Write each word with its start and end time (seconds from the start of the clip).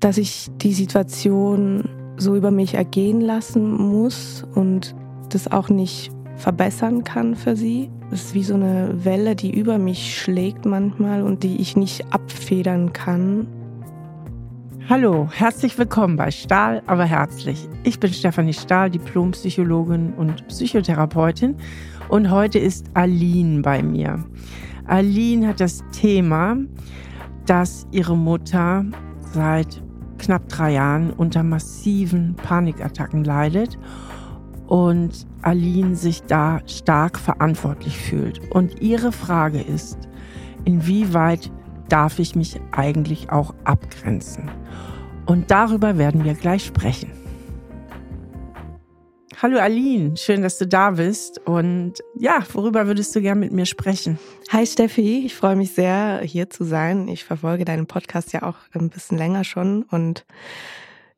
dass 0.00 0.18
ich 0.18 0.48
die 0.58 0.72
Situation 0.72 1.88
so 2.16 2.36
über 2.36 2.50
mich 2.50 2.74
ergehen 2.74 3.20
lassen 3.20 3.72
muss 3.72 4.46
und 4.54 4.94
das 5.30 5.50
auch 5.50 5.68
nicht 5.68 6.12
verbessern 6.36 7.02
kann 7.02 7.34
für 7.34 7.56
sie. 7.56 7.90
Es 8.12 8.26
ist 8.26 8.34
wie 8.34 8.44
so 8.44 8.54
eine 8.54 9.04
Welle, 9.04 9.34
die 9.34 9.50
über 9.50 9.78
mich 9.78 10.16
schlägt 10.16 10.64
manchmal 10.64 11.22
und 11.22 11.42
die 11.42 11.56
ich 11.56 11.76
nicht 11.76 12.12
abfedern 12.12 12.92
kann. 12.92 13.48
Hallo, 14.88 15.28
herzlich 15.32 15.76
willkommen 15.76 16.16
bei 16.16 16.30
Stahl, 16.30 16.82
aber 16.86 17.04
herzlich. 17.04 17.68
Ich 17.82 18.00
bin 18.00 18.12
Stefanie 18.12 18.54
Stahl, 18.54 18.90
Diplompsychologin 18.90 20.14
und 20.14 20.46
Psychotherapeutin 20.46 21.56
und 22.08 22.30
heute 22.30 22.58
ist 22.60 22.86
Aline 22.94 23.62
bei 23.62 23.82
mir. 23.82 24.24
Aline 24.86 25.48
hat 25.48 25.60
das 25.60 25.82
Thema, 25.92 26.56
dass 27.44 27.86
ihre 27.90 28.16
Mutter 28.16 28.86
seit 29.32 29.82
knapp 30.18 30.48
drei 30.48 30.72
Jahren 30.72 31.12
unter 31.12 31.42
massiven 31.42 32.34
Panikattacken 32.34 33.24
leidet 33.24 33.78
und 34.66 35.26
Aline 35.42 35.96
sich 35.96 36.22
da 36.24 36.60
stark 36.66 37.18
verantwortlich 37.18 37.96
fühlt. 37.96 38.40
Und 38.50 38.80
ihre 38.82 39.12
Frage 39.12 39.60
ist, 39.60 39.98
inwieweit 40.64 41.50
darf 41.88 42.18
ich 42.18 42.34
mich 42.36 42.60
eigentlich 42.72 43.30
auch 43.30 43.54
abgrenzen? 43.64 44.50
Und 45.26 45.50
darüber 45.50 45.98
werden 45.98 46.24
wir 46.24 46.34
gleich 46.34 46.64
sprechen. 46.64 47.10
Hallo 49.40 49.60
Aline, 49.60 50.16
schön, 50.16 50.42
dass 50.42 50.58
du 50.58 50.66
da 50.66 50.90
bist. 50.90 51.40
Und 51.46 52.02
ja, 52.16 52.42
worüber 52.54 52.88
würdest 52.88 53.14
du 53.14 53.20
gern 53.20 53.38
mit 53.38 53.52
mir 53.52 53.66
sprechen? 53.66 54.18
Hi 54.50 54.66
Steffi, 54.66 55.24
ich 55.24 55.36
freue 55.36 55.54
mich 55.54 55.70
sehr, 55.74 56.22
hier 56.24 56.50
zu 56.50 56.64
sein. 56.64 57.06
Ich 57.06 57.22
verfolge 57.22 57.64
deinen 57.64 57.86
Podcast 57.86 58.32
ja 58.32 58.42
auch 58.42 58.56
ein 58.72 58.90
bisschen 58.90 59.16
länger 59.16 59.44
schon 59.44 59.84
und 59.84 60.26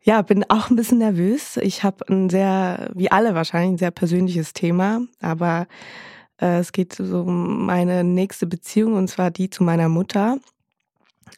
ja, 0.03 0.21
bin 0.21 0.45
auch 0.51 0.69
ein 0.69 0.77
bisschen 0.77 0.99
nervös. 0.99 1.57
Ich 1.57 1.83
habe 1.83 2.07
ein 2.11 2.29
sehr, 2.29 2.91
wie 2.95 3.11
alle 3.11 3.35
wahrscheinlich, 3.35 3.71
ein 3.73 3.79
sehr 3.79 3.91
persönliches 3.91 4.53
Thema, 4.53 5.01
aber 5.23 5.67
äh, 6.43 6.59
es 6.59 6.73
geht 6.73 6.93
so 6.93 7.23
um 7.23 7.65
meine 7.65 8.05
nächste 8.05 8.47
Beziehung 8.47 8.97
und 8.97 9.09
zwar 9.09 9.31
die 9.31 9.49
zu 9.49 9.65
meiner 9.65 9.89
Mutter. 9.89 10.37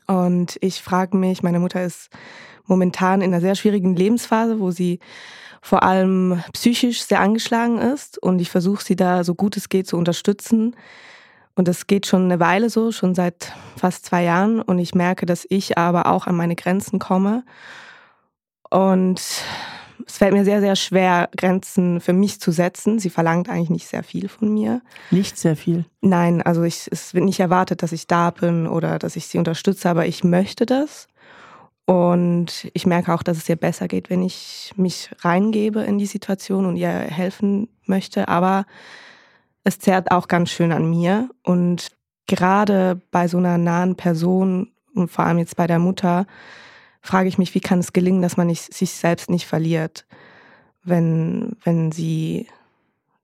Und 0.08 0.58
ich 0.60 0.82
frage 0.82 1.16
mich, 1.16 1.44
meine 1.44 1.60
Mutter 1.60 1.84
ist 1.84 2.10
momentan 2.66 3.20
in 3.20 3.32
einer 3.32 3.40
sehr 3.40 3.54
schwierigen 3.54 3.94
Lebensphase, 3.94 4.58
wo 4.58 4.72
sie 4.72 4.98
vor 5.64 5.84
allem 5.84 6.42
psychisch 6.52 7.04
sehr 7.04 7.20
angeschlagen 7.20 7.78
ist 7.78 8.18
und 8.18 8.40
ich 8.40 8.50
versuche 8.50 8.84
sie 8.84 8.96
da 8.96 9.22
so 9.22 9.36
gut 9.36 9.56
es 9.56 9.68
geht 9.68 9.86
zu 9.86 9.96
unterstützen. 9.96 10.76
Und 11.54 11.68
das 11.68 11.86
geht 11.86 12.06
schon 12.06 12.24
eine 12.24 12.40
Weile 12.40 12.68
so, 12.68 12.92
schon 12.92 13.14
seit 13.14 13.52
fast 13.76 14.06
zwei 14.06 14.24
Jahren. 14.24 14.60
Und 14.60 14.78
ich 14.78 14.94
merke, 14.94 15.24
dass 15.24 15.46
ich 15.48 15.78
aber 15.78 16.06
auch 16.06 16.26
an 16.26 16.34
meine 16.34 16.56
Grenzen 16.56 16.98
komme. 16.98 17.44
Und 18.70 19.20
es 20.06 20.16
fällt 20.16 20.32
mir 20.32 20.44
sehr, 20.44 20.60
sehr 20.60 20.76
schwer, 20.76 21.28
Grenzen 21.36 22.00
für 22.00 22.14
mich 22.14 22.40
zu 22.40 22.50
setzen. 22.50 22.98
Sie 22.98 23.10
verlangt 23.10 23.48
eigentlich 23.48 23.70
nicht 23.70 23.86
sehr 23.86 24.02
viel 24.02 24.28
von 24.28 24.52
mir. 24.52 24.80
Nicht 25.10 25.38
sehr 25.38 25.56
viel? 25.56 25.84
Nein, 26.00 26.42
also 26.42 26.62
ich, 26.62 26.88
es 26.90 27.14
wird 27.14 27.24
nicht 27.24 27.40
erwartet, 27.40 27.82
dass 27.82 27.92
ich 27.92 28.06
da 28.06 28.30
bin 28.30 28.66
oder 28.66 28.98
dass 28.98 29.14
ich 29.14 29.26
sie 29.26 29.38
unterstütze, 29.38 29.88
aber 29.90 30.06
ich 30.06 30.24
möchte 30.24 30.66
das. 30.66 31.06
Und 31.84 32.70
ich 32.74 32.86
merke 32.86 33.12
auch, 33.12 33.22
dass 33.22 33.38
es 33.38 33.48
ihr 33.48 33.56
besser 33.56 33.88
geht, 33.88 34.08
wenn 34.08 34.22
ich 34.22 34.72
mich 34.76 35.10
reingebe 35.20 35.82
in 35.82 35.98
die 35.98 36.06
Situation 36.06 36.66
und 36.66 36.76
ihr 36.76 36.88
helfen 36.88 37.68
möchte. 37.86 38.28
Aber 38.28 38.66
es 39.64 39.78
zerrt 39.78 40.10
auch 40.10 40.28
ganz 40.28 40.50
schön 40.50 40.72
an 40.72 40.88
mir. 40.88 41.28
Und 41.42 41.88
gerade 42.26 43.00
bei 43.10 43.26
so 43.28 43.38
einer 43.38 43.58
nahen 43.58 43.96
Person 43.96 44.72
und 44.94 45.10
vor 45.10 45.24
allem 45.24 45.38
jetzt 45.38 45.56
bei 45.56 45.66
der 45.66 45.78
Mutter, 45.78 46.26
frage 47.00 47.28
ich 47.28 47.38
mich, 47.38 47.54
wie 47.54 47.60
kann 47.60 47.80
es 47.80 47.92
gelingen, 47.92 48.22
dass 48.22 48.36
man 48.36 48.46
nicht, 48.46 48.72
sich 48.72 48.92
selbst 48.92 49.28
nicht 49.28 49.46
verliert, 49.46 50.06
wenn, 50.84 51.56
wenn 51.64 51.90
sie, 51.90 52.46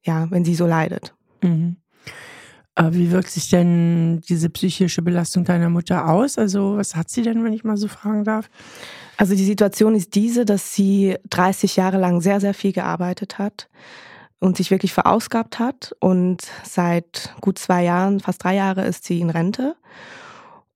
ja, 0.02 0.30
wenn 0.30 0.44
sie 0.44 0.54
so 0.54 0.66
leidet. 0.66 1.14
Mhm. 1.42 1.76
Wie 2.90 3.10
wirkt 3.10 3.30
sich 3.30 3.50
denn 3.50 4.20
diese 4.28 4.50
psychische 4.50 5.02
Belastung 5.02 5.44
deiner 5.44 5.68
Mutter 5.68 6.08
aus? 6.08 6.38
Also 6.38 6.76
was 6.76 6.94
hat 6.94 7.10
sie 7.10 7.22
denn, 7.22 7.42
wenn 7.44 7.52
ich 7.52 7.64
mal 7.64 7.76
so 7.76 7.88
fragen 7.88 8.24
darf? 8.24 8.48
Also 9.16 9.34
die 9.34 9.44
Situation 9.44 9.96
ist 9.96 10.14
diese, 10.14 10.44
dass 10.44 10.74
sie 10.74 11.16
30 11.30 11.74
Jahre 11.74 11.98
lang 11.98 12.20
sehr, 12.20 12.40
sehr 12.40 12.54
viel 12.54 12.72
gearbeitet 12.72 13.38
hat 13.38 13.68
und 14.38 14.56
sich 14.56 14.70
wirklich 14.70 14.92
verausgabt 14.92 15.58
hat. 15.58 15.96
Und 15.98 16.42
seit 16.62 17.34
gut 17.40 17.58
zwei 17.58 17.82
Jahren, 17.82 18.20
fast 18.20 18.44
drei 18.44 18.54
Jahre, 18.54 18.84
ist 18.84 19.04
sie 19.04 19.20
in 19.20 19.30
Rente. 19.30 19.74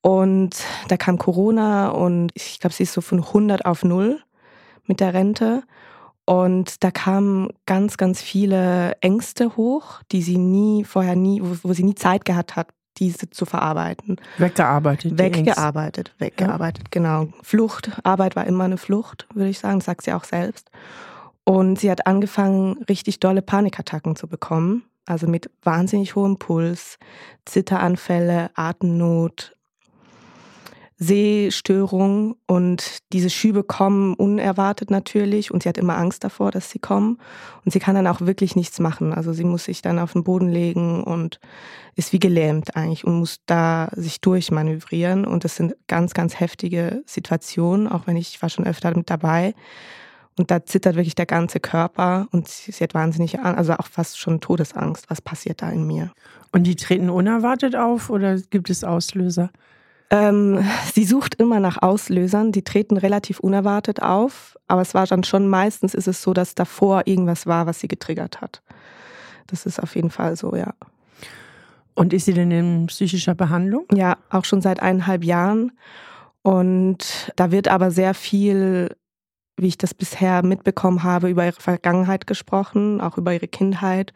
Und 0.01 0.57
da 0.89 0.97
kam 0.97 1.19
Corona 1.19 1.91
und 1.91 2.33
ich 2.35 2.59
glaube, 2.59 2.75
sie 2.75 2.83
ist 2.83 2.93
so 2.93 3.01
von 3.01 3.21
100 3.21 3.65
auf 3.65 3.85
0 3.85 4.21
mit 4.87 4.99
der 4.99 5.15
Rente. 5.15 5.63
Und 6.25 6.85
da 6.85 6.91
kamen 6.91 7.51
ganz, 7.67 7.97
ganz 7.97 8.23
viele 8.23 8.93
Ängste 9.01 9.57
hoch, 9.57 10.03
die 10.13 10.23
sie 10.23 10.39
nie, 10.39 10.85
vorher 10.85 11.17
nie, 11.17 11.43
wo, 11.43 11.57
wo 11.63 11.73
sie 11.73 11.83
nie 11.83 11.95
Zeit 11.95 12.25
gehabt 12.25 12.55
hat, 12.55 12.69
diese 12.99 13.31
zu 13.31 13.45
verarbeiten. 13.45 14.17
Weggearbeitet. 14.39 15.19
Weggearbeitet, 15.19 16.15
weggearbeitet, 16.19 16.85
ja. 16.85 16.91
genau. 16.91 17.29
Flucht, 17.43 17.91
Arbeit 18.05 18.37
war 18.37 18.47
immer 18.47 18.65
eine 18.65 18.77
Flucht, 18.77 19.27
würde 19.35 19.51
ich 19.51 19.59
sagen, 19.59 19.79
das 19.79 19.87
sagt 19.87 20.03
sie 20.05 20.13
auch 20.13 20.25
selbst. 20.25 20.71
Und 21.45 21.81
sie 21.81 21.91
hat 21.91 22.07
angefangen, 22.07 22.83
richtig 22.89 23.19
dolle 23.19 23.43
Panikattacken 23.43 24.15
zu 24.15 24.29
bekommen. 24.29 24.85
Also 25.07 25.27
mit 25.27 25.51
wahnsinnig 25.63 26.15
hohem 26.15 26.39
Puls, 26.39 26.99
Zitteranfälle, 27.45 28.51
Atemnot, 28.55 29.57
Sehstörung 31.03 32.37
und 32.47 32.99
diese 33.13 33.31
Schübe 33.31 33.65
kommen 33.65 34.15
unerwartet 34.15 34.91
natürlich 34.91 35.51
und 35.51 35.63
sie 35.63 35.69
hat 35.69 35.77
immer 35.77 35.97
Angst 35.97 36.23
davor, 36.23 36.51
dass 36.51 36.71
sie 36.71 36.79
kommen 36.79 37.19
und 37.65 37.73
sie 37.73 37.81
kann 37.81 37.95
dann 37.95 38.07
auch 38.07 38.21
wirklich 38.21 38.55
nichts 38.55 38.79
machen. 38.79 39.13
Also 39.13 39.33
sie 39.33 39.45
muss 39.45 39.65
sich 39.65 39.83
dann 39.83 39.99
auf 39.99 40.13
den 40.13 40.23
Boden 40.23 40.49
legen 40.49 41.03
und 41.03 41.41
ist 41.97 42.13
wie 42.13 42.19
gelähmt 42.19 42.77
eigentlich 42.77 43.05
und 43.05 43.19
muss 43.19 43.39
da 43.47 43.89
sich 43.97 44.21
durchmanövrieren 44.21 45.25
und 45.25 45.45
das 45.45 45.57
sind 45.57 45.75
ganz, 45.89 46.15
ganz 46.15 46.39
heftige 46.39 47.03
Situationen, 47.05 47.89
auch 47.89 48.07
wenn 48.07 48.17
ich, 48.17 48.41
war 48.41 48.49
schon 48.49 48.67
öfter 48.67 48.97
mit 48.97 49.11
dabei 49.11 49.55
und 50.39 50.51
da 50.51 50.65
zittert 50.65 50.97
wirklich 50.97 51.15
der 51.15 51.27
ganze 51.27 51.61
Körper 51.61 52.29
und 52.31 52.49
sie, 52.49 52.73
sie 52.73 52.85
hat 52.85 52.95
wahnsinnig, 52.95 53.41
also 53.41 53.75
auch 53.75 53.87
fast 53.87 54.19
schon 54.19 54.41
Todesangst. 54.41 55.11
Was 55.11 55.21
passiert 55.21 55.63
da 55.63 55.71
in 55.71 55.87
mir? 55.87 56.13
Und 56.53 56.65
die 56.65 56.77
treten 56.77 57.11
unerwartet 57.11 57.77
auf 57.77 58.09
oder 58.09 58.39
gibt 58.39 58.71
es 58.71 58.85
Auslöser? 58.85 59.51
Ähm, 60.13 60.63
sie 60.93 61.07
sucht 61.07 61.37
immer 61.37 61.59
nach 61.59 61.81
Auslösern, 61.81 62.53
die 62.53 62.63
treten 62.63 62.99
relativ 62.99 63.41
unerwartet 63.41 64.03
auf, 64.03 64.59
aber 64.69 64.83
es 64.83 64.93
war 64.93 65.07
dann 65.07 65.25
schon 65.25 65.49
meistens 65.49 65.95
ist 65.95 66.07
es 66.07 66.23
so, 66.23 66.35
dass 66.35 66.55
davor 66.55 67.07
irgendwas 67.07 67.47
war, 67.47 67.67
was 67.67 67.81
sie 67.81 67.89
getriggert 67.89 68.43
hat. 68.43 68.63
Das 69.47 69.65
ist 69.65 69.83
auf 69.83 69.97
jeden 69.97 70.11
Fall 70.11 70.37
so, 70.37 70.55
ja. 70.55 70.75
Und 71.95 72.13
ist 72.13 72.27
sie 72.27 72.35
denn 72.35 72.51
in 72.51 72.87
psychischer 72.89 73.35
Behandlung? 73.35 73.87
Ja, 73.91 74.19
auch 74.29 74.45
schon 74.45 74.61
seit 74.61 74.81
eineinhalb 74.81 75.25
Jahren. 75.25 75.73
Und 76.43 77.33
da 77.37 77.51
wird 77.51 77.69
aber 77.69 77.91
sehr 77.91 78.13
viel, 78.13 78.95
wie 79.57 79.69
ich 79.69 79.79
das 79.79 79.95
bisher 79.95 80.43
mitbekommen 80.43 81.05
habe, 81.05 81.31
über 81.31 81.47
ihre 81.47 81.61
Vergangenheit 81.61 82.27
gesprochen, 82.27 83.01
auch 83.01 83.17
über 83.17 83.33
ihre 83.33 83.49
Kindheit. 83.49 84.13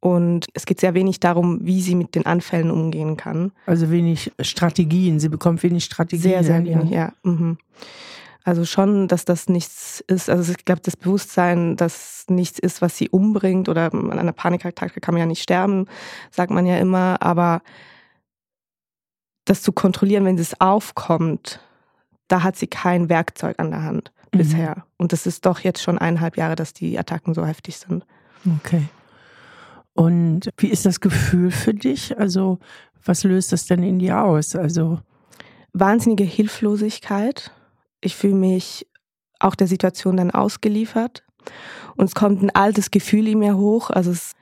Und 0.00 0.46
es 0.54 0.64
geht 0.64 0.80
sehr 0.80 0.94
wenig 0.94 1.20
darum, 1.20 1.60
wie 1.62 1.82
sie 1.82 1.94
mit 1.94 2.14
den 2.14 2.24
Anfällen 2.24 2.70
umgehen 2.70 3.18
kann. 3.18 3.52
Also 3.66 3.90
wenig 3.90 4.32
Strategien. 4.40 5.20
Sie 5.20 5.28
bekommt 5.28 5.62
wenig 5.62 5.84
Strategien. 5.84 6.22
Sehr, 6.22 6.44
sehr 6.44 6.64
wenig, 6.64 6.90
ja. 6.90 7.12
ja. 7.24 7.30
Mhm. 7.30 7.58
Also 8.42 8.64
schon, 8.64 9.06
dass 9.06 9.26
das 9.26 9.48
nichts 9.50 10.02
ist. 10.06 10.30
Also 10.30 10.52
ich 10.52 10.64
glaube, 10.64 10.80
das 10.82 10.96
Bewusstsein, 10.96 11.76
dass 11.76 12.24
nichts 12.28 12.58
ist, 12.58 12.80
was 12.80 12.96
sie 12.96 13.10
umbringt 13.10 13.68
oder 13.68 13.92
an 13.92 14.18
einer 14.18 14.32
Panikattacke 14.32 15.00
kann 15.00 15.12
man 15.12 15.20
ja 15.20 15.26
nicht 15.26 15.42
sterben, 15.42 15.86
sagt 16.30 16.50
man 16.50 16.64
ja 16.64 16.78
immer. 16.78 17.18
Aber 17.20 17.60
das 19.44 19.60
zu 19.60 19.72
kontrollieren, 19.72 20.24
wenn 20.24 20.38
es 20.38 20.58
aufkommt, 20.60 21.60
da 22.28 22.42
hat 22.42 22.56
sie 22.56 22.68
kein 22.68 23.10
Werkzeug 23.10 23.58
an 23.58 23.70
der 23.70 23.82
Hand 23.82 24.12
mhm. 24.32 24.38
bisher. 24.38 24.86
Und 24.96 25.12
das 25.12 25.26
ist 25.26 25.44
doch 25.44 25.60
jetzt 25.60 25.82
schon 25.82 25.98
eineinhalb 25.98 26.38
Jahre, 26.38 26.56
dass 26.56 26.72
die 26.72 26.98
Attacken 26.98 27.34
so 27.34 27.44
heftig 27.44 27.76
sind. 27.76 28.06
Okay. 28.64 28.84
Und 30.00 30.48
wie 30.56 30.68
ist 30.68 30.86
das 30.86 31.00
Gefühl 31.00 31.50
für 31.50 31.74
dich? 31.74 32.18
Also, 32.18 32.58
was 33.04 33.22
löst 33.22 33.52
das 33.52 33.66
denn 33.66 33.82
in 33.82 33.98
dir 33.98 34.22
aus? 34.22 34.56
Also 34.56 34.98
wahnsinnige 35.74 36.24
Hilflosigkeit. 36.24 37.52
Ich 38.00 38.16
fühle 38.16 38.34
mich 38.34 38.86
auch 39.40 39.54
der 39.54 39.66
Situation 39.66 40.16
dann 40.16 40.30
ausgeliefert. 40.30 41.22
Und 41.96 42.06
es 42.06 42.14
kommt 42.14 42.42
ein 42.42 42.48
altes 42.48 42.90
Gefühl 42.90 43.28
in 43.28 43.40
mir 43.40 43.58
hoch. 43.58 43.90
Also 43.90 44.10
es, 44.10 44.32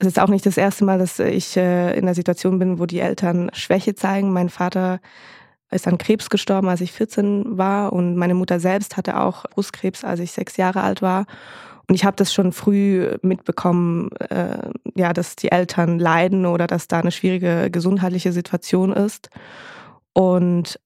es 0.00 0.08
ist 0.08 0.18
auch 0.18 0.26
nicht 0.26 0.44
das 0.44 0.56
erste 0.56 0.84
Mal, 0.84 0.98
dass 0.98 1.20
ich 1.20 1.56
äh, 1.56 1.96
in 1.96 2.02
einer 2.02 2.16
Situation 2.16 2.58
bin, 2.58 2.80
wo 2.80 2.86
die 2.86 2.98
Eltern 2.98 3.52
Schwäche 3.52 3.94
zeigen. 3.94 4.32
Mein 4.32 4.48
Vater 4.48 4.98
ist 5.70 5.86
an 5.86 5.98
Krebs 5.98 6.30
gestorben, 6.30 6.68
als 6.68 6.80
ich 6.80 6.90
14 6.90 7.56
war. 7.56 7.92
Und 7.92 8.16
meine 8.16 8.34
Mutter 8.34 8.58
selbst 8.58 8.96
hatte 8.96 9.20
auch 9.20 9.44
Brustkrebs, 9.50 10.02
als 10.02 10.18
ich 10.18 10.32
sechs 10.32 10.56
Jahre 10.56 10.82
alt 10.82 11.00
war. 11.00 11.26
Und 11.88 11.94
ich 11.94 12.04
habe 12.04 12.16
das 12.16 12.34
schon 12.34 12.52
früh 12.52 13.16
mitbekommen, 13.22 14.10
äh, 14.28 14.70
ja, 14.94 15.14
dass 15.14 15.36
die 15.36 15.50
Eltern 15.50 15.98
leiden 15.98 16.44
oder 16.44 16.66
dass 16.66 16.86
da 16.86 17.00
eine 17.00 17.10
schwierige 17.10 17.70
gesundheitliche 17.70 18.32
Situation 18.32 18.92
ist. 18.92 19.30
Und 20.12 20.78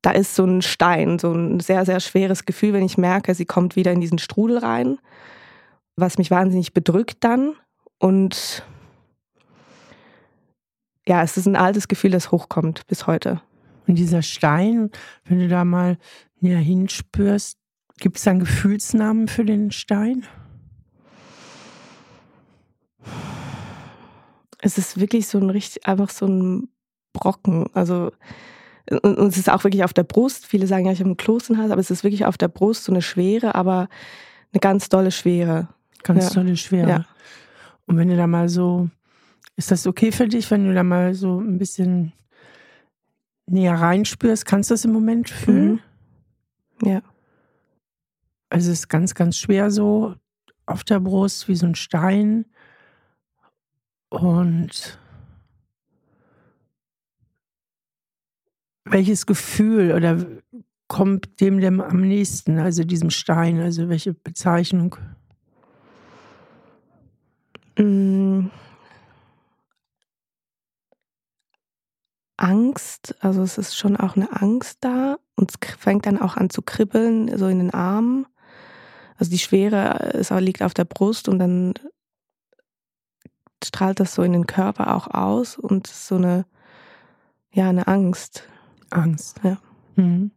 da 0.00 0.12
ist 0.12 0.34
so 0.34 0.44
ein 0.44 0.62
Stein, 0.62 1.18
so 1.18 1.32
ein 1.32 1.60
sehr, 1.60 1.84
sehr 1.84 2.00
schweres 2.00 2.46
Gefühl, 2.46 2.72
wenn 2.72 2.84
ich 2.84 2.96
merke, 2.96 3.34
sie 3.34 3.44
kommt 3.44 3.76
wieder 3.76 3.92
in 3.92 4.00
diesen 4.00 4.18
Strudel 4.18 4.58
rein, 4.58 4.98
was 5.96 6.16
mich 6.16 6.30
wahnsinnig 6.30 6.72
bedrückt 6.72 7.18
dann. 7.20 7.54
Und 7.98 8.64
ja, 11.06 11.22
es 11.22 11.36
ist 11.36 11.46
ein 11.46 11.56
altes 11.56 11.88
Gefühl, 11.88 12.12
das 12.12 12.30
hochkommt 12.30 12.86
bis 12.86 13.06
heute. 13.06 13.42
Und 13.86 13.96
dieser 13.96 14.22
Stein, 14.22 14.90
wenn 15.24 15.40
du 15.40 15.48
da 15.48 15.64
mal 15.64 15.98
näher 16.40 16.58
hinspürst, 16.58 17.58
gibt 17.98 18.16
es 18.16 18.24
da 18.24 18.30
einen 18.30 18.40
Gefühlsnamen 18.40 19.28
für 19.28 19.44
den 19.44 19.70
Stein? 19.70 20.24
Es 24.60 24.78
ist 24.78 24.98
wirklich 24.98 25.28
so 25.28 25.38
ein 25.38 25.50
richtig, 25.50 25.86
einfach 25.86 26.10
so 26.10 26.26
ein 26.26 26.68
Brocken. 27.12 27.66
Also 27.74 28.10
und, 28.90 29.18
es 29.18 29.36
ist 29.36 29.50
auch 29.50 29.64
wirklich 29.64 29.84
auf 29.84 29.92
der 29.92 30.04
Brust. 30.04 30.46
Viele 30.46 30.66
sagen 30.66 30.86
ja, 30.86 30.92
ich 30.92 31.00
habe 31.00 31.08
einen 31.08 31.16
Kloß 31.16 31.50
im 31.50 31.58
Hals, 31.58 31.70
aber 31.70 31.80
es 31.80 31.90
ist 31.90 32.04
wirklich 32.04 32.24
auf 32.24 32.38
der 32.38 32.48
Brust 32.48 32.84
so 32.84 32.92
eine 32.92 33.02
Schwere, 33.02 33.54
aber 33.54 33.88
eine 34.52 34.60
ganz 34.60 34.88
dolle 34.88 35.10
Schwere. 35.10 35.68
Ganz 36.02 36.28
ja. 36.28 36.34
tolle 36.34 36.56
Schwere. 36.56 36.88
Ja. 36.88 37.06
Und 37.86 37.96
wenn 37.96 38.08
du 38.08 38.16
da 38.16 38.26
mal 38.26 38.48
so, 38.48 38.88
ist 39.56 39.70
das 39.70 39.86
okay 39.86 40.12
für 40.12 40.28
dich, 40.28 40.50
wenn 40.50 40.66
du 40.66 40.74
da 40.74 40.82
mal 40.82 41.14
so 41.14 41.40
ein 41.40 41.58
bisschen 41.58 42.12
näher 43.46 43.74
reinspürst? 43.74 44.46
Kannst 44.46 44.70
du 44.70 44.74
das 44.74 44.84
im 44.84 44.92
Moment 44.92 45.28
fühlen? 45.28 45.80
Mhm. 46.80 46.88
Ja. 46.88 47.02
Also 48.50 48.70
es 48.70 48.80
ist 48.80 48.88
ganz, 48.88 49.14
ganz 49.14 49.36
schwer 49.36 49.70
so 49.70 50.14
auf 50.66 50.84
der 50.84 51.00
Brust, 51.00 51.48
wie 51.48 51.56
so 51.56 51.66
ein 51.66 51.74
Stein. 51.74 52.46
Und 54.10 54.98
welches 58.84 59.26
Gefühl 59.26 59.92
oder 59.92 60.24
kommt 60.88 61.40
dem 61.40 61.60
denn 61.60 61.80
am 61.80 62.00
nächsten, 62.00 62.58
also 62.58 62.84
diesem 62.84 63.10
Stein, 63.10 63.60
also 63.60 63.88
welche 63.88 64.14
Bezeichnung? 64.14 64.96
Mm. 67.78 68.46
Angst, 72.38 73.16
also 73.20 73.42
es 73.42 73.58
ist 73.58 73.76
schon 73.76 73.96
auch 73.96 74.16
eine 74.16 74.40
Angst 74.40 74.78
da 74.80 75.18
und 75.34 75.50
es 75.50 75.76
fängt 75.76 76.06
dann 76.06 76.20
auch 76.20 76.36
an 76.36 76.50
zu 76.50 76.62
kribbeln, 76.62 77.36
so 77.36 77.48
in 77.48 77.58
den 77.58 77.74
Armen. 77.74 78.26
Also 79.18 79.30
die 79.30 79.38
Schwere 79.38 80.10
ist, 80.14 80.30
liegt 80.30 80.62
auf 80.62 80.74
der 80.74 80.84
Brust 80.84 81.28
und 81.28 81.40
dann 81.40 81.74
strahlt 83.62 83.98
das 83.98 84.14
so 84.14 84.22
in 84.22 84.32
den 84.32 84.46
Körper 84.46 84.94
auch 84.94 85.08
aus 85.08 85.58
und 85.58 85.88
so 85.88 86.14
eine, 86.14 86.46
ja, 87.52 87.68
eine 87.68 87.88
Angst. 87.88 88.48
Angst. 88.90 89.40
Ja. 89.42 89.58
Mhm. 89.96 90.30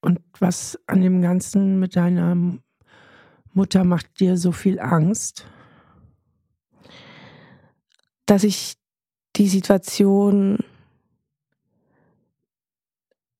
Und 0.00 0.20
was 0.38 0.78
an 0.86 1.02
dem 1.02 1.20
Ganzen 1.20 1.78
mit 1.78 1.94
deiner 1.94 2.36
Mutter 3.52 3.84
macht 3.84 4.20
dir 4.20 4.38
so 4.38 4.52
viel 4.52 4.80
Angst? 4.80 5.46
Dass 8.24 8.44
ich 8.44 8.76
die 9.36 9.48
Situation 9.48 10.58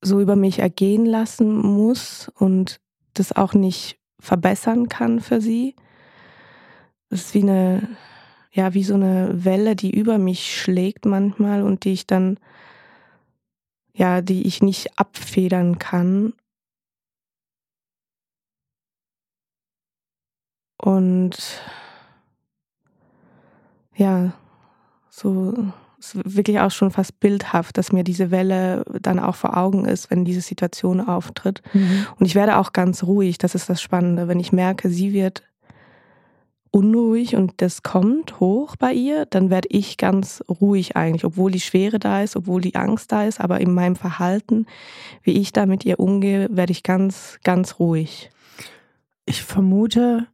so 0.07 0.21
über 0.21 0.37
mich 0.37 0.59
ergehen 0.61 1.07
lassen 1.07 1.57
muss 1.57 2.31
und 2.39 2.81
das 3.15 3.33
auch 3.33 3.55
nicht 3.55 3.99
verbessern 4.21 4.89
kann 4.89 5.21
für 5.21 5.41
sie. 5.41 5.75
Das 7.09 7.21
ist 7.23 7.35
wie 7.35 7.43
eine 7.43 7.97
ja, 8.57 8.73
wie 8.73 8.85
so 8.85 8.95
eine 8.95 9.45
Welle, 9.45 9.77
die 9.77 9.91
über 9.91 10.17
mich 10.17 10.59
schlägt 10.59 11.05
manchmal 11.05 11.63
und 11.63 11.85
die 11.85 11.93
ich 11.93 12.07
dann, 12.07 12.39
ja, 13.93 14.23
die 14.23 14.47
ich 14.47 14.63
nicht 14.63 14.99
abfedern 14.99 15.79
kann. 15.79 16.33
Und 20.79 21.61
ja, 23.95 24.33
so 25.11 25.71
ist 25.99 26.37
wirklich 26.37 26.61
auch 26.61 26.71
schon 26.71 26.91
fast 26.91 27.21
bildhaft, 27.21 27.79
dass 27.79 27.93
mir 27.93 28.05
diese 28.05 28.31
Welle 28.31 28.85
dann 29.01 29.19
auch 29.19 29.35
vor 29.35 29.57
Augen 29.57 29.85
ist, 29.85 30.11
wenn 30.11 30.25
diese 30.25 30.41
Situation 30.41 31.01
auftritt. 31.01 31.63
Mhm. 31.73 32.07
Und 32.19 32.27
ich 32.27 32.35
werde 32.35 32.59
auch 32.59 32.73
ganz 32.73 33.03
ruhig, 33.03 33.39
das 33.39 33.55
ist 33.55 33.69
das 33.69 33.81
Spannende, 33.81 34.29
wenn 34.29 34.41
ich 34.41 34.53
merke, 34.53 34.91
sie 34.91 35.13
wird 35.13 35.43
unruhig 36.71 37.37
und 37.37 37.55
das 37.59 37.83
kommt 37.83 38.39
hoch 38.39 38.77
bei 38.77 38.93
ihr, 38.93 39.25
dann 39.25 39.49
werde 39.49 39.69
ich 39.71 39.97
ganz 39.97 40.45
ruhig 40.61 40.95
eigentlich, 40.95 41.25
obwohl 41.25 41.51
die 41.51 41.61
Schwere 41.61 41.99
da 41.99 42.23
ist, 42.23 42.37
obwohl 42.37 42.61
die 42.61 42.75
Angst 42.75 43.13
da 43.13 43.25
ist, 43.25 43.41
aber 43.41 43.61
in 43.61 43.73
meinem 43.73 43.97
Verhalten, 43.97 44.67
wie 45.23 45.33
ich 45.33 45.53
da 45.53 45.65
mit 45.65 45.87
ihr 45.87 45.99
umgehe, 45.99 46.49
werde 46.51 46.73
ich 46.73 46.83
ganz, 46.83 47.39
ganz 47.45 47.79
ruhig. 47.79 48.31
Ich 49.25 49.43
vermute, 49.43 50.27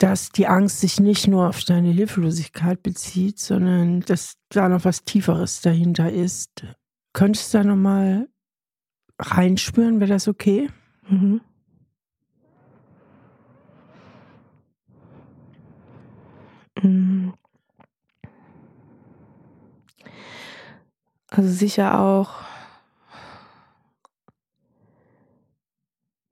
dass 0.00 0.30
die 0.30 0.46
Angst 0.46 0.80
sich 0.80 0.98
nicht 0.98 1.28
nur 1.28 1.46
auf 1.46 1.62
deine 1.62 1.90
Hilflosigkeit 1.90 2.82
bezieht, 2.82 3.38
sondern 3.38 4.00
dass 4.00 4.38
da 4.48 4.66
noch 4.66 4.86
was 4.86 5.04
Tieferes 5.04 5.60
dahinter 5.60 6.10
ist. 6.10 6.66
Könntest 7.12 7.52
du 7.52 7.58
da 7.58 7.64
nochmal 7.64 8.28
reinspüren? 9.18 10.00
Wäre 10.00 10.08
das 10.12 10.26
okay? 10.26 10.70
Mhm. 11.06 11.42
Mm. 16.80 17.32
Also 21.28 21.50
sicher 21.50 22.00
auch 22.00 22.42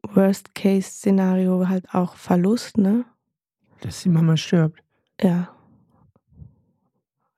Worst-Case-Szenario 0.03 1.69
halt 1.69 1.93
auch 1.95 2.15
Verlust, 2.15 2.79
ne? 2.79 3.05
Dass 3.81 4.03
die 4.03 4.09
Mama 4.09 4.37
stirbt. 4.37 4.83
Ja. 5.21 5.49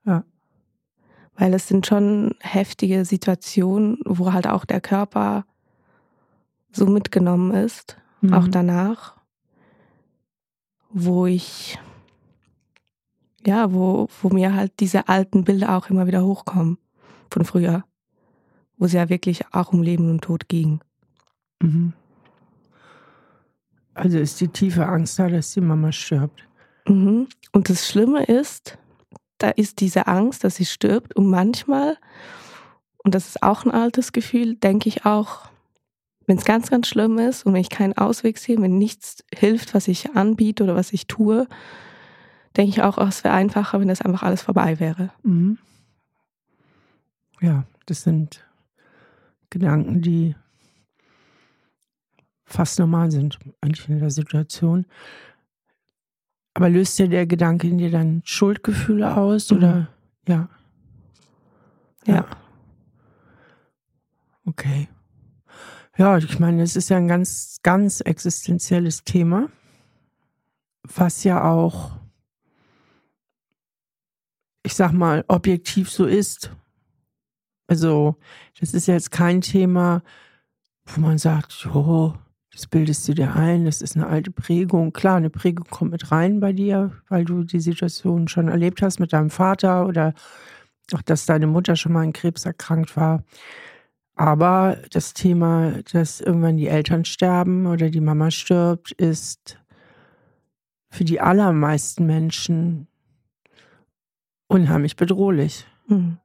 Ja. 0.05 0.23
Weil 1.35 1.53
es 1.53 1.67
sind 1.67 1.85
schon 1.85 2.35
heftige 2.39 3.05
Situationen, 3.05 3.99
wo 4.05 4.33
halt 4.33 4.47
auch 4.47 4.65
der 4.65 4.81
Körper 4.81 5.45
so 6.71 6.85
mitgenommen 6.85 7.51
ist, 7.51 7.97
mhm. 8.21 8.33
auch 8.33 8.47
danach, 8.47 9.17
wo 10.89 11.25
ich 11.25 11.79
ja, 13.45 13.73
wo, 13.73 14.07
wo 14.21 14.29
mir 14.29 14.53
halt 14.53 14.79
diese 14.79 15.07
alten 15.07 15.43
Bilder 15.43 15.75
auch 15.75 15.89
immer 15.89 16.07
wieder 16.07 16.23
hochkommen 16.23 16.77
von 17.29 17.45
früher, 17.45 17.83
wo 18.77 18.85
es 18.85 18.93
ja 18.93 19.09
wirklich 19.09 19.43
auch 19.51 19.73
um 19.73 19.81
Leben 19.81 20.09
und 20.09 20.21
Tod 20.21 20.47
ging. 20.47 20.81
Mhm. 21.61 21.93
Also 23.93 24.17
ist 24.17 24.39
die 24.39 24.47
tiefe 24.47 24.85
Angst 24.85 25.19
da, 25.19 25.27
dass 25.27 25.53
die 25.53 25.61
Mama 25.61 25.91
stirbt. 25.91 26.47
Mhm. 26.87 27.27
Und 27.51 27.69
das 27.69 27.87
Schlimme 27.87 28.23
ist, 28.23 28.77
da 29.37 29.49
ist 29.49 29.79
diese 29.79 30.07
Angst, 30.07 30.43
dass 30.43 30.55
sie 30.55 30.65
stirbt 30.65 31.15
und 31.15 31.27
manchmal, 31.29 31.97
und 33.03 33.15
das 33.15 33.27
ist 33.27 33.43
auch 33.43 33.65
ein 33.65 33.71
altes 33.71 34.11
Gefühl, 34.11 34.55
denke 34.55 34.87
ich 34.87 35.05
auch, 35.05 35.49
wenn 36.27 36.37
es 36.37 36.45
ganz, 36.45 36.69
ganz 36.69 36.87
schlimm 36.87 37.17
ist 37.17 37.45
und 37.45 37.53
wenn 37.53 37.61
ich 37.61 37.69
keinen 37.69 37.97
Ausweg 37.97 38.37
sehe, 38.37 38.61
wenn 38.61 38.77
nichts 38.77 39.23
hilft, 39.33 39.73
was 39.73 39.87
ich 39.87 40.15
anbiete 40.15 40.63
oder 40.63 40.75
was 40.75 40.93
ich 40.93 41.07
tue, 41.07 41.47
denke 42.55 42.69
ich 42.69 42.83
auch, 42.83 42.97
oh, 42.97 43.05
es 43.05 43.23
wäre 43.23 43.33
einfacher, 43.33 43.79
wenn 43.79 43.87
das 43.87 44.01
einfach 44.01 44.23
alles 44.23 44.41
vorbei 44.41 44.79
wäre. 44.79 45.09
Mhm. 45.23 45.57
Ja, 47.41 47.65
das 47.87 48.03
sind 48.03 48.45
Gedanken, 49.49 50.01
die 50.01 50.35
fast 52.51 52.79
normal 52.79 53.11
sind, 53.11 53.39
eigentlich 53.61 53.87
in 53.87 53.99
der 53.99 54.11
Situation. 54.11 54.85
Aber 56.53 56.69
löst 56.69 56.99
dir 56.99 57.07
der 57.07 57.25
Gedanke 57.25 57.67
in 57.67 57.77
dir 57.77 57.91
dann 57.91 58.21
Schuldgefühle 58.25 59.15
aus 59.15 59.51
mhm. 59.51 59.57
oder 59.57 59.87
ja? 60.27 60.49
ja? 62.05 62.13
Ja. 62.15 62.25
Okay. 64.45 64.89
Ja, 65.97 66.17
ich 66.17 66.39
meine, 66.39 66.63
es 66.63 66.75
ist 66.75 66.89
ja 66.89 66.97
ein 66.97 67.07
ganz, 67.07 67.59
ganz 67.63 68.01
existenzielles 68.01 69.03
Thema, 69.03 69.49
was 70.83 71.23
ja 71.23 71.43
auch 71.43 71.91
ich 74.63 74.75
sag 74.75 74.91
mal, 74.91 75.25
objektiv 75.27 75.89
so 75.89 76.05
ist. 76.05 76.51
Also, 77.67 78.15
das 78.59 78.73
ist 78.73 78.87
jetzt 78.87 79.11
kein 79.11 79.41
Thema, 79.41 80.03
wo 80.85 81.01
man 81.01 81.17
sagt, 81.17 81.53
jo, 81.63 82.13
das 82.51 82.67
bildest 82.67 83.07
du 83.07 83.13
dir 83.13 83.35
ein, 83.35 83.65
das 83.65 83.81
ist 83.81 83.95
eine 83.95 84.07
alte 84.07 84.31
Prägung. 84.31 84.91
Klar, 84.91 85.17
eine 85.17 85.29
Prägung 85.29 85.65
kommt 85.69 85.91
mit 85.91 86.11
rein 86.11 86.39
bei 86.39 86.51
dir, 86.51 86.91
weil 87.07 87.23
du 87.23 87.43
die 87.43 87.61
Situation 87.61 88.27
schon 88.27 88.49
erlebt 88.49 88.81
hast 88.81 88.99
mit 88.99 89.13
deinem 89.13 89.29
Vater 89.29 89.85
oder 89.87 90.13
auch, 90.93 91.01
dass 91.01 91.25
deine 91.25 91.47
Mutter 91.47 91.75
schon 91.77 91.93
mal 91.93 92.03
an 92.03 92.13
Krebs 92.13 92.45
erkrankt 92.45 92.97
war. 92.97 93.23
Aber 94.15 94.77
das 94.91 95.13
Thema, 95.13 95.81
dass 95.93 96.19
irgendwann 96.19 96.57
die 96.57 96.67
Eltern 96.67 97.05
sterben 97.05 97.65
oder 97.65 97.89
die 97.89 98.01
Mama 98.01 98.29
stirbt, 98.29 98.91
ist 98.91 99.57
für 100.89 101.05
die 101.05 101.21
allermeisten 101.21 102.05
Menschen 102.05 102.87
unheimlich 104.47 104.97
bedrohlich. 104.97 105.65
Mhm. 105.87 106.17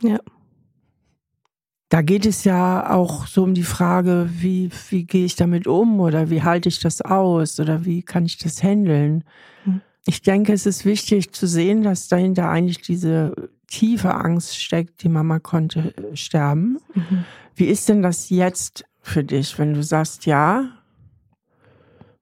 Ja. 0.00 0.18
Da 1.90 2.02
geht 2.02 2.24
es 2.24 2.44
ja 2.44 2.88
auch 2.88 3.26
so 3.26 3.42
um 3.42 3.52
die 3.52 3.64
Frage, 3.64 4.30
wie, 4.32 4.70
wie 4.90 5.04
gehe 5.04 5.24
ich 5.24 5.34
damit 5.34 5.66
um 5.66 5.98
oder 5.98 6.30
wie 6.30 6.42
halte 6.42 6.68
ich 6.68 6.78
das 6.78 7.02
aus 7.02 7.58
oder 7.58 7.84
wie 7.84 8.02
kann 8.02 8.24
ich 8.24 8.38
das 8.38 8.62
handeln. 8.62 9.24
Mhm. 9.64 9.80
Ich 10.06 10.22
denke, 10.22 10.52
es 10.52 10.66
ist 10.66 10.84
wichtig 10.84 11.32
zu 11.32 11.48
sehen, 11.48 11.82
dass 11.82 12.06
dahinter 12.06 12.48
eigentlich 12.48 12.80
diese 12.80 13.50
tiefe 13.66 14.14
Angst 14.14 14.56
steckt, 14.62 15.02
die 15.02 15.08
Mama 15.08 15.40
konnte 15.40 15.92
äh, 15.96 16.16
sterben. 16.16 16.78
Mhm. 16.94 17.24
Wie 17.56 17.66
ist 17.66 17.88
denn 17.88 18.02
das 18.02 18.30
jetzt 18.30 18.84
für 19.00 19.24
dich, 19.24 19.58
wenn 19.58 19.74
du 19.74 19.82
sagst, 19.82 20.26
ja, 20.26 20.70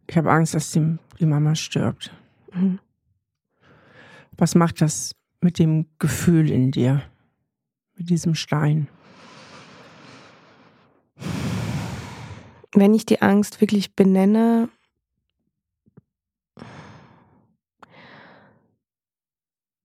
ich 0.06 0.16
habe 0.16 0.30
Angst, 0.30 0.54
dass 0.54 0.70
die, 0.70 0.96
die 1.20 1.26
Mama 1.26 1.54
stirbt? 1.54 2.10
Mhm. 2.54 2.78
Was 4.38 4.54
macht 4.54 4.80
das 4.80 5.14
mit 5.42 5.58
dem 5.58 5.84
Gefühl 5.98 6.50
in 6.50 6.70
dir, 6.70 7.02
mit 7.98 8.08
diesem 8.08 8.34
Stein? 8.34 8.88
Wenn 12.78 12.94
ich 12.94 13.04
die 13.04 13.22
Angst 13.22 13.60
wirklich 13.60 13.96
benenne, 13.96 14.68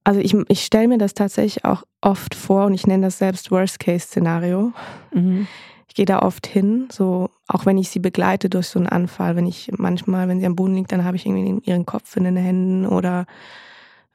also 0.04 0.20
ich, 0.20 0.36
ich 0.48 0.64
stelle 0.64 0.88
mir 0.88 1.00
das 1.00 1.16
tatsächlich 1.16 1.66
auch 1.66 1.82
oft 2.02 2.36
vor 2.36 2.66
und 2.68 2.76
ich 2.76 2.86
nenne 2.86 3.08
das 3.08 3.18
selbst 3.18 3.50
Worst-Case-Szenario. 3.50 4.74
Mhm. 5.12 5.48
Ich 5.88 5.96
gehe 5.96 6.06
da 6.06 6.20
oft 6.20 6.46
hin, 6.46 6.88
so 6.92 7.32
auch 7.48 7.66
wenn 7.66 7.80
ich 7.80 7.90
sie 7.90 7.98
begleite 7.98 8.48
durch 8.48 8.68
so 8.68 8.78
einen 8.78 8.90
Anfall, 8.90 9.36
wenn 9.36 9.48
ich 9.48 9.72
manchmal, 9.76 10.28
wenn 10.28 10.40
sie 10.40 10.46
am 10.46 10.56
Boden 10.56 10.76
liegt, 10.76 10.92
dann 10.92 11.04
habe 11.04 11.18
ich 11.18 11.26
irgendwie 11.26 11.68
ihren 11.68 11.88
Kopf 11.88 12.16
in 12.16 12.26
den 12.26 12.38
Händen 12.38 12.86
oder 12.86 13.26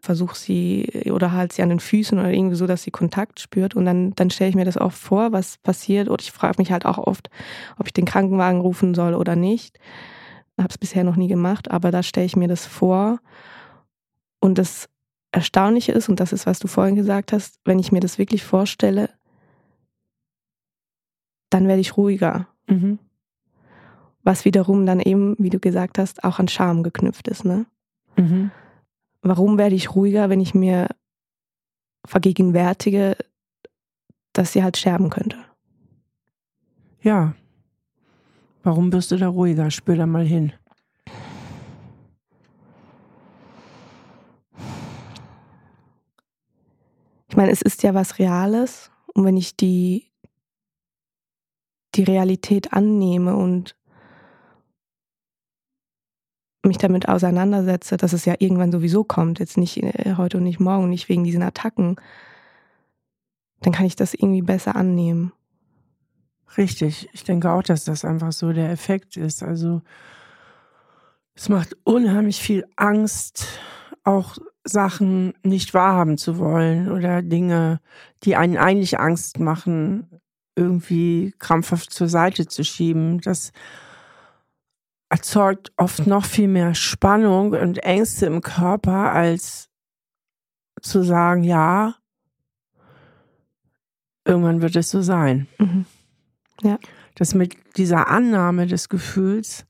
versuche 0.00 0.37
sie 0.37 1.11
oder 1.11 1.33
halt 1.33 1.52
sie 1.52 1.62
an 1.62 1.69
den 1.69 1.81
Füßen 1.81 2.19
oder 2.19 2.31
irgendwie 2.31 2.57
so, 2.57 2.67
dass 2.67 2.83
sie 2.83 2.90
Kontakt 2.90 3.40
spürt. 3.40 3.75
Und 3.75 3.85
dann, 3.85 4.14
dann 4.14 4.31
stelle 4.31 4.50
ich 4.50 4.57
mir 4.57 4.64
das 4.64 4.81
oft 4.81 4.99
vor, 4.99 5.33
was 5.33 5.59
passiert. 5.59 6.09
Und 6.09 6.23
ich 6.23 6.31
frage 6.33 6.57
mich 6.59 6.71
halt 6.71 6.87
auch 6.87 6.99
oft, 6.99 7.31
ob 7.78 7.87
ich 7.87 7.93
den 7.93 8.05
Krankenwagen 8.05 8.61
rufen 8.61 8.95
soll 8.95 9.14
oder 9.14 9.37
nicht. 9.37 9.78
Habe 10.57 10.69
es 10.71 10.78
bisher 10.78 11.05
noch 11.05 11.17
nie 11.17 11.28
gemacht, 11.28 11.71
aber 11.71 11.90
da 11.90 12.02
stelle 12.02 12.26
ich 12.26 12.37
mir 12.37 12.49
das 12.49 12.67
vor. 12.67 13.21
Und 14.40 14.59
das 14.59 14.88
Erstaunliche 15.33 15.93
ist, 15.93 16.09
und 16.09 16.21
das 16.21 16.33
ist, 16.33 16.47
was 16.47 16.59
du 16.59 16.69
vorhin 16.69 16.95
gesagt 16.95 17.33
hast, 17.33 17.61
wenn 17.64 17.78
ich 17.78 17.93
mir 17.93 18.00
das 18.00 18.19
wirklich 18.19 18.45
vorstelle, 18.45 19.11
dann 21.50 21.69
werde 21.69 21.81
ich 21.81 21.97
ruhiger. 21.97 22.47
Mhm. 22.67 22.99
Was 24.23 24.45
wiederum 24.45 24.85
dann 24.87 25.00
eben, 25.00 25.37
wie 25.38 25.50
du 25.50 25.59
gesagt 25.59 25.99
hast, 25.99 26.25
auch 26.25 26.38
an 26.38 26.49
Scham 26.49 26.83
geknüpft 26.83 27.28
ist. 27.28 27.45
Ne? 27.45 27.67
Mhm. 28.17 28.50
Warum 29.22 29.58
werde 29.58 29.75
ich 29.75 29.94
ruhiger, 29.94 30.30
wenn 30.30 30.40
ich 30.40 30.54
mir 30.54 30.88
vergegenwärtige, 32.04 33.16
dass 34.32 34.52
sie 34.52 34.62
halt 34.62 34.76
sterben 34.76 35.10
könnte? 35.10 35.37
Ja. 37.02 37.34
Warum 38.62 38.92
wirst 38.92 39.10
du 39.10 39.16
da 39.16 39.28
ruhiger? 39.28 39.70
Spür 39.70 39.96
da 39.96 40.06
mal 40.06 40.25
hin. 40.25 40.52
Ich 47.28 47.37
meine, 47.37 47.50
es 47.52 47.62
ist 47.62 47.82
ja 47.82 47.94
was 47.94 48.18
Reales. 48.18 48.90
Und 49.14 49.25
wenn 49.25 49.37
ich 49.37 49.56
die, 49.56 50.10
die 51.94 52.04
Realität 52.04 52.72
annehme 52.72 53.37
und 53.37 53.76
mich 56.68 56.78
damit 56.78 57.08
auseinandersetze, 57.08 57.96
dass 57.96 58.12
es 58.12 58.25
ja 58.25 58.34
irgendwann 58.38 58.72
sowieso 58.72 59.04
kommt, 59.04 59.38
jetzt 59.38 59.58
nicht 59.58 59.82
äh, 59.82 60.14
heute 60.16 60.37
und 60.37 60.44
nicht 60.44 60.60
morgen, 60.60 60.88
nicht 60.88 61.08
wegen 61.08 61.25
diesen 61.25 61.42
Attacken, 61.42 61.96
dann 63.60 63.72
kann 63.72 63.87
ich 63.87 63.96
das 63.96 64.14
irgendwie 64.14 64.42
besser 64.42 64.76
annehmen. 64.76 65.32
Richtig, 66.56 67.08
ich 67.12 67.25
denke 67.25 67.50
auch, 67.50 67.62
dass 67.62 67.84
das 67.84 68.04
einfach 68.04 68.32
so 68.32 68.52
der 68.52 68.70
Effekt 68.70 69.16
ist. 69.16 69.42
Also 69.42 69.82
es 71.34 71.48
macht 71.48 71.76
unheimlich 71.84 72.40
viel 72.40 72.64
Angst, 72.76 73.46
auch 74.04 74.38
Sachen 74.64 75.34
nicht 75.42 75.75
wahrhaben 75.75 76.18
zu 76.18 76.38
wollen 76.38 76.90
oder 76.90 77.22
Dinge, 77.22 77.80
die 78.25 78.37
einen 78.37 78.56
eigentlich 78.56 78.98
Angst 78.98 79.38
machen, 79.38 80.20
irgendwie 80.56 81.34
krampfhaft 81.38 81.92
zur 81.92 82.08
Seite 82.08 82.46
zu 82.48 82.64
schieben. 82.64 83.20
Das 83.20 83.52
erzeugt 85.11 85.73
oft 85.77 86.07
noch 86.07 86.25
viel 86.25 86.49
mehr 86.49 86.75
Spannung 86.75 87.53
und 87.53 87.79
Ängste 87.79 88.27
im 88.27 88.43
Körper, 88.43 89.12
als 89.12 89.71
zu 90.83 91.03
sagen, 91.03 91.45
ja, 91.45 91.95
irgendwann 94.25 94.61
wird 94.61 94.77
es 94.77 94.91
so 94.91 95.03
sein. 95.03 95.49
Mhm. 95.59 95.87
Ja. 96.62 96.79
Dass 97.15 97.35
mit 97.35 97.57
dieser 97.77 98.09
Annahme 98.09 98.67
des 98.67 98.88
Gefühls 98.88 99.67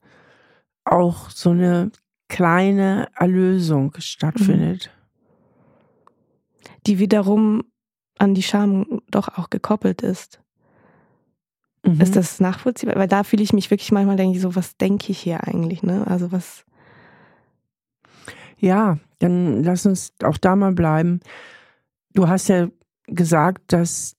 auch 0.84 1.30
so 1.30 1.50
eine 1.50 1.92
kleine 2.28 3.08
Erlösung 3.14 3.94
stattfindet. 3.98 4.90
Mhm. 4.90 6.70
Die 6.86 6.98
wiederum 6.98 7.64
an 8.18 8.34
die 8.34 8.42
Scham 8.42 9.00
doch 9.10 9.28
auch 9.38 9.50
gekoppelt 9.50 10.02
ist. 10.02 10.40
Mhm. 11.84 12.00
Ist 12.00 12.16
das 12.16 12.40
nachvollziehbar? 12.40 12.96
Weil 12.96 13.08
da 13.08 13.24
fühle 13.24 13.42
ich 13.42 13.52
mich 13.52 13.70
wirklich 13.70 13.92
manchmal, 13.92 14.16
denke 14.16 14.36
ich 14.36 14.42
so, 14.42 14.54
was 14.54 14.76
denke 14.76 15.12
ich 15.12 15.18
hier 15.18 15.46
eigentlich? 15.46 15.82
Ne? 15.82 16.06
Also 16.06 16.32
was. 16.32 16.64
Ja, 18.58 18.98
dann 19.20 19.62
lass 19.62 19.86
uns 19.86 20.12
auch 20.22 20.36
da 20.36 20.56
mal 20.56 20.72
bleiben. 20.72 21.20
Du 22.14 22.28
hast 22.28 22.48
ja 22.48 22.68
gesagt, 23.06 23.72
dass 23.72 24.16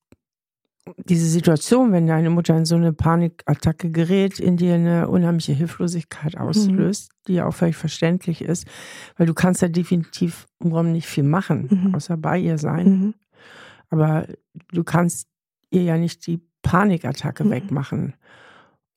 diese 0.98 1.28
Situation, 1.28 1.92
wenn 1.92 2.08
deine 2.08 2.30
Mutter 2.30 2.56
in 2.58 2.66
so 2.66 2.76
eine 2.76 2.94
Panikattacke 2.94 3.92
gerät, 3.92 4.40
in 4.40 4.58
dir 4.58 4.76
eine 4.76 5.08
unheimliche 5.08 5.54
Hilflosigkeit 5.54 6.36
mhm. 6.36 6.42
auslöst, 6.42 7.12
mhm. 7.12 7.18
die 7.28 7.34
ja 7.34 7.46
auch 7.46 7.54
völlig 7.54 7.76
verständlich 7.76 8.42
ist, 8.42 8.66
weil 9.18 9.28
du 9.28 9.34
kannst 9.34 9.62
ja 9.62 9.68
definitiv 9.68 10.48
im 10.60 10.92
nicht 10.92 11.08
viel 11.08 11.24
machen, 11.24 11.68
mhm. 11.70 11.96
außer 11.96 12.18
bei 12.18 12.40
ihr 12.40 12.58
sein. 12.58 12.88
Mhm. 12.88 13.14
Aber 13.90 14.26
du 14.72 14.84
kannst 14.84 15.28
ihr 15.72 15.84
ja 15.84 15.98
nicht 15.98 16.26
die 16.28 16.42
Panikattacke 16.62 17.44
mhm. 17.44 17.52
wegmachen. 17.52 18.14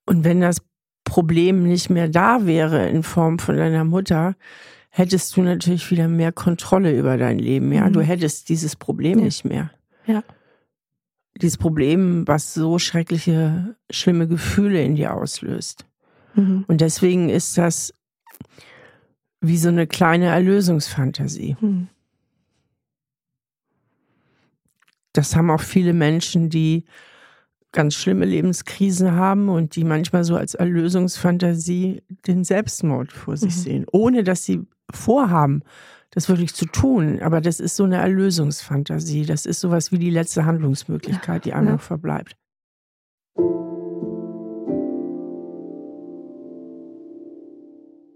Und 0.06 0.24
wenn 0.24 0.40
das 0.40 0.62
Problem 1.04 1.64
nicht 1.64 1.90
mehr 1.90 2.08
da 2.08 2.46
wäre 2.46 2.88
in 2.88 3.02
Form 3.02 3.38
von 3.38 3.56
deiner 3.56 3.84
Mutter, 3.84 4.34
hättest 4.90 5.36
du 5.36 5.42
natürlich 5.42 5.90
wieder 5.90 6.08
mehr 6.08 6.32
Kontrolle 6.32 6.96
über 6.96 7.16
dein 7.16 7.38
Leben. 7.38 7.72
Ja, 7.72 7.88
du 7.88 8.00
mhm. 8.00 8.04
hättest 8.04 8.48
dieses 8.48 8.76
Problem 8.76 9.18
ja. 9.18 9.24
nicht 9.24 9.44
mehr. 9.44 9.70
Ja. 10.06 10.22
Dieses 11.40 11.56
Problem, 11.56 12.28
was 12.28 12.52
so 12.52 12.78
schreckliche, 12.78 13.74
schlimme 13.90 14.28
Gefühle 14.28 14.82
in 14.82 14.96
dir 14.96 15.14
auslöst. 15.14 15.86
Mhm. 16.34 16.64
Und 16.68 16.80
deswegen 16.80 17.30
ist 17.30 17.56
das 17.56 17.94
wie 19.40 19.56
so 19.56 19.68
eine 19.68 19.86
kleine 19.86 20.26
Erlösungsfantasie. 20.26 21.56
Mhm. 21.60 21.88
Das 25.12 25.36
haben 25.36 25.50
auch 25.50 25.60
viele 25.60 25.92
Menschen, 25.92 26.48
die 26.48 26.84
ganz 27.72 27.94
schlimme 27.94 28.26
Lebenskrisen 28.26 29.12
haben 29.12 29.48
und 29.48 29.76
die 29.76 29.84
manchmal 29.84 30.24
so 30.24 30.36
als 30.36 30.54
Erlösungsfantasie 30.54 32.02
den 32.26 32.44
Selbstmord 32.44 33.10
vor 33.12 33.36
sich 33.36 33.56
mhm. 33.56 33.60
sehen, 33.60 33.86
ohne 33.90 34.24
dass 34.24 34.44
sie 34.44 34.66
vorhaben, 34.90 35.62
das 36.10 36.28
wirklich 36.28 36.54
zu 36.54 36.66
tun. 36.66 37.20
Aber 37.22 37.40
das 37.40 37.58
ist 37.58 37.76
so 37.76 37.84
eine 37.84 37.96
Erlösungsfantasie. 37.96 39.24
Das 39.24 39.46
ist 39.46 39.60
sowas 39.60 39.90
wie 39.90 39.98
die 39.98 40.10
letzte 40.10 40.44
Handlungsmöglichkeit, 40.44 41.46
die 41.46 41.54
einem 41.54 41.68
ja. 41.68 41.72
noch 41.72 41.80
verbleibt. 41.80 42.36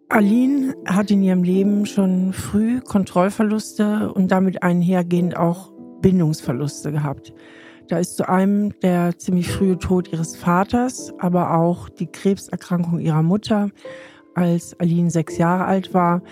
Aline 0.08 0.74
hat 0.86 1.10
in 1.10 1.22
ihrem 1.22 1.42
Leben 1.42 1.84
schon 1.84 2.32
früh 2.32 2.80
Kontrollverluste 2.80 4.12
und 4.12 4.30
damit 4.30 4.62
einhergehend 4.62 5.36
auch 5.36 5.72
Bindungsverluste 6.00 6.92
gehabt. 6.92 7.32
Da 7.88 7.98
ist 7.98 8.16
zu 8.16 8.28
einem 8.28 8.78
der 8.80 9.16
ziemlich 9.18 9.50
frühe 9.50 9.78
Tod 9.78 10.12
ihres 10.12 10.36
Vaters, 10.36 11.12
aber 11.18 11.54
auch 11.54 11.88
die 11.88 12.06
Krebserkrankung 12.06 12.98
ihrer 12.98 13.22
Mutter, 13.22 13.70
als 14.34 14.78
Aline 14.80 15.10
sechs 15.10 15.38
Jahre 15.38 15.64
alt 15.64 15.94
war. 15.94 16.22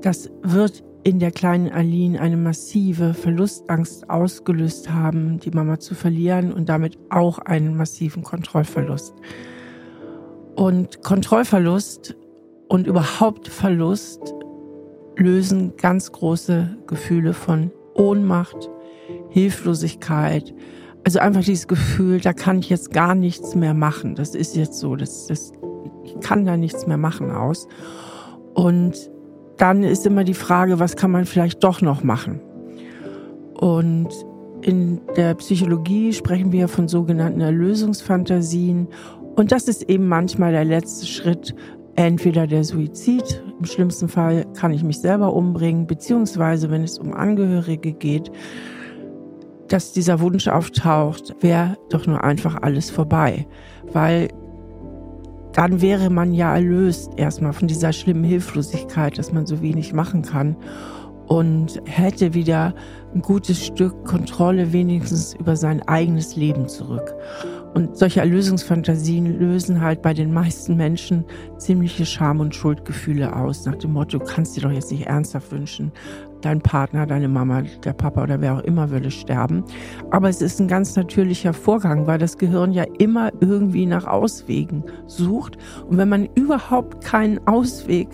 Das 0.00 0.30
wird 0.42 0.82
in 1.04 1.18
der 1.18 1.30
kleinen 1.30 1.70
Aline 1.70 2.18
eine 2.20 2.38
massive 2.38 3.12
Verlustangst 3.12 4.08
ausgelöst 4.08 4.90
haben, 4.90 5.38
die 5.38 5.50
Mama 5.50 5.78
zu 5.78 5.94
verlieren 5.94 6.52
und 6.52 6.70
damit 6.70 6.98
auch 7.10 7.38
einen 7.38 7.76
massiven 7.76 8.22
Kontrollverlust. 8.22 9.14
Und 10.56 11.02
Kontrollverlust 11.02 12.16
und 12.68 12.86
überhaupt 12.86 13.48
Verlust 13.48 14.34
lösen 15.16 15.74
ganz 15.76 16.10
große 16.10 16.78
Gefühle 16.86 17.34
von 17.34 17.70
Ohnmacht, 17.94 18.70
Hilflosigkeit, 19.28 20.54
also 21.04 21.18
einfach 21.18 21.44
dieses 21.44 21.68
Gefühl, 21.68 22.20
da 22.20 22.32
kann 22.32 22.58
ich 22.58 22.70
jetzt 22.70 22.92
gar 22.92 23.14
nichts 23.14 23.54
mehr 23.54 23.74
machen. 23.74 24.14
Das 24.14 24.34
ist 24.34 24.56
jetzt 24.56 24.78
so, 24.78 24.96
das, 24.96 25.26
das, 25.26 25.52
ich 26.02 26.18
kann 26.20 26.44
da 26.44 26.56
nichts 26.56 26.86
mehr 26.86 26.96
machen 26.96 27.30
aus. 27.30 27.68
Und 28.54 29.10
dann 29.58 29.82
ist 29.82 30.06
immer 30.06 30.24
die 30.24 30.34
Frage, 30.34 30.80
was 30.80 30.96
kann 30.96 31.10
man 31.10 31.26
vielleicht 31.26 31.62
doch 31.62 31.80
noch 31.80 32.02
machen? 32.02 32.40
Und 33.54 34.08
In 34.64 35.02
der 35.14 35.34
Psychologie 35.34 36.14
sprechen 36.14 36.50
wir 36.50 36.68
von 36.68 36.88
sogenannten 36.88 37.42
Erlösungsfantasien. 37.42 38.88
Und 39.36 39.52
das 39.52 39.68
ist 39.68 39.82
eben 39.90 40.08
manchmal 40.08 40.52
der 40.52 40.64
letzte 40.64 41.04
Schritt, 41.04 41.54
entweder 41.96 42.46
der 42.46 42.64
Suizid, 42.64 43.44
im 43.58 43.66
schlimmsten 43.66 44.08
Fall 44.08 44.46
kann 44.54 44.72
ich 44.72 44.82
mich 44.82 45.00
selber 45.00 45.34
umbringen, 45.34 45.86
beziehungsweise 45.86 46.70
wenn 46.70 46.82
es 46.82 46.98
um 46.98 47.12
Angehörige 47.12 47.92
geht, 47.92 48.32
dass 49.68 49.92
dieser 49.92 50.20
Wunsch 50.20 50.48
auftaucht, 50.48 51.34
wäre 51.40 51.76
doch 51.90 52.06
nur 52.06 52.22
einfach 52.22 52.62
alles 52.62 52.90
vorbei. 52.90 53.46
Weil 53.92 54.28
dann 55.52 55.80
wäre 55.80 56.10
man 56.10 56.34
ja 56.34 56.54
erlöst 56.54 57.12
erstmal 57.16 57.52
von 57.52 57.68
dieser 57.68 57.92
schlimmen 57.92 58.24
Hilflosigkeit, 58.24 59.16
dass 59.18 59.32
man 59.32 59.46
so 59.46 59.62
wenig 59.62 59.92
machen 59.92 60.22
kann 60.22 60.56
und 61.26 61.80
hätte 61.86 62.34
wieder 62.34 62.74
ein 63.14 63.22
gutes 63.22 63.64
Stück 63.64 64.04
Kontrolle 64.04 64.72
wenigstens 64.72 65.34
über 65.34 65.56
sein 65.56 65.80
eigenes 65.82 66.36
Leben 66.36 66.68
zurück. 66.68 67.14
Und 67.74 67.96
solche 67.96 68.20
Erlösungsfantasien 68.20 69.38
lösen 69.38 69.80
halt 69.80 70.00
bei 70.02 70.14
den 70.14 70.32
meisten 70.32 70.76
Menschen 70.76 71.24
ziemliche 71.58 72.06
Scham- 72.06 72.40
und 72.40 72.54
Schuldgefühle 72.54 73.34
aus, 73.34 73.64
nach 73.64 73.74
dem 73.76 73.92
Motto, 73.92 74.18
du 74.18 74.24
kannst 74.24 74.56
dir 74.56 74.60
doch 74.60 74.70
jetzt 74.70 74.92
nicht 74.92 75.06
ernsthaft 75.06 75.50
wünschen, 75.50 75.90
dein 76.44 76.60
Partner, 76.60 77.06
deine 77.06 77.28
Mama, 77.28 77.62
der 77.84 77.92
Papa 77.92 78.22
oder 78.22 78.40
wer 78.40 78.54
auch 78.54 78.62
immer 78.62 78.90
würde 78.90 79.10
sterben. 79.10 79.64
Aber 80.10 80.28
es 80.28 80.42
ist 80.42 80.60
ein 80.60 80.68
ganz 80.68 80.96
natürlicher 80.96 81.52
Vorgang, 81.52 82.06
weil 82.06 82.18
das 82.18 82.38
Gehirn 82.38 82.72
ja 82.72 82.84
immer 82.98 83.32
irgendwie 83.40 83.86
nach 83.86 84.06
Auswegen 84.06 84.84
sucht. 85.06 85.56
Und 85.88 85.96
wenn 85.96 86.08
man 86.08 86.28
überhaupt 86.34 87.04
keinen 87.04 87.44
Ausweg 87.46 88.08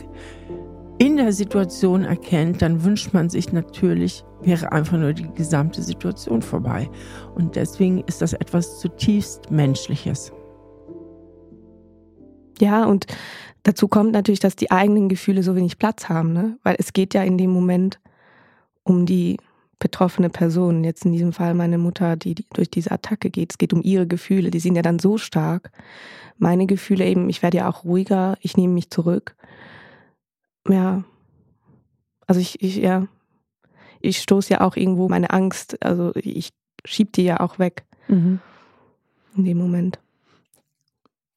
in 0.99 1.17
der 1.17 1.33
Situation 1.33 2.05
erkennt, 2.05 2.61
dann 2.63 2.85
wünscht 2.85 3.15
man 3.15 3.31
sich 3.31 3.53
natürlich, 3.53 4.25
wäre 4.43 4.71
einfach 4.71 4.99
nur 4.99 5.15
die 5.15 5.33
gesamte 5.35 5.83
Situation 5.83 6.43
vorbei. 6.43 6.91
Und 7.35 7.57
deswegen 7.57 8.05
ist 8.07 8.21
das 8.21 8.35
etwas 8.35 8.81
zutiefst 8.81 9.51
Menschliches. 9.51 10.33
Ja, 12.61 12.85
und 12.85 13.07
dazu 13.63 13.89
kommt 13.89 14.13
natürlich, 14.13 14.41
dass 14.41 14.57
die 14.57 14.71
eigenen 14.71 15.09
Gefühle 15.09 15.43
so 15.43 15.57
wenig 15.57 15.79
Platz 15.79 16.11
haben, 16.11 16.35
ne? 16.35 16.59
Weil 16.63 16.77
es 16.79 16.93
geht 16.93 17.15
ja 17.15 17.23
in 17.23 17.39
dem 17.39 17.51
Moment 17.51 17.99
um 18.83 19.07
die 19.07 19.39
betroffene 19.79 20.29
Person. 20.31 20.85
Jetzt 20.85 21.05
in 21.05 21.13
diesem 21.13 21.33
Fall 21.33 21.55
meine 21.55 21.79
Mutter, 21.79 22.17
die, 22.17 22.35
die 22.35 22.47
durch 22.53 22.71
diese 22.71 22.91
Attacke 22.91 23.31
geht. 23.31 23.53
Es 23.53 23.59
geht 23.59 23.73
um 23.73 23.83
ihre 23.83 24.07
Gefühle. 24.07 24.51
Die 24.51 24.61
sind 24.61 24.77
ja 24.77 24.83
dann 24.83 24.99
so 24.99 25.19
stark. 25.19 25.71
Meine 26.39 26.67
Gefühle 26.67 27.07
eben, 27.07 27.29
ich 27.29 27.43
werde 27.43 27.59
ja 27.59 27.69
auch 27.69 27.85
ruhiger, 27.85 28.37
ich 28.41 28.57
nehme 28.57 28.75
mich 28.75 28.91
zurück 28.91 29.37
ja, 30.69 31.05
also 32.27 32.41
ich, 32.41 32.63
ich, 32.63 32.77
ja, 32.77 33.07
ich 34.01 34.21
stoße 34.21 34.55
ja 34.55 34.61
auch 34.61 34.77
irgendwo 34.77 35.09
meine 35.09 35.31
Angst, 35.31 35.83
also 35.83 36.13
ich 36.15 36.51
schieb 36.85 37.13
die 37.13 37.23
ja 37.23 37.41
auch 37.41 37.59
weg. 37.59 37.85
Mhm. 38.09 38.41
In 39.37 39.45
dem 39.45 39.59
Moment. 39.59 39.99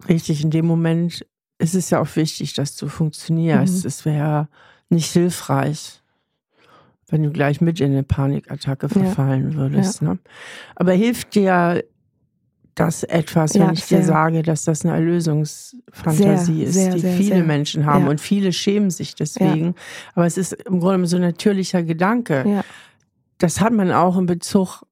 Richtig, 0.08 0.44
in 0.44 0.52
dem 0.52 0.66
Moment 0.66 1.26
ist 1.60 1.76
es 1.76 1.90
ja 1.90 2.02
auch 2.02 2.16
wichtig, 2.16 2.54
dass 2.54 2.76
du 2.76 2.88
funktionierst. 2.88 3.84
Mhm. 3.84 3.88
Es 3.88 4.06
wäre 4.06 4.50
nicht 4.90 5.12
hilfreich, 5.12 6.02
wenn 7.10 7.24
du 7.24 7.32
gleich 7.32 7.62
mit 7.62 7.80
in 7.80 7.92
eine 7.92 8.04
Panikattacke 8.04 8.90
verfallen 8.90 9.52
ja. 9.52 9.58
würdest. 9.58 10.02
Ja. 10.02 10.14
Ne? 10.14 10.20
Aber 10.76 10.94
hilft 10.94 11.36
dir 11.36 11.84
das 12.76 13.04
etwas, 13.04 13.54
wenn 13.54 13.62
ja, 13.62 13.72
ich 13.72 13.86
dir 13.86 14.04
sage, 14.04 14.42
dass 14.42 14.64
das 14.64 14.84
eine 14.84 14.96
Erlösungsfantasie 14.96 16.66
sehr, 16.66 16.68
ist, 16.68 16.74
sehr, 16.74 16.94
die 16.94 17.00
sehr, 17.02 17.18
viele 17.18 17.44
Menschen 17.44 17.86
haben 17.86 18.08
und 18.08 18.20
viele 18.20 18.52
schämen 18.52 18.90
sich 18.90 19.16
deswegen. 19.16 19.76
Aber 20.16 20.26
es 20.26 20.38
ist 20.38 20.54
im 20.54 20.80
Grunde 20.80 21.06
so 21.06 21.18
ein 21.18 21.22
natürlicher 21.22 21.84
Gedanke. 21.84 22.64
Das 23.38 23.62
hat 23.62 23.74
man 23.74 23.92
auch 23.92 24.18
in 24.18 24.26
Bezug 24.26 24.84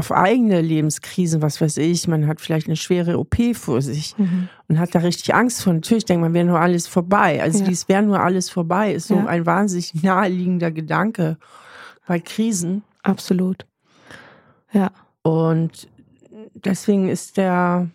auf 0.00 0.12
eigene 0.12 0.62
Lebenskrisen, 0.62 1.42
was 1.42 1.60
weiß 1.60 1.76
ich, 1.76 2.08
man 2.08 2.26
hat 2.26 2.40
vielleicht 2.40 2.68
eine 2.68 2.76
schwere 2.76 3.18
OP 3.18 3.36
vor 3.54 3.82
sich 3.82 4.16
mhm. 4.16 4.48
und 4.66 4.78
hat 4.78 4.94
da 4.94 5.00
richtig 5.00 5.34
Angst 5.34 5.62
vor. 5.62 5.74
Natürlich 5.74 6.06
denkt 6.06 6.22
man, 6.22 6.32
wäre 6.32 6.46
nur 6.46 6.58
alles 6.58 6.86
vorbei. 6.86 7.42
Also 7.42 7.62
dies 7.62 7.86
wäre 7.86 8.02
nur 8.02 8.18
alles 8.18 8.48
vorbei, 8.48 8.94
ist 8.94 9.08
so 9.08 9.18
ein 9.18 9.44
wahnsinnig 9.44 9.92
naheliegender 10.02 10.70
Gedanke 10.70 11.36
bei 12.06 12.18
Krisen. 12.18 12.82
Absolut. 13.02 13.66
Ja. 14.72 14.90
Und 15.20 15.86
deswegen 16.54 17.10
ist 17.10 17.36
der 17.36 17.90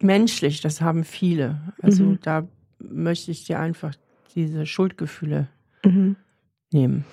menschlich, 0.00 0.60
das 0.62 0.80
haben 0.80 1.04
viele. 1.04 1.60
Also 1.80 2.02
mhm. 2.02 2.18
da 2.22 2.48
möchte 2.80 3.30
ich 3.30 3.44
dir 3.44 3.60
einfach 3.60 3.94
diese 4.34 4.66
Schuldgefühle 4.66 5.46
mhm. 5.84 6.16
nehmen. 6.72 7.04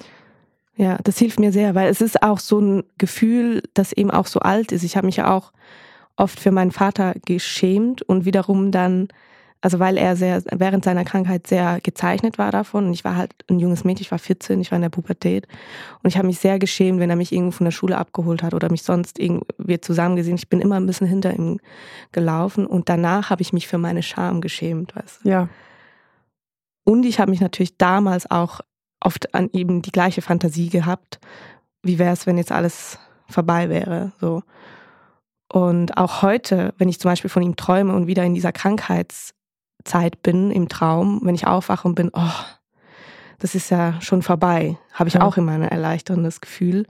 Ja, 0.77 0.97
das 1.03 1.17
hilft 1.17 1.39
mir 1.39 1.51
sehr, 1.51 1.75
weil 1.75 1.89
es 1.89 2.01
ist 2.01 2.21
auch 2.21 2.39
so 2.39 2.59
ein 2.59 2.83
Gefühl, 2.97 3.63
das 3.73 3.93
eben 3.93 4.11
auch 4.11 4.27
so 4.27 4.39
alt 4.39 4.71
ist. 4.71 4.83
Ich 4.83 4.95
habe 4.95 5.07
mich 5.07 5.21
auch 5.23 5.51
oft 6.15 6.39
für 6.39 6.51
meinen 6.51 6.71
Vater 6.71 7.15
geschämt 7.25 8.01
und 8.03 8.25
wiederum 8.25 8.71
dann 8.71 9.07
also 9.61 9.79
weil 9.79 9.97
er 9.97 10.15
sehr 10.15 10.43
während 10.51 10.85
seiner 10.85 11.03
Krankheit 11.03 11.47
sehr 11.47 11.79
gezeichnet 11.81 12.37
war 12.37 12.51
davon. 12.51 12.87
Und 12.87 12.93
ich 12.93 13.03
war 13.03 13.15
halt 13.15 13.33
ein 13.49 13.59
junges 13.59 13.83
Mädchen, 13.83 14.03
ich 14.03 14.11
war 14.11 14.19
14, 14.19 14.61
ich 14.61 14.71
war 14.71 14.75
in 14.75 14.83
der 14.83 14.89
Pubertät. 14.89 15.47
Und 16.03 16.09
ich 16.09 16.17
habe 16.17 16.27
mich 16.27 16.39
sehr 16.39 16.59
geschämt, 16.59 16.99
wenn 16.99 17.09
er 17.09 17.15
mich 17.15 17.31
irgendwo 17.31 17.51
von 17.51 17.65
der 17.65 17.71
Schule 17.71 17.97
abgeholt 17.97 18.43
hat 18.43 18.53
oder 18.53 18.69
mich 18.69 18.83
sonst 18.83 19.19
irgendwie 19.19 19.81
zusammen 19.81 20.15
gesehen. 20.15 20.35
Ich 20.35 20.49
bin 20.49 20.61
immer 20.61 20.75
ein 20.75 20.85
bisschen 20.85 21.07
hinter 21.07 21.33
ihm 21.33 21.59
gelaufen. 22.11 22.67
Und 22.67 22.87
danach 22.87 23.29
habe 23.29 23.41
ich 23.41 23.51
mich 23.51 23.67
für 23.67 23.79
meine 23.79 24.03
Scham 24.03 24.41
geschämt, 24.41 24.95
weißt 24.95 25.25
du? 25.25 25.29
Ja. 25.29 25.49
Und 26.83 27.03
ich 27.05 27.19
habe 27.19 27.31
mich 27.31 27.41
natürlich 27.41 27.77
damals 27.77 28.29
auch 28.29 28.61
oft 29.07 29.33
an 29.33 29.49
eben 29.53 29.81
die 29.81 29.91
gleiche 29.91 30.21
Fantasie 30.21 30.69
gehabt. 30.69 31.19
Wie 31.81 31.97
wäre 31.97 32.13
es, 32.13 32.27
wenn 32.27 32.37
jetzt 32.37 32.51
alles 32.51 32.99
vorbei 33.27 33.69
wäre? 33.69 34.11
So. 34.19 34.43
Und 35.51 35.97
auch 35.97 36.21
heute, 36.21 36.73
wenn 36.77 36.89
ich 36.89 36.99
zum 36.99 37.09
Beispiel 37.09 37.29
von 37.29 37.41
ihm 37.41 37.55
träume 37.55 37.95
und 37.95 38.05
wieder 38.05 38.23
in 38.23 38.35
dieser 38.35 38.51
Krankheits 38.51 39.33
Zeit 39.85 40.21
bin 40.21 40.51
im 40.51 40.67
Traum, 40.67 41.21
wenn 41.23 41.35
ich 41.35 41.47
aufwache 41.47 41.87
und 41.87 41.95
bin, 41.95 42.11
oh, 42.13 42.33
das 43.39 43.55
ist 43.55 43.69
ja 43.69 43.99
schon 44.01 44.21
vorbei, 44.21 44.77
habe 44.93 45.07
ich 45.07 45.15
ja. 45.15 45.21
auch 45.21 45.37
immer 45.37 45.53
ein 45.53 45.63
erleichterndes 45.63 46.41
Gefühl. 46.41 46.85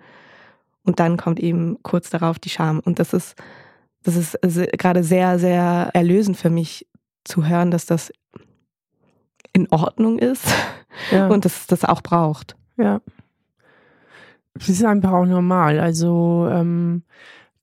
Und 0.84 1.00
dann 1.00 1.18
kommt 1.18 1.40
eben 1.40 1.78
kurz 1.84 2.10
darauf 2.10 2.40
die 2.40 2.50
Scham. 2.50 2.80
Und 2.80 2.98
das 3.00 3.14
ist, 3.14 3.36
das 4.04 4.16
ist 4.16 4.72
gerade 4.78 5.04
sehr, 5.04 5.38
sehr 5.38 5.92
erlösend 5.94 6.38
für 6.38 6.50
mich 6.50 6.88
zu 7.26 7.46
hören, 7.46 7.70
dass 7.70 7.86
das 7.86 8.12
in 9.58 9.68
Ordnung 9.72 10.20
ist 10.20 10.46
ja. 11.12 11.28
und 11.28 11.44
dass 11.44 11.62
es 11.62 11.68
das 11.68 11.84
auch 11.84 12.02
braucht. 12.02 12.56
Ja. 12.78 13.02
Das 14.54 14.70
ist 14.70 14.86
einfach 14.86 15.12
auch 15.12 15.26
normal. 15.26 15.80
Also 15.80 16.48
ähm, 16.50 17.04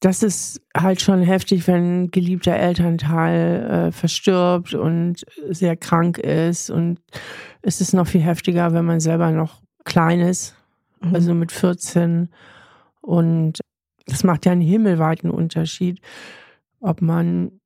das 0.00 0.22
ist 0.22 0.60
halt 0.76 1.00
schon 1.00 1.22
heftig, 1.22 1.66
wenn 1.66 2.04
ein 2.04 2.10
geliebter 2.10 2.54
Elternteil 2.54 3.86
äh, 3.88 3.92
verstirbt 3.92 4.74
und 4.74 5.24
sehr 5.48 5.76
krank 5.76 6.18
ist. 6.18 6.68
Und 6.68 6.98
es 7.62 7.80
ist 7.80 7.94
noch 7.94 8.06
viel 8.06 8.20
heftiger, 8.20 8.72
wenn 8.72 8.84
man 8.84 9.00
selber 9.00 9.30
noch 9.30 9.62
klein 9.84 10.20
ist, 10.20 10.56
mhm. 11.00 11.14
also 11.14 11.32
mit 11.32 11.52
14. 11.52 12.28
Und 13.00 13.60
das 14.06 14.24
macht 14.24 14.46
ja 14.46 14.52
einen 14.52 14.60
himmelweiten 14.60 15.30
Unterschied, 15.30 16.00
ob 16.80 17.00
man 17.00 17.60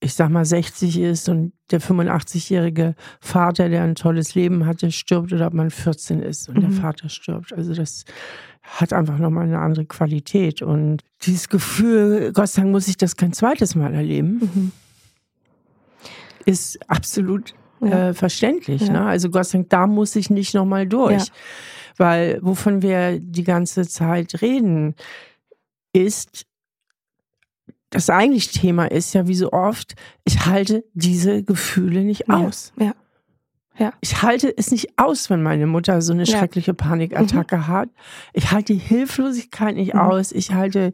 ich 0.00 0.14
sag 0.14 0.28
mal, 0.28 0.44
60 0.44 0.98
ist 1.00 1.28
und 1.28 1.52
der 1.70 1.80
85-jährige 1.80 2.94
Vater, 3.20 3.68
der 3.68 3.82
ein 3.82 3.94
tolles 3.94 4.34
Leben 4.34 4.66
hatte, 4.66 4.92
stirbt 4.92 5.32
oder 5.32 5.46
ob 5.46 5.54
man 5.54 5.70
14 5.70 6.20
ist 6.20 6.48
und 6.48 6.58
mhm. 6.58 6.60
der 6.62 6.70
Vater 6.70 7.08
stirbt. 7.08 7.52
Also 7.52 7.74
das 7.74 8.04
hat 8.62 8.92
einfach 8.92 9.18
nochmal 9.18 9.44
eine 9.44 9.58
andere 9.58 9.86
Qualität. 9.86 10.60
Und 10.60 11.02
dieses 11.22 11.48
Gefühl, 11.48 12.32
Gott 12.32 12.48
sei 12.48 12.62
Dank 12.62 12.72
muss 12.72 12.88
ich 12.88 12.96
das 12.96 13.16
kein 13.16 13.32
zweites 13.32 13.74
Mal 13.74 13.94
erleben, 13.94 14.40
mhm. 14.40 14.72
ist 16.44 16.78
absolut 16.90 17.54
ja. 17.80 18.08
äh, 18.08 18.14
verständlich. 18.14 18.82
Ja. 18.82 18.92
Ne? 18.92 19.06
Also 19.06 19.30
Gott 19.30 19.46
sei 19.46 19.58
Dank, 19.58 19.70
da 19.70 19.86
muss 19.86 20.14
ich 20.16 20.30
nicht 20.30 20.54
nochmal 20.54 20.86
durch. 20.86 21.26
Ja. 21.26 21.32
Weil 21.98 22.38
wovon 22.42 22.82
wir 22.82 23.18
die 23.18 23.44
ganze 23.44 23.88
Zeit 23.88 24.42
reden, 24.42 24.94
ist, 25.94 26.46
das 27.90 28.10
eigentliche 28.10 28.50
Thema 28.50 28.86
ist 28.86 29.14
ja 29.14 29.26
wie 29.28 29.34
so 29.34 29.52
oft, 29.52 29.94
ich 30.24 30.46
halte 30.46 30.84
diese 30.94 31.42
Gefühle 31.42 32.02
nicht 32.02 32.28
aus. 32.28 32.72
Ja. 32.78 32.94
ja. 33.78 33.92
Ich 34.00 34.22
halte 34.22 34.52
es 34.56 34.70
nicht 34.70 34.98
aus, 34.98 35.30
wenn 35.30 35.42
meine 35.42 35.66
Mutter 35.66 36.02
so 36.02 36.12
eine 36.12 36.24
ja. 36.24 36.38
schreckliche 36.38 36.74
Panikattacke 36.74 37.58
mhm. 37.58 37.66
hat. 37.68 37.88
Ich 38.32 38.50
halte 38.50 38.72
die 38.72 38.78
Hilflosigkeit 38.78 39.76
nicht 39.76 39.94
mhm. 39.94 40.00
aus. 40.00 40.32
Ich 40.32 40.52
halte 40.52 40.92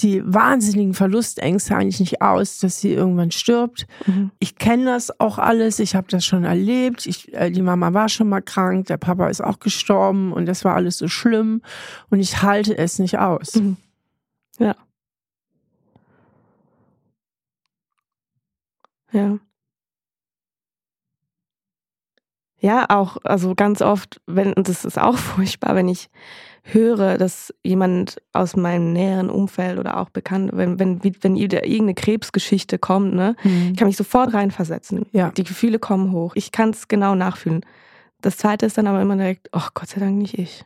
die 0.00 0.22
wahnsinnigen 0.24 0.94
Verlustängste 0.94 1.76
eigentlich 1.76 2.00
nicht 2.00 2.22
aus, 2.22 2.58
dass 2.58 2.80
sie 2.80 2.92
irgendwann 2.92 3.30
stirbt. 3.30 3.86
Mhm. 4.06 4.30
Ich 4.38 4.56
kenne 4.56 4.86
das 4.86 5.20
auch 5.20 5.38
alles, 5.38 5.78
ich 5.78 5.94
habe 5.94 6.08
das 6.08 6.24
schon 6.24 6.44
erlebt. 6.44 7.06
Ich, 7.06 7.32
äh, 7.34 7.50
die 7.50 7.62
Mama 7.62 7.92
war 7.92 8.08
schon 8.08 8.28
mal 8.28 8.40
krank, 8.40 8.86
der 8.86 8.96
Papa 8.96 9.28
ist 9.28 9.42
auch 9.42 9.60
gestorben 9.60 10.32
und 10.32 10.46
das 10.46 10.64
war 10.64 10.74
alles 10.74 10.98
so 10.98 11.08
schlimm 11.08 11.62
und 12.10 12.20
ich 12.20 12.42
halte 12.42 12.76
es 12.76 12.98
nicht 12.98 13.18
aus. 13.18 13.56
Mhm. 13.56 13.76
Ja. 14.58 14.76
Ja. 19.12 19.38
Ja, 22.62 22.86
auch, 22.90 23.16
also 23.24 23.56
ganz 23.56 23.82
oft, 23.82 24.20
wenn, 24.26 24.52
und 24.52 24.68
das 24.68 24.84
ist 24.84 24.98
auch 24.98 25.18
furchtbar, 25.18 25.74
wenn 25.74 25.88
ich 25.88 26.08
höre, 26.64 27.18
dass 27.18 27.52
jemand 27.64 28.22
aus 28.32 28.54
meinem 28.54 28.92
näheren 28.92 29.30
Umfeld 29.30 29.80
oder 29.80 29.98
auch 29.98 30.10
bekannt, 30.10 30.50
wenn, 30.54 30.78
wenn, 30.78 31.02
wenn 31.02 31.34
irgendeine 31.36 31.94
Krebsgeschichte 31.94 32.78
kommt, 32.78 33.14
ne, 33.14 33.34
mhm. 33.42 33.70
ich 33.72 33.76
kann 33.76 33.88
mich 33.88 33.96
sofort 33.96 34.32
reinversetzen. 34.32 35.06
Ja. 35.10 35.30
Die 35.30 35.42
Gefühle 35.42 35.80
kommen 35.80 36.12
hoch. 36.12 36.36
Ich 36.36 36.52
kann 36.52 36.70
es 36.70 36.86
genau 36.86 37.16
nachfühlen. 37.16 37.66
Das 38.20 38.36
zweite 38.36 38.64
ist 38.66 38.78
dann 38.78 38.86
aber 38.86 39.02
immer 39.02 39.16
direkt, 39.16 39.48
oh 39.52 39.66
Gott 39.74 39.88
sei 39.88 39.98
Dank 39.98 40.16
nicht 40.16 40.38
ich. 40.38 40.64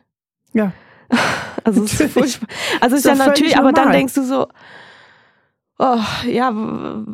Ja. 0.53 0.71
Also 1.63 1.83
es 1.83 1.99
ist 1.99 2.13
furchtbar. 2.13 2.47
Also 2.79 2.95
es 2.95 3.03
ist 3.03 3.07
ja 3.07 3.15
natürlich, 3.15 3.57
aber 3.57 3.73
dann 3.73 3.91
denkst 3.91 4.13
du 4.13 4.23
so, 4.23 4.47
oh, 5.79 5.99
ja, 6.27 6.51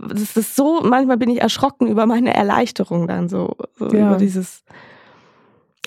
das 0.08 0.38
ist 0.38 0.56
so, 0.56 0.82
manchmal 0.82 1.18
bin 1.18 1.30
ich 1.30 1.42
erschrocken 1.42 1.88
über 1.88 2.06
meine 2.06 2.34
Erleichterung 2.34 3.08
dann 3.08 3.30
so, 3.30 3.56
so 3.78 3.90
ja. 3.90 4.08
über 4.08 4.18
dieses, 4.18 4.64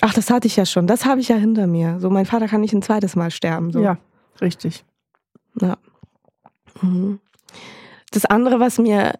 ach, 0.01 0.13
das 0.13 0.29
hatte 0.29 0.47
ich 0.47 0.55
ja 0.55 0.65
schon, 0.65 0.87
das 0.87 1.05
habe 1.05 1.21
ich 1.21 1.29
ja 1.29 1.35
hinter 1.35 1.67
mir. 1.67 1.99
So, 1.99 2.09
mein 2.09 2.25
Vater 2.25 2.47
kann 2.47 2.61
nicht 2.61 2.73
ein 2.73 2.81
zweites 2.81 3.15
Mal 3.15 3.31
sterben. 3.31 3.71
So. 3.71 3.81
Ja, 3.81 3.97
richtig. 4.41 4.85
Ja. 5.59 5.77
Mhm. 6.81 7.19
Das 8.11 8.25
andere, 8.25 8.59
was 8.59 8.77
mir, 8.77 9.13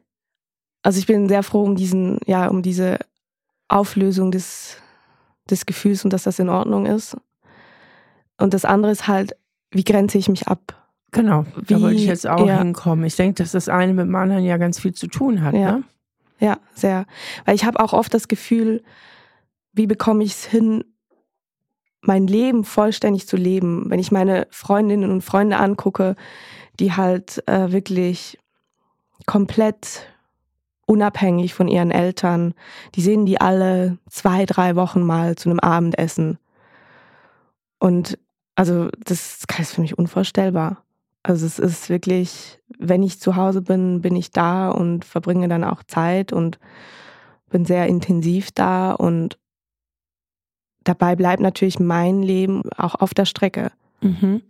also 0.83 0.99
ich 0.99 1.07
bin 1.07 1.27
sehr 1.27 1.43
froh 1.43 1.63
um 1.63 1.75
diesen, 1.75 2.19
ja, 2.25 2.47
um 2.47 2.61
diese 2.61 2.99
Auflösung 3.67 4.31
des, 4.31 4.77
des 5.49 5.65
Gefühls 5.65 6.03
und 6.03 6.13
dass 6.13 6.23
das 6.23 6.39
in 6.39 6.49
Ordnung 6.49 6.85
ist. 6.85 7.17
Und 8.37 8.53
das 8.53 8.65
andere 8.65 8.91
ist 8.91 9.07
halt, 9.07 9.35
wie 9.71 9.83
grenze 9.83 10.17
ich 10.17 10.29
mich 10.29 10.47
ab? 10.47 10.86
Genau, 11.17 11.45
Wie, 11.55 11.73
da 11.73 11.81
wollte 11.81 11.95
ich 11.95 12.05
jetzt 12.05 12.27
auch 12.27 12.47
ja. 12.47 12.59
hinkommen. 12.59 13.05
Ich 13.05 13.15
denke, 13.15 13.41
dass 13.41 13.51
das 13.51 13.69
eine 13.69 13.93
mit 13.93 14.05
dem 14.05 14.15
anderen 14.15 14.43
ja 14.43 14.57
ganz 14.57 14.79
viel 14.79 14.93
zu 14.93 15.07
tun 15.07 15.41
hat. 15.41 15.53
Ja, 15.53 15.71
ne? 15.73 15.83
ja 16.39 16.57
sehr. 16.75 17.05
Weil 17.45 17.55
ich 17.55 17.65
habe 17.65 17.79
auch 17.79 17.93
oft 17.93 18.13
das 18.13 18.27
Gefühl, 18.27 18.83
wie 19.73 19.87
bekomme 19.87 20.23
ich 20.23 20.31
es 20.31 20.45
hin, 20.45 20.83
mein 22.01 22.27
Leben 22.27 22.63
vollständig 22.63 23.27
zu 23.27 23.35
leben. 23.35 23.89
Wenn 23.89 23.99
ich 23.99 24.11
meine 24.11 24.47
Freundinnen 24.51 25.11
und 25.11 25.21
Freunde 25.21 25.57
angucke, 25.57 26.15
die 26.79 26.93
halt 26.93 27.43
äh, 27.47 27.71
wirklich 27.71 28.37
komplett 29.25 30.07
unabhängig 30.85 31.53
von 31.53 31.67
ihren 31.67 31.91
Eltern, 31.91 32.53
die 32.95 33.01
sehen 33.01 33.25
die 33.25 33.41
alle 33.41 33.97
zwei, 34.09 34.45
drei 34.45 34.75
Wochen 34.75 35.01
mal 35.01 35.35
zu 35.35 35.49
einem 35.49 35.59
Abendessen. 35.59 36.37
Und 37.79 38.17
also 38.55 38.89
das 39.03 39.43
ist 39.59 39.73
für 39.73 39.81
mich 39.81 39.97
unvorstellbar. 39.97 40.83
Also 41.27 41.45
es 41.45 41.59
ist 41.59 41.89
wirklich, 41.89 42.57
wenn 42.79 43.03
ich 43.03 43.19
zu 43.19 43.35
Hause 43.35 43.61
bin, 43.61 43.99
bin 43.99 44.15
ich 44.15 44.31
da 44.31 44.69
und 44.69 45.03
verbringe 45.03 45.49
dann 45.49 45.65
auch 45.65 45.83
Zeit 45.83 46.31
und 46.31 46.57
bin 47.49 47.65
sehr 47.65 47.87
intensiv 47.87 48.51
da 48.53 48.93
und 48.93 49.37
dabei 50.85 51.17
bleibt 51.17 51.41
natürlich 51.41 51.81
mein 51.81 52.23
Leben 52.23 52.61
auch 52.77 52.95
auf 52.95 53.13
der 53.13 53.25
Strecke. 53.25 53.73
Mhm. 53.99 54.41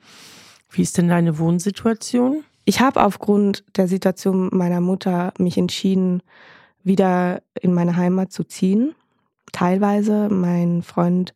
Wie 0.69 0.83
ist 0.83 0.99
denn 0.99 1.07
deine 1.07 1.39
Wohnsituation? 1.39 2.43
Ich 2.63 2.79
habe 2.79 3.03
aufgrund 3.03 3.63
der 3.75 3.87
Situation 3.87 4.49
meiner 4.51 4.79
Mutter 4.79 5.33
mich 5.39 5.57
entschieden, 5.57 6.21
wieder 6.83 7.41
in 7.59 7.73
meine 7.73 7.95
Heimat 7.95 8.31
zu 8.31 8.43
ziehen. 8.43 8.93
Teilweise. 9.51 10.29
Mein 10.29 10.83
Freund 10.83 11.33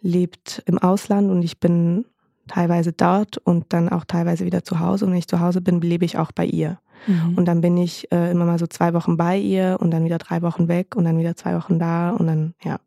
lebt 0.00 0.64
im 0.66 0.78
Ausland 0.78 1.30
und 1.30 1.42
ich 1.42 1.60
bin 1.60 2.04
teilweise 2.48 2.92
dort 2.92 3.38
und 3.38 3.72
dann 3.72 3.88
auch 3.88 4.04
teilweise 4.04 4.44
wieder 4.44 4.64
zu 4.64 4.80
Hause. 4.80 5.04
Und 5.04 5.12
wenn 5.12 5.18
ich 5.18 5.28
zu 5.28 5.40
Hause 5.40 5.60
bin, 5.60 5.80
lebe 5.80 6.04
ich 6.04 6.18
auch 6.18 6.32
bei 6.32 6.44
ihr. 6.44 6.78
Mhm. 7.06 7.36
Und 7.36 7.44
dann 7.46 7.60
bin 7.60 7.76
ich 7.76 8.10
äh, 8.12 8.30
immer 8.30 8.44
mal 8.44 8.58
so 8.58 8.66
zwei 8.66 8.94
Wochen 8.94 9.16
bei 9.16 9.38
ihr 9.38 9.78
und 9.80 9.90
dann 9.90 10.04
wieder 10.04 10.18
drei 10.18 10.42
Wochen 10.42 10.68
weg 10.68 10.96
und 10.96 11.04
dann 11.04 11.18
wieder 11.18 11.36
zwei 11.36 11.56
Wochen 11.56 11.78
da 11.78 12.10
und 12.10 12.26
dann, 12.26 12.54
ja. 12.62 12.78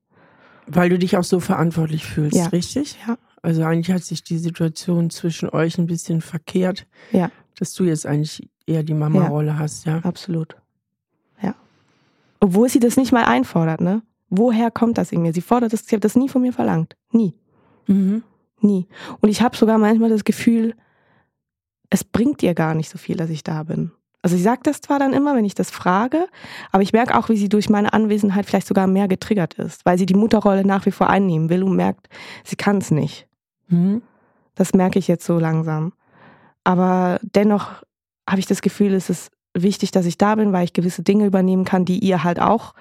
Weil 0.67 0.89
du 0.89 0.99
dich 0.99 1.17
auch 1.17 1.23
so 1.23 1.39
verantwortlich 1.39 2.05
fühlst, 2.05 2.37
ja. 2.37 2.47
richtig? 2.47 2.97
Ja. 3.07 3.17
Also 3.41 3.63
eigentlich 3.63 3.93
hat 3.93 4.03
sich 4.03 4.23
die 4.23 4.37
Situation 4.37 5.09
zwischen 5.09 5.49
euch 5.49 5.77
ein 5.77 5.87
bisschen 5.87 6.21
verkehrt. 6.21 6.85
Ja. 7.11 7.31
Dass 7.57 7.73
du 7.73 7.83
jetzt 7.85 8.05
eigentlich 8.05 8.49
eher 8.65 8.83
die 8.83 8.93
Mama-Rolle 8.93 9.47
ja. 9.47 9.59
hast, 9.59 9.85
ja. 9.85 9.99
Absolut. 9.99 10.55
Ja. 11.41 11.55
Obwohl 12.39 12.69
sie 12.69 12.79
das 12.79 12.97
nicht 12.97 13.11
mal 13.11 13.25
einfordert, 13.25 13.81
ne? 13.81 14.01
Woher 14.29 14.69
kommt 14.69 14.97
das 14.99 15.11
in 15.11 15.23
mir? 15.23 15.33
Sie 15.33 15.41
fordert 15.41 15.73
das, 15.73 15.85
sie 15.85 15.95
hat 15.95 16.03
das 16.03 16.15
nie 16.15 16.29
von 16.29 16.41
mir 16.41 16.53
verlangt. 16.53 16.95
Nie. 17.11 17.33
Mhm. 17.87 18.23
Nie. 18.61 18.87
Und 19.19 19.29
ich 19.29 19.41
habe 19.41 19.55
sogar 19.55 19.77
manchmal 19.77 20.09
das 20.09 20.23
Gefühl, 20.23 20.75
es 21.89 22.03
bringt 22.03 22.43
ihr 22.43 22.53
gar 22.53 22.75
nicht 22.75 22.89
so 22.89 22.97
viel, 22.97 23.17
dass 23.17 23.29
ich 23.29 23.43
da 23.43 23.63
bin. 23.63 23.91
Also 24.21 24.35
sie 24.35 24.43
sagt 24.43 24.67
das 24.67 24.81
zwar 24.81 24.99
dann 24.99 25.13
immer, 25.13 25.35
wenn 25.35 25.45
ich 25.45 25.55
das 25.55 25.71
frage, 25.71 26.27
aber 26.71 26.83
ich 26.83 26.91
merke 26.91 27.17
auch, 27.17 27.29
wie 27.29 27.37
sie 27.37 27.47
durch 27.47 27.69
meine 27.69 27.93
Anwesenheit 27.93 28.45
vielleicht 28.45 28.67
sogar 28.67 28.85
mehr 28.85 29.07
getriggert 29.07 29.53
ist, 29.53 29.85
weil 29.85 29.97
sie 29.97 30.05
die 30.05 30.13
Mutterrolle 30.15 30.65
nach 30.65 30.85
wie 30.85 30.91
vor 30.91 31.09
einnehmen 31.09 31.49
will 31.49 31.63
und 31.63 31.75
merkt, 31.75 32.09
sie 32.43 32.57
kann 32.57 32.79
es 32.79 32.91
nicht. 32.91 33.27
Mhm. 33.69 34.01
Das 34.55 34.73
merke 34.73 34.99
ich 34.99 35.07
jetzt 35.07 35.25
so 35.25 35.39
langsam. 35.39 35.93
Aber 36.65 37.19
dennoch 37.21 37.83
habe 38.29 38.39
ich 38.39 38.45
das 38.45 38.61
Gefühl, 38.61 38.93
es 38.93 39.09
ist 39.09 39.31
wichtig, 39.53 39.91
dass 39.91 40.05
ich 40.05 40.17
da 40.17 40.35
bin, 40.35 40.51
weil 40.51 40.65
ich 40.65 40.73
gewisse 40.73 41.01
Dinge 41.01 41.25
übernehmen 41.25 41.63
kann, 41.63 41.85
die 41.85 41.99
ihr 41.99 42.23
halt 42.23 42.41
auch 42.41 42.73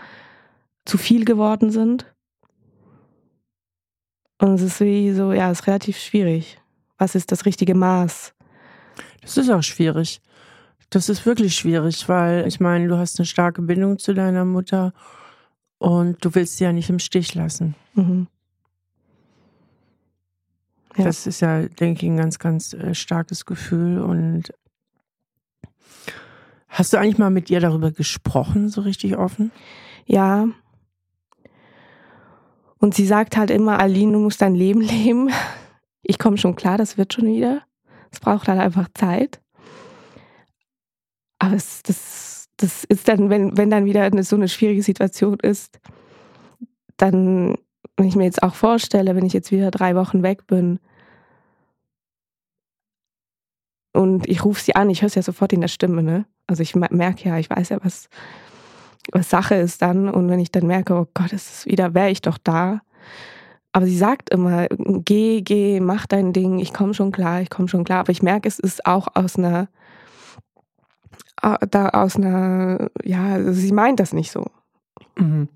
zu 0.84 0.98
viel 0.98 1.24
geworden 1.24 1.70
sind. 1.70 2.12
Und 4.38 4.54
es 4.54 4.62
ist 4.62 4.80
wie 4.80 5.12
so, 5.12 5.32
ja, 5.32 5.50
es 5.50 5.60
ist 5.60 5.66
relativ 5.66 5.98
schwierig. 5.98 6.60
Was 6.96 7.14
ist 7.14 7.32
das 7.32 7.44
richtige 7.44 7.74
Maß? 7.74 8.34
Das 9.22 9.36
ist 9.36 9.50
auch 9.50 9.62
schwierig. 9.62 10.20
Das 10.90 11.08
ist 11.08 11.26
wirklich 11.26 11.54
schwierig, 11.54 12.08
weil 12.08 12.46
ich 12.46 12.60
meine, 12.60 12.88
du 12.88 12.96
hast 12.96 13.18
eine 13.18 13.26
starke 13.26 13.62
Bindung 13.62 13.98
zu 13.98 14.14
deiner 14.14 14.44
Mutter 14.44 14.92
und 15.78 16.24
du 16.24 16.34
willst 16.34 16.56
sie 16.56 16.64
ja 16.64 16.72
nicht 16.72 16.88
im 16.88 16.98
Stich 16.98 17.34
lassen. 17.34 17.74
Mhm. 17.94 18.26
Ja. 20.96 21.04
Das 21.04 21.26
ist 21.26 21.40
ja, 21.40 21.62
denke 21.62 22.06
ich, 22.06 22.10
ein 22.10 22.16
ganz, 22.16 22.38
ganz 22.38 22.72
äh, 22.72 22.94
starkes 22.94 23.44
Gefühl. 23.44 24.00
Und 24.00 24.52
hast 26.68 26.92
du 26.92 26.96
eigentlich 26.96 27.18
mal 27.18 27.30
mit 27.30 27.50
ihr 27.50 27.60
darüber 27.60 27.92
gesprochen, 27.92 28.68
so 28.68 28.80
richtig 28.80 29.16
offen? 29.16 29.52
Ja, 30.06 30.48
und 32.78 32.94
sie 32.94 33.06
sagt 33.06 33.36
halt 33.36 33.50
immer, 33.50 33.78
Aline, 33.78 34.12
du 34.12 34.18
musst 34.18 34.40
dein 34.40 34.54
Leben 34.54 34.80
leben. 34.82 35.30
Ich 36.02 36.18
komme 36.18 36.38
schon 36.38 36.56
klar, 36.56 36.78
das 36.78 36.96
wird 36.96 37.12
schon 37.12 37.26
wieder. 37.26 37.62
Es 38.10 38.20
braucht 38.20 38.48
halt 38.48 38.60
einfach 38.60 38.88
Zeit. 38.94 39.40
Aber 41.38 41.54
es, 41.54 41.82
das, 41.82 42.48
das 42.56 42.84
ist 42.84 43.08
dann, 43.08 43.30
wenn, 43.30 43.56
wenn 43.56 43.70
dann 43.70 43.84
wieder 43.84 44.02
eine, 44.02 44.22
so 44.24 44.36
eine 44.36 44.48
schwierige 44.48 44.82
Situation 44.82 45.38
ist, 45.40 45.78
dann, 46.96 47.56
wenn 47.96 48.08
ich 48.08 48.16
mir 48.16 48.24
jetzt 48.24 48.42
auch 48.42 48.54
vorstelle, 48.54 49.14
wenn 49.14 49.26
ich 49.26 49.32
jetzt 49.32 49.52
wieder 49.52 49.70
drei 49.70 49.94
Wochen 49.94 50.22
weg 50.22 50.46
bin 50.46 50.80
und 53.92 54.28
ich 54.28 54.44
rufe 54.44 54.62
sie 54.62 54.74
an, 54.74 54.90
ich 54.90 55.02
höre 55.02 55.08
es 55.08 55.14
ja 55.14 55.22
sofort 55.22 55.52
in 55.52 55.60
der 55.60 55.68
Stimme, 55.68 56.02
ne? 56.02 56.26
Also 56.46 56.62
ich 56.62 56.74
merke 56.74 57.28
ja, 57.28 57.38
ich 57.38 57.50
weiß 57.50 57.68
ja, 57.70 57.78
was, 57.82 58.08
was 59.12 59.30
Sache 59.30 59.54
ist 59.54 59.82
dann. 59.82 60.08
Und 60.08 60.28
wenn 60.28 60.40
ich 60.40 60.50
dann 60.52 60.66
merke, 60.66 60.94
oh 60.94 61.06
Gott, 61.14 61.32
es 61.32 61.50
ist 61.50 61.66
wieder, 61.66 61.94
wäre 61.94 62.10
ich 62.10 62.22
doch 62.22 62.38
da. 62.38 62.80
Aber 63.72 63.86
sie 63.86 63.96
sagt 63.96 64.30
immer, 64.30 64.66
geh, 64.78 65.42
geh, 65.42 65.80
mach 65.80 66.06
dein 66.06 66.32
Ding, 66.32 66.58
ich 66.58 66.72
komme 66.72 66.94
schon 66.94 67.12
klar, 67.12 67.42
ich 67.42 67.50
komme 67.50 67.68
schon 67.68 67.84
klar. 67.84 68.00
Aber 68.00 68.10
ich 68.12 68.22
merke, 68.22 68.48
es 68.48 68.58
ist 68.58 68.86
auch 68.86 69.08
aus 69.14 69.36
einer, 69.36 69.68
da 71.40 71.88
aus 71.90 72.16
einer, 72.16 72.90
ja, 73.04 73.34
also 73.34 73.52
sie 73.52 73.72
meint 73.72 74.00
das 74.00 74.12
nicht 74.12 74.32
so. 74.32 74.46
Mhm. 75.16 75.48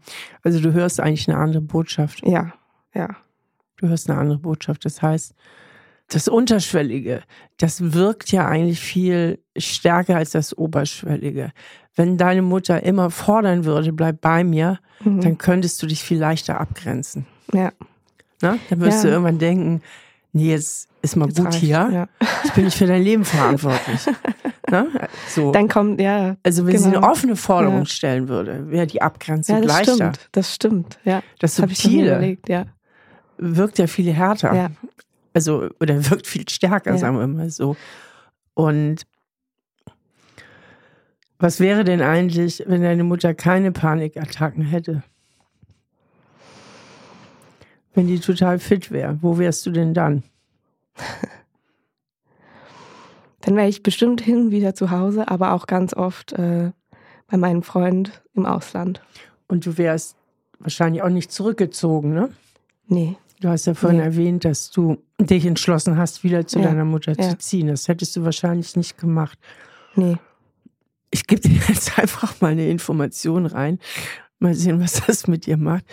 Also 0.43 0.61
du 0.61 0.73
hörst 0.73 1.01
eigentlich 1.01 1.29
eine 1.29 1.39
andere 1.39 1.63
Botschaft. 1.63 2.23
Ja, 2.25 2.53
ja. 2.95 3.09
Du 3.77 3.89
hörst 3.89 4.09
eine 4.09 4.19
andere 4.19 4.39
Botschaft. 4.39 4.85
Das 4.85 5.03
heißt, 5.03 5.35
das 6.15 6.29
Unterschwellige, 6.29 7.23
das 7.59 7.93
wirkt 7.95 8.33
ja 8.33 8.47
eigentlich 8.47 8.81
viel 8.81 9.39
stärker 9.57 10.17
als 10.17 10.31
das 10.31 10.57
Oberschwellige. 10.57 11.53
Wenn 11.95 12.17
deine 12.17 12.43
Mutter 12.43 12.83
immer 12.83 13.11
fordern 13.11 13.65
würde, 13.65 13.93
bleib 13.93 14.21
bei 14.21 14.45
mir, 14.45 14.79
mhm. 15.05 15.21
dann 15.21 15.39
könntest 15.39 15.83
du 15.83 15.87
dich 15.87 16.03
viel 16.03 16.19
leichter 16.19 16.61
abgrenzen. 16.61 17.27
Ja. 17.53 17.73
Na? 18.41 18.59
Dann 18.71 18.81
wirst 18.81 18.99
ja. 18.99 19.03
du 19.03 19.09
irgendwann 19.09 19.39
denken, 19.39 19.83
nee, 20.33 20.51
jetzt 20.51 20.89
ist 21.03 21.17
mal 21.17 21.29
jetzt 21.29 21.39
gut 21.39 21.47
reicht, 21.47 21.59
hier. 21.59 21.91
Ja. 21.93 22.09
Jetzt 22.43 22.55
bin 22.55 22.67
ich 22.67 22.75
für 22.75 22.87
dein 22.87 23.03
Leben 23.03 23.25
verantwortlich. 23.25 24.01
Na? 24.71 24.87
So. 25.29 25.53
Dann 25.53 25.69
kommt, 25.69 26.01
ja. 26.01 26.37
Also 26.43 26.67
wenn 26.67 26.75
genau. 26.75 26.91
sie 26.91 26.97
eine 26.97 27.07
offene 27.07 27.37
Forderung 27.37 27.81
ja. 27.81 27.87
stellen 27.87 28.29
würde, 28.29 28.71
wäre 28.71 28.87
die 28.87 29.03
Abgrenzung 29.03 29.57
ja, 29.57 29.63
das 29.63 29.73
leichter. 29.73 29.95
Stimmt. 29.95 30.29
Das 30.33 30.55
stimmt, 30.55 30.99
ja. 31.05 31.23
Das, 31.41 31.57
Subtile 31.57 32.39
ja. 32.49 32.65
wirkt 33.37 33.79
ja 33.79 33.87
viel 33.87 34.13
härter. 34.13 34.55
Ja. 34.55 34.71
Also, 35.35 35.71
oder 35.81 36.11
wirkt 36.11 36.27
viel 36.27 36.49
stärker, 36.49 36.97
sagen 36.99 37.19
wir 37.19 37.27
mal 37.27 37.51
so. 37.51 37.77
Und 38.55 39.07
was 41.39 41.59
wäre 41.59 41.83
denn 41.83 42.03
eigentlich, 42.03 42.63
wenn 42.67 42.83
deine 42.83 43.05
Mutter 43.05 43.35
keine 43.35 43.73
Panikattacken 43.73 44.63
hätte? 44.63 45.03
Wenn 47.95 48.07
die 48.07 48.21
total 48.21 48.59
fit 48.59 48.91
wäre, 48.91 49.19
wo 49.23 49.39
wärst 49.39 49.67
du 49.67 49.71
denn 49.71 49.93
dann? 49.93 50.23
dann 53.41 53.57
wäre 53.57 53.69
ich 53.69 53.83
bestimmt 53.83 54.21
hin 54.21 54.37
und 54.37 54.51
wieder 54.51 54.75
zu 54.75 54.91
Hause, 54.91 55.29
aber 55.29 55.53
auch 55.53 55.67
ganz 55.67 55.95
oft 55.95 56.33
äh, 56.33 56.71
bei 57.27 57.37
meinem 57.37 57.63
Freund 57.63 58.23
im 58.35 58.47
Ausland. 58.47 59.03
Und 59.49 59.67
du 59.67 59.77
wärst 59.79 60.17
wahrscheinlich 60.61 61.03
auch 61.03 61.09
nicht 61.09 61.33
zurückgezogen, 61.33 62.15
ne? 62.15 62.31
Nee. 62.87 63.17
Du 63.43 63.49
hast 63.49 63.67
ja 63.67 63.75
vorhin 63.75 63.99
Nee. 63.99 64.05
erwähnt, 64.05 64.45
dass 64.45 64.71
du 64.71 65.03
dich 65.21 65.45
entschlossen 65.45 65.97
hast, 65.97 66.23
wieder 66.23 66.47
zu 66.47 66.61
Ja, 66.61 66.67
deiner 66.69 66.85
Mutter 66.85 67.13
ja. 67.19 67.31
zu 67.31 67.39
ziehen. 67.39 67.67
Das 67.67 67.89
hättest 67.89 68.15
du 68.15 68.25
wahrscheinlich 68.25 68.77
nicht 68.77 68.97
gemacht. 68.99 69.37
Nee. 69.97 70.17
Ich 71.11 71.27
gebe 71.27 71.41
dir 71.41 71.51
jetzt 71.69 71.99
einfach 71.99 72.41
mal 72.41 72.53
eine 72.53 72.69
Information 72.69 73.47
rein. 73.47 73.81
Mal 74.39 74.55
sehen, 74.55 74.81
was 74.81 75.05
das 75.07 75.27
mit 75.27 75.47
dir 75.47 75.57
macht. 75.57 75.85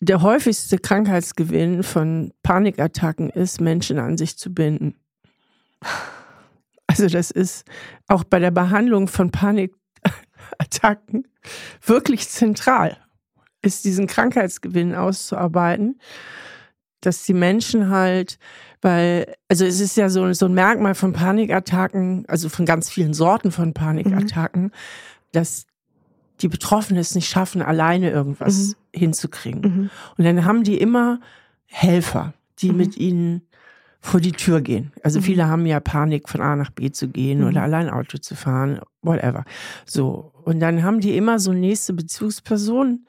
Der 0.00 0.20
häufigste 0.20 0.76
Krankheitsgewinn 0.78 1.82
von 1.82 2.32
Panikattacken 2.42 3.30
ist, 3.30 3.60
Menschen 3.60 3.98
an 3.98 4.18
sich 4.18 4.36
zu 4.36 4.52
binden. 4.52 4.94
Also 6.86 7.08
das 7.08 7.30
ist 7.30 7.64
auch 8.06 8.24
bei 8.24 8.38
der 8.38 8.50
Behandlung 8.50 9.08
von 9.08 9.30
Panikattacken 9.30 11.26
wirklich 11.86 12.28
zentral, 12.28 12.98
ist 13.62 13.84
diesen 13.86 14.06
Krankheitsgewinn 14.06 14.94
auszuarbeiten, 14.94 15.98
dass 17.02 17.24
die 17.24 17.34
Menschen 17.34 17.90
halt, 17.90 18.38
weil, 18.80 19.34
also 19.48 19.64
es 19.64 19.80
ist 19.80 19.96
ja 19.96 20.08
so, 20.08 20.32
so 20.32 20.46
ein 20.46 20.54
Merkmal 20.54 20.94
von 20.94 21.12
Panikattacken, 21.12 22.24
also 22.28 22.48
von 22.48 22.64
ganz 22.64 22.88
vielen 22.90 23.12
Sorten 23.14 23.52
von 23.52 23.74
Panikattacken, 23.74 24.72
dass 25.32 25.66
die 26.40 26.48
Betroffenen 26.48 27.00
es 27.00 27.14
nicht 27.14 27.28
schaffen, 27.28 27.62
alleine 27.62 28.10
irgendwas 28.10 28.76
hinzukriegen. 28.94 29.60
Mhm. 29.60 29.90
Und 30.16 30.24
dann 30.24 30.44
haben 30.44 30.64
die 30.64 30.78
immer 30.78 31.20
Helfer, 31.66 32.34
die 32.58 32.70
Mhm. 32.70 32.76
mit 32.76 32.96
ihnen 32.96 33.42
vor 34.00 34.18
die 34.20 34.32
Tür 34.32 34.60
gehen. 34.60 34.92
Also 35.04 35.20
Mhm. 35.20 35.22
viele 35.24 35.46
haben 35.48 35.66
ja 35.66 35.78
Panik, 35.78 36.28
von 36.28 36.40
A 36.40 36.56
nach 36.56 36.70
B 36.70 36.90
zu 36.90 37.08
gehen 37.08 37.40
Mhm. 37.40 37.46
oder 37.48 37.62
allein 37.62 37.88
Auto 37.88 38.18
zu 38.18 38.34
fahren, 38.34 38.80
whatever. 39.02 39.44
So. 39.86 40.32
Und 40.44 40.58
dann 40.58 40.82
haben 40.82 40.98
die 41.00 41.16
immer 41.16 41.38
so 41.38 41.52
nächste 41.52 41.92
Bezugspersonen, 41.92 43.06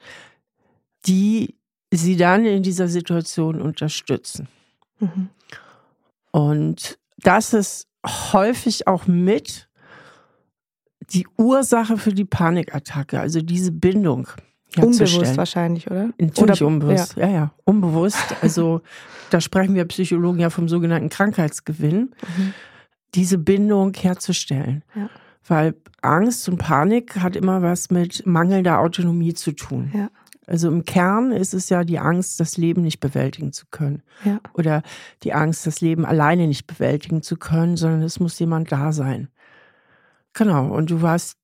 die 1.06 1.56
sie 1.96 2.16
dann 2.16 2.44
in 2.44 2.62
dieser 2.62 2.88
Situation 2.88 3.60
unterstützen. 3.60 4.48
Mhm. 5.00 5.28
Und 6.30 6.98
das 7.18 7.52
ist 7.54 7.86
häufig 8.06 8.86
auch 8.86 9.06
mit 9.06 9.68
die 11.10 11.26
Ursache 11.36 11.96
für 11.98 12.12
die 12.12 12.24
Panikattacke, 12.24 13.20
also 13.20 13.40
diese 13.40 13.72
Bindung 13.72 14.28
Unbewusst 14.76 15.36
wahrscheinlich, 15.36 15.88
oder? 15.88 16.10
Natürlich 16.18 16.38
Oder- 16.62 16.66
unbewusst. 16.66 17.16
Ja. 17.16 17.28
ja, 17.28 17.54
unbewusst. 17.64 18.18
Also 18.42 18.80
da 19.30 19.40
sprechen 19.40 19.74
wir 19.74 19.84
Psychologen 19.84 20.40
ja 20.40 20.50
vom 20.50 20.68
sogenannten 20.68 21.08
Krankheitsgewinn, 21.10 22.14
Mhm. 22.36 22.54
diese 23.14 23.38
Bindung 23.38 23.94
herzustellen. 23.94 24.82
Ja. 24.96 25.08
Weil 25.46 25.74
Angst 26.02 26.48
und 26.48 26.58
Panik 26.58 27.16
hat 27.20 27.36
immer 27.36 27.62
was 27.62 27.90
mit 27.90 28.26
mangelnder 28.26 28.80
Autonomie 28.80 29.34
zu 29.34 29.52
tun. 29.52 29.90
Ja. 29.94 30.10
Also 30.46 30.68
im 30.68 30.84
Kern 30.84 31.32
ist 31.32 31.54
es 31.54 31.68
ja 31.68 31.84
die 31.84 31.98
Angst, 31.98 32.40
das 32.40 32.56
Leben 32.56 32.82
nicht 32.82 33.00
bewältigen 33.00 33.52
zu 33.52 33.66
können. 33.70 34.02
Ja. 34.24 34.40
Oder 34.54 34.82
die 35.22 35.32
Angst, 35.32 35.66
das 35.66 35.80
Leben 35.80 36.04
alleine 36.04 36.46
nicht 36.46 36.66
bewältigen 36.66 37.22
zu 37.22 37.36
können, 37.36 37.76
sondern 37.76 38.02
es 38.02 38.20
muss 38.20 38.38
jemand 38.38 38.70
da 38.70 38.92
sein. 38.92 39.28
Genau. 40.34 40.68
Und 40.68 40.90
du 40.90 41.02
warst, 41.02 41.36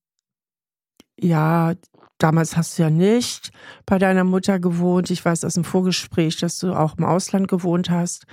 ja, 1.19 1.75
damals 2.19 2.57
hast 2.57 2.79
du 2.79 2.83
ja 2.83 2.91
nicht 2.91 3.51
bei 3.87 3.99
deiner 3.99 4.25
Mutter 4.25 4.59
gewohnt. 4.61 5.11
Ich 5.11 5.25
weiß 5.25 5.45
aus 5.45 5.55
dem 5.55 5.65
Vorgespräch, 5.65 6.37
dass 6.39 6.59
du 6.59 6.75
auch 6.75 6.99
im 6.99 7.05
Ausland 7.05 7.49
gewohnt 7.49 7.91
hast, 7.91 8.27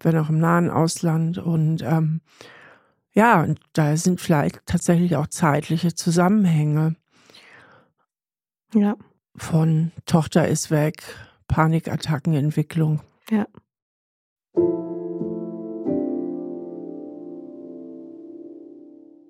wenn 0.00 0.16
auch 0.18 0.28
im 0.28 0.38
nahen 0.40 0.70
Ausland. 0.70 1.38
Und 1.38 1.82
ähm, 1.82 2.20
ja, 3.12 3.42
und 3.42 3.60
da 3.74 3.96
sind 3.96 4.20
vielleicht 4.20 4.64
tatsächlich 4.66 5.16
auch 5.16 5.26
zeitliche 5.26 5.94
Zusammenhänge 5.94 6.96
Ja. 8.74 8.96
Von 9.36 9.92
Tochter 10.06 10.48
ist 10.48 10.70
weg, 10.70 11.02
Panikattackenentwicklung. 11.48 13.00
Ja. 13.30 13.46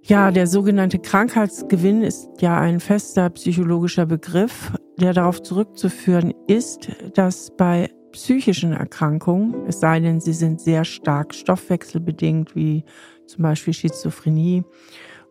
Ja, 0.05 0.33
der 0.33 0.49
sogenannte 0.49 0.99
Krankheitsgewinn 0.99 2.03
ist 2.03 2.29
ja 2.41 2.59
ein 2.59 2.81
fester 2.81 3.31
psychologischer 3.31 4.05
Begriff, 4.05 4.73
der 5.01 5.12
darauf 5.12 5.43
zurückzuführen 5.43 6.35
ist, 6.49 6.88
dass 7.15 7.55
bei 7.57 7.88
psychischen 8.11 8.73
Erkrankungen, 8.73 9.55
es 9.69 9.81
sei 9.81 10.01
denn, 10.01 10.21
sie 10.21 10.33
sind 10.33 10.61
sehr 10.61 10.85
stark 10.85 11.33
stoffwechselbedingt, 11.35 12.55
wie 12.57 12.85
zum 13.27 13.43
Beispiel 13.43 13.73
Schizophrenie 13.73 14.65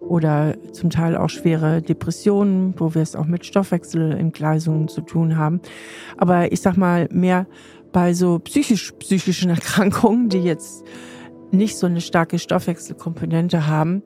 oder 0.01 0.55
zum 0.73 0.89
Teil 0.89 1.15
auch 1.15 1.29
schwere 1.29 1.81
Depressionen, 1.81 2.73
wo 2.77 2.93
wir 2.93 3.01
es 3.01 3.15
auch 3.15 3.27
mit 3.27 3.45
Stoffwechselentgleisungen 3.45 4.87
zu 4.87 5.01
tun 5.01 5.37
haben. 5.37 5.61
Aber 6.17 6.51
ich 6.51 6.61
sag 6.61 6.75
mal 6.75 7.07
mehr 7.11 7.47
bei 7.91 8.13
so 8.13 8.39
psychisch 8.39 8.91
psychischen 8.93 9.49
Erkrankungen, 9.51 10.29
die 10.29 10.39
jetzt 10.39 10.83
nicht 11.51 11.77
so 11.77 11.85
eine 11.85 12.01
starke 12.01 12.39
Stoffwechselkomponente 12.39 13.67
haben, 13.67 14.03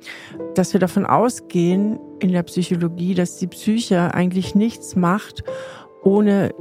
dass 0.55 0.73
wir 0.73 0.79
davon 0.79 1.05
ausgehen 1.05 1.99
in 2.19 2.31
der 2.31 2.43
Psychologie, 2.43 3.13
dass 3.13 3.37
die 3.37 3.47
Psyche 3.47 4.13
eigentlich 4.13 4.55
nichts 4.55 4.95
macht, 4.95 5.43
ohne 6.03 6.53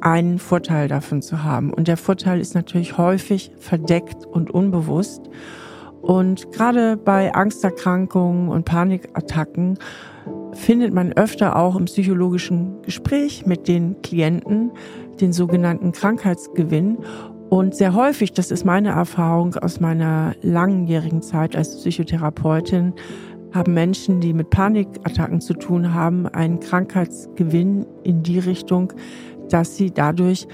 einen 0.00 0.38
Vorteil 0.38 0.88
davon 0.88 1.22
zu 1.22 1.42
haben. 1.42 1.72
Und 1.72 1.88
der 1.88 1.96
Vorteil 1.96 2.40
ist 2.40 2.54
natürlich 2.54 2.98
häufig 2.98 3.50
verdeckt 3.58 4.26
und 4.26 4.50
unbewusst. 4.50 5.22
Und 6.06 6.52
gerade 6.52 6.96
bei 6.96 7.34
Angsterkrankungen 7.34 8.48
und 8.48 8.64
Panikattacken 8.64 9.76
findet 10.52 10.94
man 10.94 11.12
öfter 11.12 11.56
auch 11.56 11.74
im 11.74 11.86
psychologischen 11.86 12.80
Gespräch 12.82 13.44
mit 13.44 13.66
den 13.66 14.00
Klienten 14.02 14.70
den 15.20 15.32
sogenannten 15.32 15.90
Krankheitsgewinn. 15.90 16.98
Und 17.50 17.74
sehr 17.74 17.94
häufig, 17.94 18.32
das 18.32 18.52
ist 18.52 18.64
meine 18.64 18.90
Erfahrung 18.90 19.56
aus 19.56 19.80
meiner 19.80 20.34
langjährigen 20.42 21.22
Zeit 21.22 21.56
als 21.56 21.76
Psychotherapeutin, 21.76 22.94
haben 23.52 23.74
Menschen, 23.74 24.20
die 24.20 24.32
mit 24.32 24.50
Panikattacken 24.50 25.40
zu 25.40 25.54
tun 25.54 25.92
haben, 25.92 26.28
einen 26.28 26.60
Krankheitsgewinn 26.60 27.84
in 28.04 28.22
die 28.22 28.38
Richtung, 28.38 28.92
dass 29.48 29.76
sie 29.76 29.90
dadurch 29.90 30.46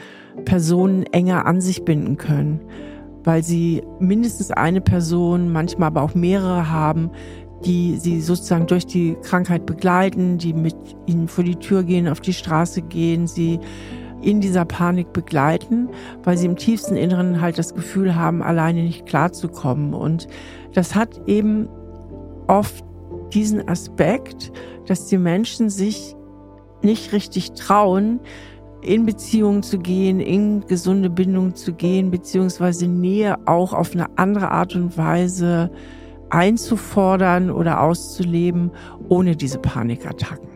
Personen 0.47 1.03
enger 1.13 1.45
an 1.45 1.61
sich 1.61 1.85
binden 1.85 2.17
können, 2.17 2.61
weil 3.25 3.43
sie 3.43 3.83
mindestens 4.01 4.51
eine 4.51 4.81
Person, 4.81 5.53
manchmal 5.53 5.89
aber 5.89 6.03
auch 6.03 6.15
mehrere 6.15 6.71
haben, 6.71 7.11
die 7.65 7.97
sie 7.99 8.21
sozusagen 8.21 8.67
durch 8.67 8.87
die 8.87 9.17
Krankheit 9.23 9.67
begleiten, 9.67 10.39
die 10.39 10.53
mit 10.53 10.77
ihnen 11.07 11.29
vor 11.29 11.45
die 11.45 11.57
Tür 11.57 11.85
gehen, 11.85 12.09
auf 12.09 12.21
die 12.21 12.33
Straße 12.33 12.83
gehen, 12.83 13.27
sie 13.27 13.61
in 14.21 14.41
dieser 14.41 14.65
Panik 14.65 15.13
begleiten, 15.13 15.89
weil 16.23 16.37
sie 16.37 16.47
im 16.47 16.57
tiefsten 16.57 16.97
Inneren 16.97 17.41
halt 17.41 17.59
das 17.59 17.75
Gefühl 17.75 18.15
haben, 18.15 18.43
alleine 18.43 18.83
nicht 18.83 19.07
klarzukommen. 19.07 19.95
Und 19.95 20.29
das 20.73 20.95
hat 20.95 21.21
eben 21.27 21.69
oft 22.47 22.85
diesen 23.33 23.69
Aspekt, 23.69 24.53
dass 24.87 25.07
die 25.07 25.19
Menschen 25.19 25.71
sich 25.71 26.15
nicht 26.83 27.13
richtig 27.13 27.53
trauen, 27.53 28.21
in 28.83 29.07
Beziehungen 29.07 29.63
zu 29.63 29.79
gehen, 29.79 30.21
in 30.21 30.67
gesunde 30.67 31.09
Bindungen 31.09 31.55
zu 31.55 31.73
gehen, 31.73 32.11
beziehungsweise 32.11 32.87
Nähe 32.89 33.39
auch 33.47 33.73
auf 33.73 33.93
eine 33.93 34.19
andere 34.19 34.51
Art 34.51 34.75
und 34.75 34.99
Weise 34.99 35.71
einzufordern 36.31 37.51
oder 37.51 37.81
auszuleben, 37.81 38.71
ohne 39.09 39.37
diese 39.37 39.59
Panikattacken. 39.59 40.49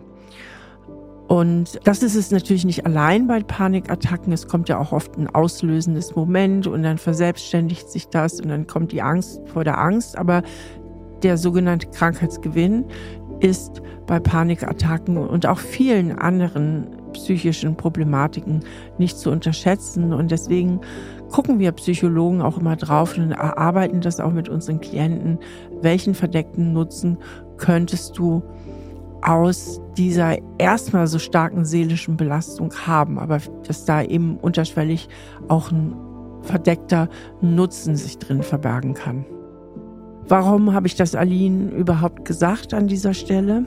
Und 1.28 1.80
das 1.84 2.02
ist 2.02 2.14
es 2.14 2.30
natürlich 2.30 2.64
nicht 2.64 2.86
allein 2.86 3.26
bei 3.26 3.40
Panikattacken. 3.40 4.32
Es 4.32 4.46
kommt 4.46 4.68
ja 4.68 4.78
auch 4.78 4.92
oft 4.92 5.18
ein 5.18 5.28
auslösendes 5.28 6.14
Moment 6.14 6.66
und 6.66 6.82
dann 6.84 6.98
verselbstständigt 6.98 7.90
sich 7.90 8.08
das 8.08 8.40
und 8.40 8.48
dann 8.48 8.66
kommt 8.66 8.92
die 8.92 9.02
Angst 9.02 9.40
vor 9.46 9.64
der 9.64 9.78
Angst. 9.78 10.16
Aber 10.16 10.42
der 11.22 11.36
sogenannte 11.36 11.88
Krankheitsgewinn 11.88 12.84
ist 13.40 13.82
bei 14.06 14.20
Panikattacken 14.20 15.16
und 15.16 15.46
auch 15.46 15.58
vielen 15.58 16.16
anderen 16.16 16.95
psychischen 17.16 17.76
Problematiken 17.76 18.60
nicht 18.98 19.18
zu 19.18 19.30
unterschätzen. 19.30 20.12
Und 20.12 20.30
deswegen 20.30 20.80
gucken 21.30 21.58
wir 21.58 21.72
Psychologen 21.72 22.42
auch 22.42 22.58
immer 22.58 22.76
drauf 22.76 23.16
und 23.18 23.32
erarbeiten 23.32 24.00
das 24.00 24.20
auch 24.20 24.32
mit 24.32 24.48
unseren 24.48 24.80
Klienten. 24.80 25.38
Welchen 25.82 26.14
verdeckten 26.14 26.72
Nutzen 26.72 27.18
könntest 27.56 28.18
du 28.18 28.42
aus 29.22 29.80
dieser 29.96 30.36
erstmal 30.58 31.06
so 31.06 31.18
starken 31.18 31.64
seelischen 31.64 32.16
Belastung 32.16 32.72
haben, 32.86 33.18
aber 33.18 33.40
dass 33.66 33.84
da 33.84 34.02
eben 34.02 34.36
unterschwellig 34.36 35.08
auch 35.48 35.72
ein 35.72 35.94
verdeckter 36.42 37.08
Nutzen 37.40 37.96
sich 37.96 38.18
drin 38.18 38.42
verbergen 38.42 38.94
kann. 38.94 39.24
Warum 40.28 40.72
habe 40.72 40.86
ich 40.86 40.96
das 40.96 41.14
Aline 41.14 41.70
überhaupt 41.70 42.24
gesagt 42.24 42.74
an 42.74 42.88
dieser 42.88 43.14
Stelle? 43.14 43.64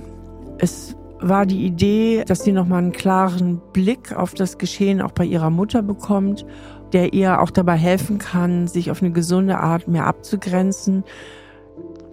Es 0.59 0.95
war 1.21 1.45
die 1.45 1.65
Idee, 1.65 2.23
dass 2.25 2.43
sie 2.43 2.51
nochmal 2.51 2.79
einen 2.79 2.91
klaren 2.91 3.61
Blick 3.73 4.15
auf 4.15 4.33
das 4.33 4.57
Geschehen 4.57 5.01
auch 5.01 5.11
bei 5.11 5.25
ihrer 5.25 5.49
Mutter 5.49 5.81
bekommt, 5.81 6.45
der 6.93 7.13
ihr 7.13 7.41
auch 7.41 7.51
dabei 7.51 7.75
helfen 7.75 8.17
kann, 8.17 8.67
sich 8.67 8.91
auf 8.91 9.01
eine 9.01 9.11
gesunde 9.11 9.57
Art 9.57 9.87
mehr 9.87 10.05
abzugrenzen. 10.05 11.03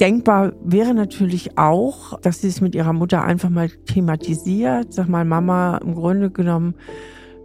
Denkbar 0.00 0.52
wäre 0.62 0.92
natürlich 0.92 1.56
auch, 1.56 2.20
dass 2.20 2.42
sie 2.42 2.48
es 2.48 2.60
mit 2.60 2.74
ihrer 2.74 2.92
Mutter 2.92 3.24
einfach 3.24 3.48
mal 3.48 3.70
thematisiert. 3.70 4.92
Sag 4.92 5.08
mal, 5.08 5.24
Mama, 5.24 5.78
im 5.78 5.94
Grunde 5.94 6.30
genommen 6.30 6.74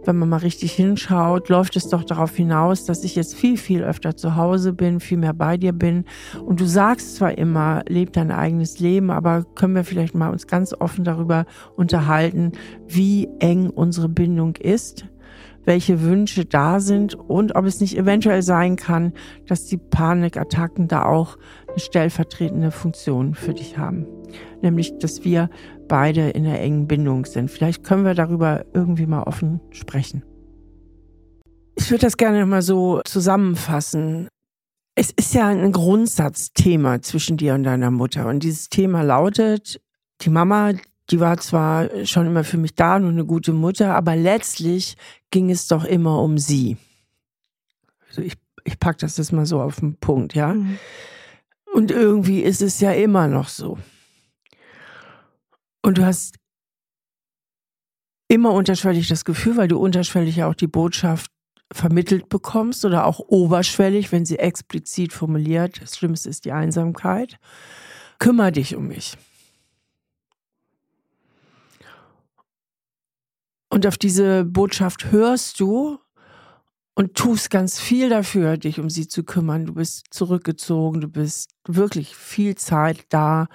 wenn 0.04 0.16
man 0.16 0.28
mal 0.28 0.38
richtig 0.38 0.72
hinschaut, 0.72 1.48
läuft 1.48 1.76
es 1.76 1.88
doch 1.88 2.04
darauf 2.04 2.34
hinaus, 2.36 2.84
dass 2.84 3.04
ich 3.04 3.14
jetzt 3.14 3.34
viel, 3.34 3.56
viel 3.56 3.82
öfter 3.82 4.16
zu 4.16 4.36
Hause 4.36 4.72
bin, 4.72 5.00
viel 5.00 5.18
mehr 5.18 5.34
bei 5.34 5.56
dir 5.56 5.72
bin. 5.72 6.04
Und 6.44 6.60
du 6.60 6.64
sagst 6.64 7.16
zwar 7.16 7.38
immer, 7.38 7.82
leb 7.88 8.12
dein 8.12 8.30
eigenes 8.30 8.80
Leben, 8.80 9.10
aber 9.10 9.44
können 9.54 9.74
wir 9.74 9.84
vielleicht 9.84 10.14
mal 10.14 10.30
uns 10.30 10.46
ganz 10.46 10.74
offen 10.78 11.04
darüber 11.04 11.46
unterhalten, 11.76 12.52
wie 12.88 13.28
eng 13.38 13.70
unsere 13.70 14.08
Bindung 14.08 14.56
ist, 14.56 15.06
welche 15.64 16.02
Wünsche 16.02 16.44
da 16.44 16.80
sind 16.80 17.14
und 17.14 17.54
ob 17.54 17.64
es 17.66 17.80
nicht 17.80 17.96
eventuell 17.96 18.42
sein 18.42 18.76
kann, 18.76 19.12
dass 19.46 19.66
die 19.66 19.76
Panikattacken 19.76 20.88
da 20.88 21.04
auch 21.04 21.38
eine 21.68 21.78
stellvertretende 21.78 22.70
Funktion 22.70 23.34
für 23.34 23.54
dich 23.54 23.78
haben. 23.78 24.06
Nämlich, 24.60 24.98
dass 24.98 25.24
wir 25.24 25.50
beide 25.92 26.30
in 26.30 26.46
einer 26.46 26.58
engen 26.58 26.88
Bindung 26.88 27.26
sind. 27.26 27.50
Vielleicht 27.50 27.84
können 27.84 28.06
wir 28.06 28.14
darüber 28.14 28.64
irgendwie 28.72 29.04
mal 29.04 29.24
offen 29.24 29.60
sprechen. 29.72 30.24
Ich 31.74 31.90
würde 31.90 32.06
das 32.06 32.16
gerne 32.16 32.46
mal 32.46 32.62
so 32.62 33.02
zusammenfassen. 33.04 34.26
Es 34.94 35.10
ist 35.10 35.34
ja 35.34 35.48
ein 35.48 35.70
Grundsatzthema 35.70 37.02
zwischen 37.02 37.36
dir 37.36 37.52
und 37.52 37.64
deiner 37.64 37.90
Mutter. 37.90 38.26
Und 38.26 38.42
dieses 38.42 38.70
Thema 38.70 39.02
lautet, 39.02 39.82
die 40.22 40.30
Mama, 40.30 40.72
die 41.10 41.20
war 41.20 41.36
zwar 41.36 41.90
schon 42.06 42.26
immer 42.26 42.44
für 42.44 42.56
mich 42.56 42.74
da 42.74 42.96
und 42.96 43.08
eine 43.08 43.26
gute 43.26 43.52
Mutter, 43.52 43.94
aber 43.94 44.16
letztlich 44.16 44.96
ging 45.30 45.50
es 45.50 45.68
doch 45.68 45.84
immer 45.84 46.22
um 46.22 46.38
sie. 46.38 46.78
Also 48.08 48.22
ich, 48.22 48.38
ich 48.64 48.78
packe 48.78 49.00
das 49.00 49.18
jetzt 49.18 49.32
mal 49.32 49.44
so 49.44 49.60
auf 49.60 49.80
den 49.80 49.96
Punkt, 49.96 50.34
ja. 50.34 50.54
Mhm. 50.54 50.78
Und 51.74 51.90
irgendwie 51.90 52.40
ist 52.40 52.62
es 52.62 52.80
ja 52.80 52.92
immer 52.92 53.28
noch 53.28 53.50
so. 53.50 53.76
Und 55.82 55.98
du 55.98 56.06
hast 56.06 56.36
immer 58.28 58.52
unterschwellig 58.52 59.08
das 59.08 59.24
Gefühl, 59.24 59.56
weil 59.56 59.68
du 59.68 59.78
unterschwellig 59.78 60.36
ja 60.36 60.48
auch 60.48 60.54
die 60.54 60.68
Botschaft 60.68 61.30
vermittelt 61.72 62.28
bekommst 62.28 62.84
oder 62.84 63.06
auch 63.06 63.18
oberschwellig, 63.18 64.12
wenn 64.12 64.24
sie 64.24 64.38
explizit 64.38 65.12
formuliert, 65.12 65.82
das 65.82 65.96
Schlimmste 65.96 66.28
ist 66.28 66.44
die 66.44 66.52
Einsamkeit, 66.52 67.38
kümmere 68.18 68.52
dich 68.52 68.76
um 68.76 68.86
mich. 68.88 69.16
Und 73.70 73.86
auf 73.86 73.96
diese 73.96 74.44
Botschaft 74.44 75.10
hörst 75.12 75.58
du 75.58 75.98
und 76.94 77.14
tust 77.14 77.48
ganz 77.48 77.80
viel 77.80 78.10
dafür, 78.10 78.58
dich 78.58 78.78
um 78.78 78.90
sie 78.90 79.08
zu 79.08 79.24
kümmern. 79.24 79.64
Du 79.64 79.74
bist 79.74 80.06
zurückgezogen, 80.10 81.00
du 81.00 81.08
bist 81.08 81.50
wirklich 81.66 82.14
viel 82.14 82.54
Zeit 82.54 83.06
da, 83.08 83.48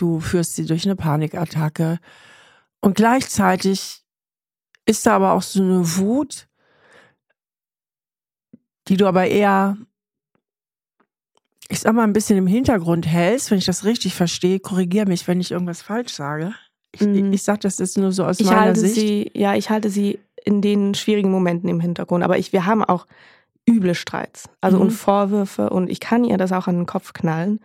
du 0.00 0.20
führst 0.20 0.56
sie 0.56 0.66
durch 0.66 0.84
eine 0.84 0.96
Panikattacke. 0.96 1.98
Und 2.80 2.96
gleichzeitig 2.96 4.02
ist 4.86 5.06
da 5.06 5.16
aber 5.16 5.32
auch 5.32 5.42
so 5.42 5.62
eine 5.62 5.96
Wut, 5.96 6.48
die 8.88 8.96
du 8.96 9.06
aber 9.06 9.26
eher, 9.26 9.76
ich 11.68 11.80
sag 11.80 11.94
mal, 11.94 12.04
ein 12.04 12.12
bisschen 12.12 12.38
im 12.38 12.46
Hintergrund 12.46 13.06
hältst, 13.06 13.50
wenn 13.50 13.58
ich 13.58 13.66
das 13.66 13.84
richtig 13.84 14.14
verstehe. 14.14 14.58
Korrigiere 14.58 15.06
mich, 15.06 15.28
wenn 15.28 15.40
ich 15.40 15.50
irgendwas 15.50 15.82
falsch 15.82 16.12
sage. 16.14 16.54
Ich, 16.92 17.02
mhm. 17.02 17.32
ich 17.32 17.42
sag 17.42 17.60
das 17.60 17.78
jetzt 17.78 17.98
nur 17.98 18.10
so 18.10 18.24
aus 18.24 18.40
ich 18.40 18.46
meiner 18.46 18.60
halte 18.60 18.80
Sicht. 18.80 18.94
Sie, 18.94 19.30
ja, 19.34 19.54
ich 19.54 19.70
halte 19.70 19.90
sie 19.90 20.18
in 20.44 20.62
den 20.62 20.94
schwierigen 20.94 21.30
Momenten 21.30 21.68
im 21.68 21.80
Hintergrund. 21.80 22.24
Aber 22.24 22.38
ich, 22.38 22.52
wir 22.52 22.66
haben 22.66 22.82
auch 22.82 23.06
üble 23.68 23.94
Streits, 23.94 24.48
also 24.60 24.78
mhm. 24.78 24.84
und 24.84 24.90
Vorwürfe 24.90 25.70
und 25.70 25.90
ich 25.90 26.00
kann 26.00 26.24
ihr 26.24 26.38
das 26.38 26.50
auch 26.50 26.66
an 26.66 26.76
den 26.76 26.86
Kopf 26.86 27.12
knallen. 27.12 27.60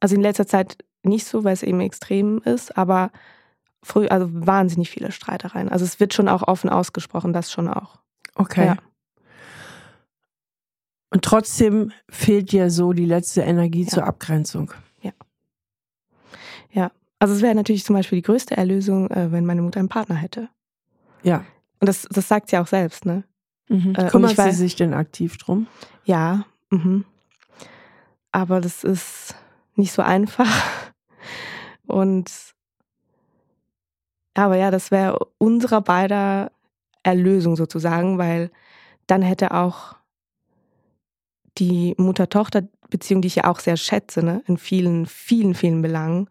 Also 0.00 0.14
in 0.14 0.20
letzter 0.20 0.46
Zeit 0.46 0.76
nicht 1.02 1.26
so, 1.26 1.44
weil 1.44 1.52
es 1.52 1.62
eben 1.62 1.80
extrem 1.80 2.38
ist, 2.38 2.76
aber 2.76 3.10
früh, 3.82 4.06
also 4.08 4.28
wahnsinnig 4.30 4.90
viele 4.90 5.12
Streitereien. 5.12 5.68
Also 5.68 5.84
es 5.84 6.00
wird 6.00 6.14
schon 6.14 6.28
auch 6.28 6.46
offen 6.46 6.70
ausgesprochen, 6.70 7.32
das 7.32 7.50
schon 7.50 7.68
auch. 7.68 7.98
Okay. 8.34 8.66
Ja. 8.66 8.76
Und 11.10 11.24
trotzdem 11.24 11.92
fehlt 12.10 12.52
dir 12.52 12.70
so 12.70 12.92
die 12.92 13.06
letzte 13.06 13.40
Energie 13.42 13.84
ja. 13.84 13.88
zur 13.88 14.04
Abgrenzung. 14.04 14.72
Ja. 15.00 15.12
Ja. 16.70 16.90
Also 17.18 17.34
es 17.34 17.42
wäre 17.42 17.54
natürlich 17.54 17.84
zum 17.84 17.96
Beispiel 17.96 18.18
die 18.18 18.26
größte 18.26 18.56
Erlösung, 18.56 19.10
äh, 19.10 19.32
wenn 19.32 19.46
meine 19.46 19.62
Mutter 19.62 19.80
einen 19.80 19.88
Partner 19.88 20.16
hätte. 20.16 20.48
Ja. 21.22 21.44
Und 21.80 21.88
das, 21.88 22.06
das 22.10 22.28
sagt 22.28 22.50
sie 22.50 22.58
auch 22.58 22.66
selbst, 22.66 23.06
ne? 23.06 23.24
Mhm. 23.68 23.94
Äh, 23.96 24.08
Kümmert 24.08 24.36
sie 24.36 24.52
sich 24.52 24.76
denn 24.76 24.94
aktiv 24.94 25.36
drum? 25.38 25.66
Ja. 26.04 26.44
Mhm. 26.70 27.04
Aber 28.32 28.60
das 28.60 28.84
ist 28.84 29.34
nicht 29.74 29.92
so 29.92 30.02
einfach. 30.02 30.48
Und 31.88 32.30
aber 34.34 34.56
ja, 34.56 34.70
das 34.70 34.90
wäre 34.92 35.18
unserer 35.38 35.80
beider 35.80 36.52
Erlösung 37.02 37.56
sozusagen, 37.56 38.18
weil 38.18 38.50
dann 39.08 39.22
hätte 39.22 39.52
auch 39.52 39.96
die 41.58 41.94
Mutter-Tochter-Beziehung, 41.98 43.22
die 43.22 43.28
ich 43.28 43.36
ja 43.36 43.44
auch 43.46 43.58
sehr 43.58 43.76
schätze, 43.76 44.22
ne, 44.22 44.42
in 44.46 44.56
vielen, 44.56 45.06
vielen, 45.06 45.54
vielen 45.54 45.82
Belangen, 45.82 46.28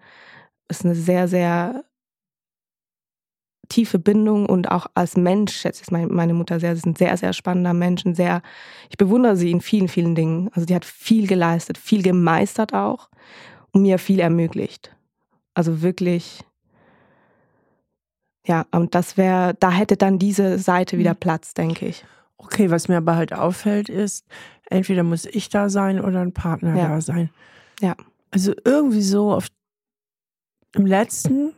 ist 0.69 0.85
eine 0.85 0.95
sehr, 0.95 1.27
sehr 1.27 1.83
tiefe 3.69 3.99
Bindung 3.99 4.45
und 4.45 4.71
auch 4.71 4.87
als 4.93 5.17
Mensch 5.17 5.53
schätze 5.53 5.83
ich 5.83 5.91
meine 5.91 6.33
Mutter 6.33 6.59
sehr. 6.59 6.73
Sie 6.75 6.79
ist 6.79 6.85
ein 6.85 6.95
sehr, 6.95 7.17
sehr 7.17 7.33
spannender 7.33 7.73
Mensch, 7.73 8.03
sehr, 8.13 8.41
ich 8.89 8.97
bewundere 8.97 9.35
sie 9.35 9.51
in 9.51 9.61
vielen, 9.61 9.89
vielen 9.89 10.15
Dingen. 10.15 10.49
Also 10.53 10.65
die 10.65 10.75
hat 10.75 10.85
viel 10.85 11.27
geleistet, 11.27 11.77
viel 11.77 12.01
gemeistert 12.03 12.73
auch 12.73 13.09
und 13.71 13.81
mir 13.81 13.99
viel 13.99 14.21
ermöglicht. 14.21 14.96
Also 15.57 15.81
wirklich, 15.81 16.43
ja, 18.45 18.67
und 18.69 18.93
das 18.93 19.17
wäre, 19.17 19.55
da 19.59 19.71
hätte 19.71 19.97
dann 19.97 20.19
diese 20.19 20.59
Seite 20.59 20.99
wieder 20.99 21.13
mhm. 21.13 21.19
Platz, 21.19 21.55
denke 21.55 21.87
ich. 21.87 22.05
Okay, 22.37 22.69
was 22.69 22.89
mir 22.89 22.97
aber 22.97 23.15
halt 23.15 23.33
auffällt, 23.33 23.89
ist, 23.89 24.27
entweder 24.69 25.01
muss 25.01 25.25
ich 25.25 25.49
da 25.49 25.69
sein 25.69 25.99
oder 25.99 26.21
ein 26.21 26.31
Partner 26.31 26.75
ja. 26.75 26.89
da 26.89 27.01
sein. 27.01 27.31
Ja. 27.81 27.95
Also 28.29 28.53
irgendwie 28.65 29.01
so 29.01 29.33
auf 29.33 29.47
im 30.75 30.85
letzten, 30.85 31.53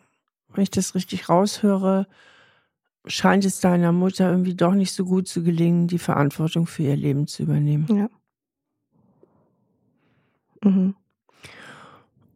wenn 0.53 0.63
ich 0.63 0.71
das 0.71 0.95
richtig 0.95 1.27
raushöre, 1.27 2.07
scheint 3.05 3.43
es 3.43 3.59
deiner 3.59 3.91
Mutter 3.91 4.31
irgendwie 4.31 4.55
doch 4.55 4.75
nicht 4.75 4.93
so 4.93 5.03
gut 5.03 5.27
zu 5.27 5.43
gelingen, 5.43 5.89
die 5.89 5.99
Verantwortung 5.99 6.67
für 6.67 6.83
ihr 6.83 6.95
Leben 6.95 7.27
zu 7.27 7.43
übernehmen. 7.43 8.09
Ja. 10.63 10.69
Mhm. 10.69 10.95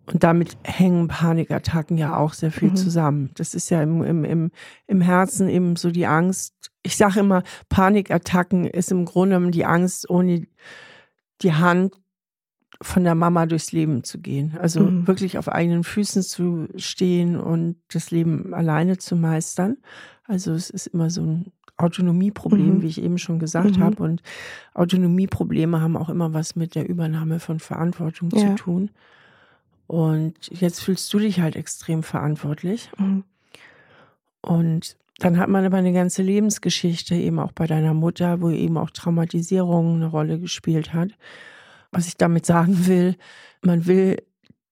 Und 0.05 0.23
damit 0.23 0.57
hängen 0.63 1.07
Panikattacken 1.07 1.97
ja 1.97 2.17
auch 2.17 2.33
sehr 2.33 2.51
viel 2.51 2.71
mhm. 2.71 2.75
zusammen. 2.75 3.31
Das 3.35 3.55
ist 3.55 3.69
ja 3.69 3.81
im, 3.81 4.03
im, 4.03 4.25
im, 4.25 4.51
im 4.87 5.01
Herzen 5.01 5.47
eben 5.47 5.75
so 5.75 5.91
die 5.91 6.05
Angst. 6.05 6.53
Ich 6.81 6.97
sage 6.97 7.21
immer, 7.21 7.43
Panikattacken 7.69 8.65
ist 8.65 8.91
im 8.91 9.05
Grunde 9.05 9.51
die 9.51 9.65
Angst, 9.65 10.09
ohne 10.09 10.45
die 11.41 11.53
Hand 11.53 11.93
von 12.81 13.05
der 13.05 13.15
Mama 13.15 13.45
durchs 13.45 13.71
Leben 13.71 14.03
zu 14.03 14.19
gehen. 14.19 14.57
Also 14.59 14.81
mhm. 14.81 15.07
wirklich 15.07 15.37
auf 15.37 15.47
eigenen 15.47 15.85
Füßen 15.85 16.21
zu 16.21 16.67
stehen 16.75 17.37
und 17.37 17.77
das 17.91 18.11
Leben 18.11 18.53
alleine 18.53 18.97
zu 18.97 19.15
meistern. 19.15 19.77
Also 20.25 20.51
es 20.53 20.69
ist 20.69 20.87
immer 20.87 21.09
so 21.09 21.21
ein 21.21 21.51
Autonomieproblem, 21.77 22.75
mhm. 22.75 22.81
wie 22.81 22.87
ich 22.87 23.01
eben 23.01 23.17
schon 23.17 23.39
gesagt 23.39 23.77
mhm. 23.77 23.83
habe. 23.83 24.03
Und 24.03 24.21
Autonomieprobleme 24.73 25.81
haben 25.81 25.95
auch 25.95 26.09
immer 26.09 26.33
was 26.33 26.55
mit 26.55 26.75
der 26.75 26.89
Übernahme 26.89 27.39
von 27.39 27.59
Verantwortung 27.59 28.29
ja. 28.31 28.39
zu 28.39 28.55
tun. 28.55 28.91
Und 29.87 30.35
jetzt 30.49 30.81
fühlst 30.81 31.13
du 31.13 31.19
dich 31.19 31.41
halt 31.41 31.55
extrem 31.55 32.03
verantwortlich. 32.03 32.89
Mhm. 32.97 33.23
Und 34.41 34.97
dann 35.19 35.37
hat 35.37 35.49
man 35.49 35.63
aber 35.63 35.77
eine 35.77 35.93
ganze 35.93 36.21
Lebensgeschichte, 36.21 37.15
eben 37.15 37.39
auch 37.39 37.51
bei 37.51 37.67
deiner 37.67 37.93
Mutter, 37.93 38.41
wo 38.41 38.49
eben 38.49 38.77
auch 38.77 38.89
Traumatisierung 38.89 39.95
eine 39.95 40.07
Rolle 40.07 40.39
gespielt 40.39 40.93
hat. 40.93 41.09
Was 41.91 42.07
ich 42.07 42.17
damit 42.17 42.45
sagen 42.45 42.87
will, 42.87 43.15
man 43.61 43.85
will 43.85 44.17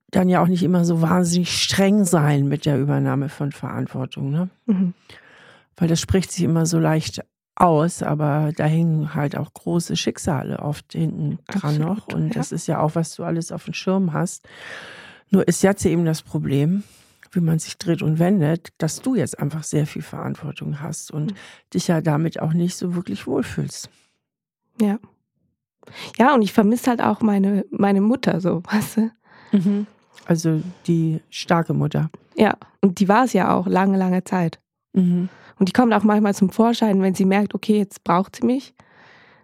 dann 0.10 0.28
ja 0.28 0.42
auch 0.42 0.48
nicht 0.48 0.64
immer 0.64 0.84
so 0.84 1.02
wahnsinnig 1.02 1.62
streng 1.62 2.04
sein 2.04 2.48
mit 2.48 2.66
der 2.66 2.80
Übernahme 2.80 3.30
von 3.30 3.52
Verantwortung, 3.52 4.30
ne? 4.30 4.50
Mhm. 4.66 4.94
Weil 5.78 5.88
das 5.88 6.02
spricht 6.02 6.32
sich 6.32 6.44
immer 6.44 6.66
so 6.66 6.80
leicht 6.80 7.22
aus, 7.56 8.04
aber 8.04 8.52
da 8.56 8.66
hängen 8.66 9.14
halt 9.16 9.38
auch 9.38 9.54
große 9.54 9.96
Schicksale 9.96 10.60
oft 10.60 10.94
hinten 10.94 11.40
dran 11.48 11.82
Absolut, 11.82 11.98
noch. 11.98 12.08
Und 12.14 12.28
ja. 12.30 12.34
das 12.34 12.52
ist 12.52 12.68
ja 12.68 12.80
auch, 12.80 12.96
was 12.96 13.16
du 13.16 13.24
alles 13.24 13.52
auf 13.52 13.66
dem 13.66 13.74
Schirm 13.74 14.14
hast. 14.14 14.48
Nur 15.32 15.48
ist 15.48 15.64
jetzt 15.64 15.86
eben 15.86 16.06
das 16.06 16.22
Problem, 16.22 16.84
wie 17.32 17.40
man 17.40 17.58
sich 17.58 17.78
dreht 17.78 18.02
und 18.02 18.20
wendet, 18.20 18.70
dass 18.78 19.02
du 19.02 19.16
jetzt 19.16 19.40
einfach 19.40 19.64
sehr 19.64 19.88
viel 19.88 20.02
Verantwortung 20.02 20.82
hast 20.82 21.12
und 21.12 21.32
mhm. 21.32 21.36
dich 21.74 21.88
ja 21.88 22.02
damit 22.02 22.42
auch 22.42 22.54
nicht 22.54 22.76
so 22.76 22.94
wirklich 22.96 23.26
wohlfühlst. 23.26 23.90
Ja. 24.80 25.00
Ja, 26.18 26.36
und 26.36 26.42
ich 26.42 26.54
vermisse 26.54 26.90
halt 26.90 27.02
auch 27.02 27.22
meine, 27.22 27.66
meine 27.72 28.02
Mutter 28.02 28.40
so, 28.42 28.62
weißt 28.72 28.98
du? 28.98 29.12
Mhm. 29.54 29.88
Also 30.26 30.62
die 30.88 31.22
starke 31.30 31.74
Mutter. 31.74 32.10
Ja, 32.36 32.58
und 32.82 33.00
die 33.00 33.08
war 33.08 33.26
es 33.26 33.34
ja 33.34 33.54
auch 33.54 33.68
lange, 33.68 33.98
lange 33.98 34.24
Zeit. 34.24 34.60
Mhm. 34.94 35.30
Und 35.58 35.70
die 35.70 35.74
kommt 35.74 35.94
auch 35.94 36.04
manchmal 36.04 36.36
zum 36.36 36.50
Vorschein, 36.50 37.02
wenn 37.02 37.16
sie 37.16 37.26
merkt, 37.26 37.54
okay, 37.56 37.78
jetzt 37.78 38.04
braucht 38.04 38.36
sie 38.36 38.46
mich, 38.46 38.74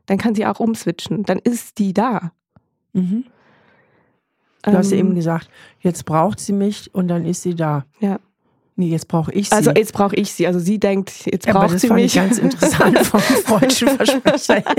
dann 0.08 0.18
kann 0.18 0.36
sie 0.36 0.46
auch 0.46 0.60
umswitchen. 0.60 1.24
Dann 1.24 1.40
ist 1.40 1.80
die 1.80 1.94
da. 1.94 2.32
Mhm. 2.94 3.26
Du 4.72 4.78
hast 4.78 4.91
ähm, 4.91 4.99
eben 4.99 5.15
gesagt, 5.15 5.49
jetzt 5.80 6.05
braucht 6.05 6.39
sie 6.39 6.53
mich 6.53 6.93
und 6.93 7.07
dann 7.07 7.26
ist 7.26 7.41
sie 7.41 7.55
da. 7.55 7.86
Ja. 7.99 8.20
Nee, 8.76 8.89
jetzt 8.89 9.07
brauche 9.07 9.32
ich 9.32 9.49
sie. 9.49 9.55
Also 9.55 9.72
jetzt 9.72 9.91
brauche 9.93 10.15
ich 10.15 10.32
sie. 10.32 10.45
Also 10.45 10.59
sie 10.59 10.80
denkt, 10.80 11.26
jetzt 11.26 11.47
braucht 11.47 11.74
das 11.74 11.82
sie 11.82 11.88
fand 11.88 11.99
mich. 11.99 12.15
ich 12.15 12.22
ganz 12.22 12.38
interessant 12.38 12.99
vom 12.99 13.20
freudschen 13.45 13.88
Versprecher. 13.89 14.63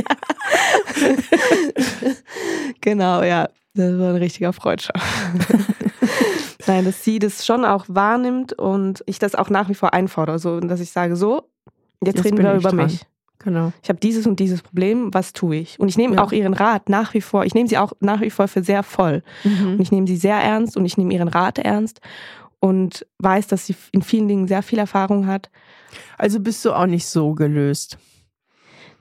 genau, 2.80 3.22
ja. 3.22 3.48
Das 3.74 3.98
war 3.98 4.10
ein 4.10 4.16
richtiger 4.16 4.52
Freudscher. 4.52 4.94
Nein, 6.66 6.84
dass 6.84 7.02
sie 7.02 7.18
das 7.18 7.44
schon 7.44 7.64
auch 7.64 7.86
wahrnimmt 7.88 8.52
und 8.52 9.02
ich 9.06 9.18
das 9.18 9.34
auch 9.34 9.50
nach 9.50 9.68
wie 9.68 9.74
vor 9.74 9.94
einfordere. 9.94 10.38
So, 10.38 10.60
dass 10.60 10.80
ich 10.80 10.90
sage, 10.90 11.16
so, 11.16 11.48
jetzt, 12.04 12.16
Jetzt 12.16 12.24
reden 12.24 12.38
wir 12.38 12.54
über 12.54 12.70
dran. 12.70 12.76
mich. 12.76 13.04
Genau. 13.40 13.72
Ich 13.82 13.88
habe 13.88 14.00
dieses 14.00 14.26
und 14.26 14.40
dieses 14.40 14.62
Problem, 14.62 15.14
was 15.14 15.32
tue 15.32 15.56
ich? 15.56 15.78
Und 15.78 15.88
ich 15.88 15.96
nehme 15.96 16.16
Ja. 16.16 16.24
auch 16.24 16.32
ihren 16.32 16.54
Rat 16.54 16.88
nach 16.88 17.14
wie 17.14 17.20
vor, 17.20 17.44
ich 17.44 17.54
nehme 17.54 17.68
sie 17.68 17.78
auch 17.78 17.92
nach 18.00 18.20
wie 18.20 18.30
vor 18.30 18.48
für 18.48 18.62
sehr 18.64 18.82
voll. 18.82 19.22
Und 19.44 19.74
Mhm. 19.74 19.80
ich 19.80 19.92
nehme 19.92 20.06
sie 20.06 20.16
sehr 20.16 20.36
ernst 20.36 20.76
und 20.76 20.84
ich 20.84 20.96
nehme 20.98 21.14
ihren 21.14 21.28
Rat 21.28 21.58
ernst 21.58 22.00
und 22.60 23.06
weiß, 23.18 23.46
dass 23.46 23.66
sie 23.66 23.76
in 23.92 24.02
vielen 24.02 24.26
Dingen 24.28 24.48
sehr 24.48 24.62
viel 24.62 24.78
Erfahrung 24.80 25.26
hat. 25.28 25.50
Also 26.16 26.40
bist 26.40 26.64
du 26.64 26.72
auch 26.72 26.86
nicht 26.86 27.06
so 27.06 27.34
gelöst. 27.34 27.96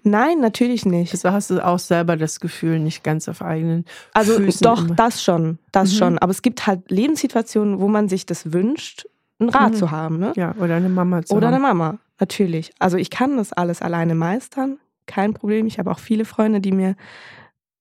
Nein, 0.03 0.39
natürlich 0.39 0.85
nicht. 0.85 1.11
Also 1.13 1.31
hast 1.31 1.49
du 1.49 1.65
auch 1.65 1.79
selber 1.79 2.15
das 2.15 2.39
Gefühl, 2.39 2.79
nicht 2.79 3.03
ganz 3.03 3.27
auf 3.27 3.41
eigenen 3.41 3.83
Also 4.13 4.35
Füßen 4.35 4.63
doch, 4.63 4.85
immer. 4.85 4.95
das 4.95 5.21
schon, 5.23 5.57
das 5.71 5.91
Mhm. 5.93 5.97
schon. 5.97 6.17
Aber 6.19 6.31
es 6.31 6.41
gibt 6.41 6.65
halt 6.65 6.89
Lebenssituationen, 6.91 7.81
wo 7.81 7.88
man 7.88 8.07
sich 8.07 8.25
das 8.25 8.53
wünscht, 8.53 9.07
einen 9.39 9.49
Rat 9.49 9.71
Mhm. 9.73 9.75
zu 9.77 9.91
haben, 9.91 10.19
ne? 10.19 10.33
Ja, 10.38 10.55
oder 10.59 10.75
eine 10.75 10.88
Mama 10.89 11.23
zu 11.23 11.33
Oder 11.35 11.47
haben. 11.47 11.55
eine 11.55 11.61
Mama, 11.63 11.97
natürlich. 12.20 12.74
Also 12.80 12.97
ich 12.97 13.09
kann 13.09 13.38
das 13.38 13.53
alles 13.53 13.82
alleine 13.82 14.15
meistern, 14.15 14.80
kein 15.05 15.34
Problem. 15.34 15.65
Ich 15.65 15.80
habe 15.80 15.91
auch 15.91 15.99
viele 15.99 16.26
Freunde, 16.26 16.61
die 16.61 16.72
mir 16.72 16.95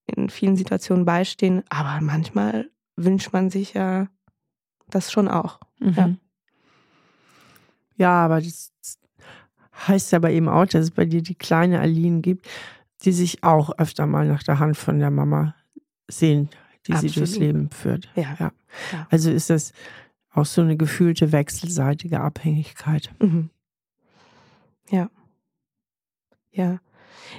in 0.06 0.30
vielen 0.30 0.56
Situationen 0.56 1.04
beistehen. 1.04 1.62
Aber 1.68 2.00
manchmal 2.00 2.70
wünscht 2.96 3.32
man 3.32 3.50
sich 3.50 3.74
ja 3.74 4.08
das 4.88 5.10
schon 5.10 5.28
auch. 5.28 5.60
Mhm. 5.80 5.94
Ja. 5.96 6.10
Ja, 7.98 8.24
aber 8.24 8.40
das 8.40 8.72
heißt 9.88 10.14
aber 10.14 10.30
eben 10.30 10.48
auch, 10.48 10.66
dass 10.66 10.84
es 10.84 10.90
bei 10.90 11.06
dir 11.06 11.22
die 11.22 11.34
kleine 11.34 11.80
Aline 11.80 12.20
gibt, 12.20 12.46
die 13.02 13.12
sich 13.12 13.42
auch 13.42 13.70
öfter 13.78 14.06
mal 14.06 14.26
nach 14.26 14.42
der 14.42 14.58
Hand 14.58 14.76
von 14.76 14.98
der 14.98 15.10
Mama 15.10 15.54
sehen, 16.08 16.50
die 16.86 16.94
sie 16.94 17.08
durchs 17.08 17.32
Absolut. 17.32 17.40
Leben 17.40 17.70
führt. 17.70 18.10
Ja. 18.14 18.36
Ja. 18.38 18.52
Ja. 18.92 19.06
Also 19.10 19.30
ist 19.30 19.50
das 19.50 19.72
auch 20.32 20.46
so 20.46 20.60
eine 20.60 20.76
gefühlte 20.76 21.32
wechselseitige 21.32 22.20
Abhängigkeit. 22.20 23.10
Mhm. 23.20 23.50
Ja. 24.90 25.10
Ja. 26.52 26.80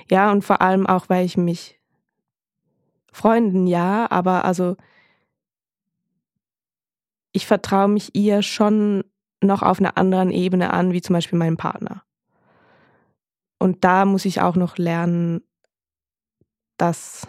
Ja, 0.09 0.31
und 0.31 0.43
vor 0.43 0.61
allem 0.61 0.85
auch, 0.85 1.09
weil 1.09 1.25
ich 1.25 1.37
mich 1.37 1.79
Freunden 3.11 3.65
ja, 3.65 4.09
aber 4.11 4.45
also 4.45 4.75
ich 7.31 7.47
vertraue 7.47 7.87
mich 7.87 8.15
ihr 8.15 8.41
schon 8.41 9.03
noch 9.41 9.61
auf 9.63 9.79
einer 9.79 9.97
anderen 9.97 10.31
Ebene 10.31 10.73
an, 10.73 10.93
wie 10.93 11.01
zum 11.01 11.13
Beispiel 11.13 11.37
meinem 11.37 11.57
Partner. 11.57 12.03
Und 13.59 13.83
da 13.83 14.05
muss 14.05 14.25
ich 14.25 14.41
auch 14.41 14.55
noch 14.55 14.77
lernen, 14.77 15.41
dass. 16.77 17.27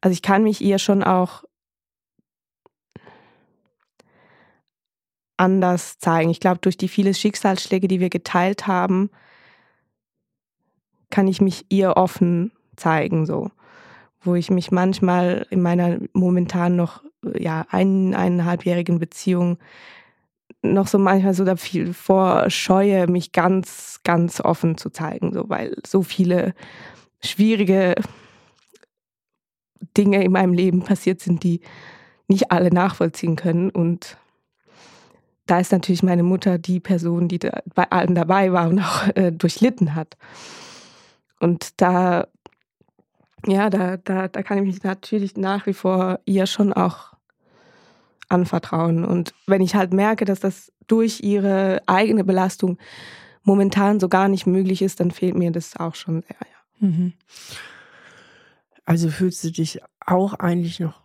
Also 0.00 0.12
ich 0.12 0.22
kann 0.22 0.42
mich 0.42 0.60
ihr 0.60 0.78
schon 0.78 1.02
auch 1.02 1.44
anders 5.42 5.98
zeigen. 5.98 6.30
Ich 6.30 6.40
glaube, 6.40 6.60
durch 6.60 6.76
die 6.76 6.88
vielen 6.88 7.14
Schicksalsschläge, 7.14 7.88
die 7.88 8.00
wir 8.00 8.10
geteilt 8.10 8.66
haben, 8.68 9.10
kann 11.10 11.26
ich 11.26 11.40
mich 11.40 11.66
ihr 11.68 11.96
offen 11.96 12.52
zeigen, 12.76 13.26
so. 13.26 13.50
Wo 14.20 14.36
ich 14.36 14.50
mich 14.50 14.70
manchmal 14.70 15.46
in 15.50 15.60
meiner 15.60 15.98
momentan 16.12 16.76
noch, 16.76 17.02
ja, 17.36 17.66
ein, 17.70 18.14
eineinhalbjährigen 18.14 19.00
Beziehung 19.00 19.58
noch 20.62 20.86
so 20.86 20.96
manchmal 20.98 21.34
so 21.34 21.44
davor 21.44 22.48
scheue, 22.48 23.08
mich 23.08 23.32
ganz, 23.32 24.00
ganz 24.04 24.40
offen 24.40 24.78
zu 24.78 24.90
zeigen, 24.90 25.32
so, 25.32 25.48
weil 25.48 25.74
so 25.84 26.02
viele 26.02 26.54
schwierige 27.20 27.96
Dinge 29.96 30.22
in 30.22 30.30
meinem 30.30 30.52
Leben 30.52 30.82
passiert 30.82 31.20
sind, 31.20 31.42
die 31.42 31.60
nicht 32.28 32.52
alle 32.52 32.72
nachvollziehen 32.72 33.34
können 33.34 33.70
und 33.70 34.18
da 35.52 35.60
ist 35.60 35.70
natürlich 35.70 36.02
meine 36.02 36.22
Mutter 36.22 36.56
die 36.56 36.80
Person, 36.80 37.28
die 37.28 37.38
da 37.38 37.60
bei 37.74 37.90
allem 37.90 38.14
dabei 38.14 38.54
war 38.54 38.70
und 38.70 38.78
auch 38.78 39.06
äh, 39.14 39.30
durchlitten 39.30 39.94
hat. 39.94 40.16
Und 41.40 41.78
da, 41.82 42.26
ja, 43.46 43.68
da, 43.68 43.98
da, 43.98 44.28
da 44.28 44.42
kann 44.42 44.56
ich 44.56 44.64
mich 44.64 44.82
natürlich 44.82 45.36
nach 45.36 45.66
wie 45.66 45.74
vor 45.74 46.20
ihr 46.24 46.46
schon 46.46 46.72
auch 46.72 47.12
anvertrauen. 48.30 49.04
Und 49.04 49.34
wenn 49.46 49.60
ich 49.60 49.74
halt 49.74 49.92
merke, 49.92 50.24
dass 50.24 50.40
das 50.40 50.72
durch 50.86 51.20
ihre 51.20 51.82
eigene 51.84 52.24
Belastung 52.24 52.78
momentan 53.42 54.00
so 54.00 54.08
gar 54.08 54.28
nicht 54.28 54.46
möglich 54.46 54.80
ist, 54.80 55.00
dann 55.00 55.10
fehlt 55.10 55.36
mir 55.36 55.50
das 55.50 55.76
auch 55.76 55.96
schon 55.96 56.22
sehr, 56.22 56.36
ja. 56.40 56.88
Mhm. 56.88 57.12
Also 58.86 59.10
fühlst 59.10 59.44
du 59.44 59.50
dich 59.50 59.82
auch 60.00 60.32
eigentlich 60.32 60.80
noch 60.80 61.01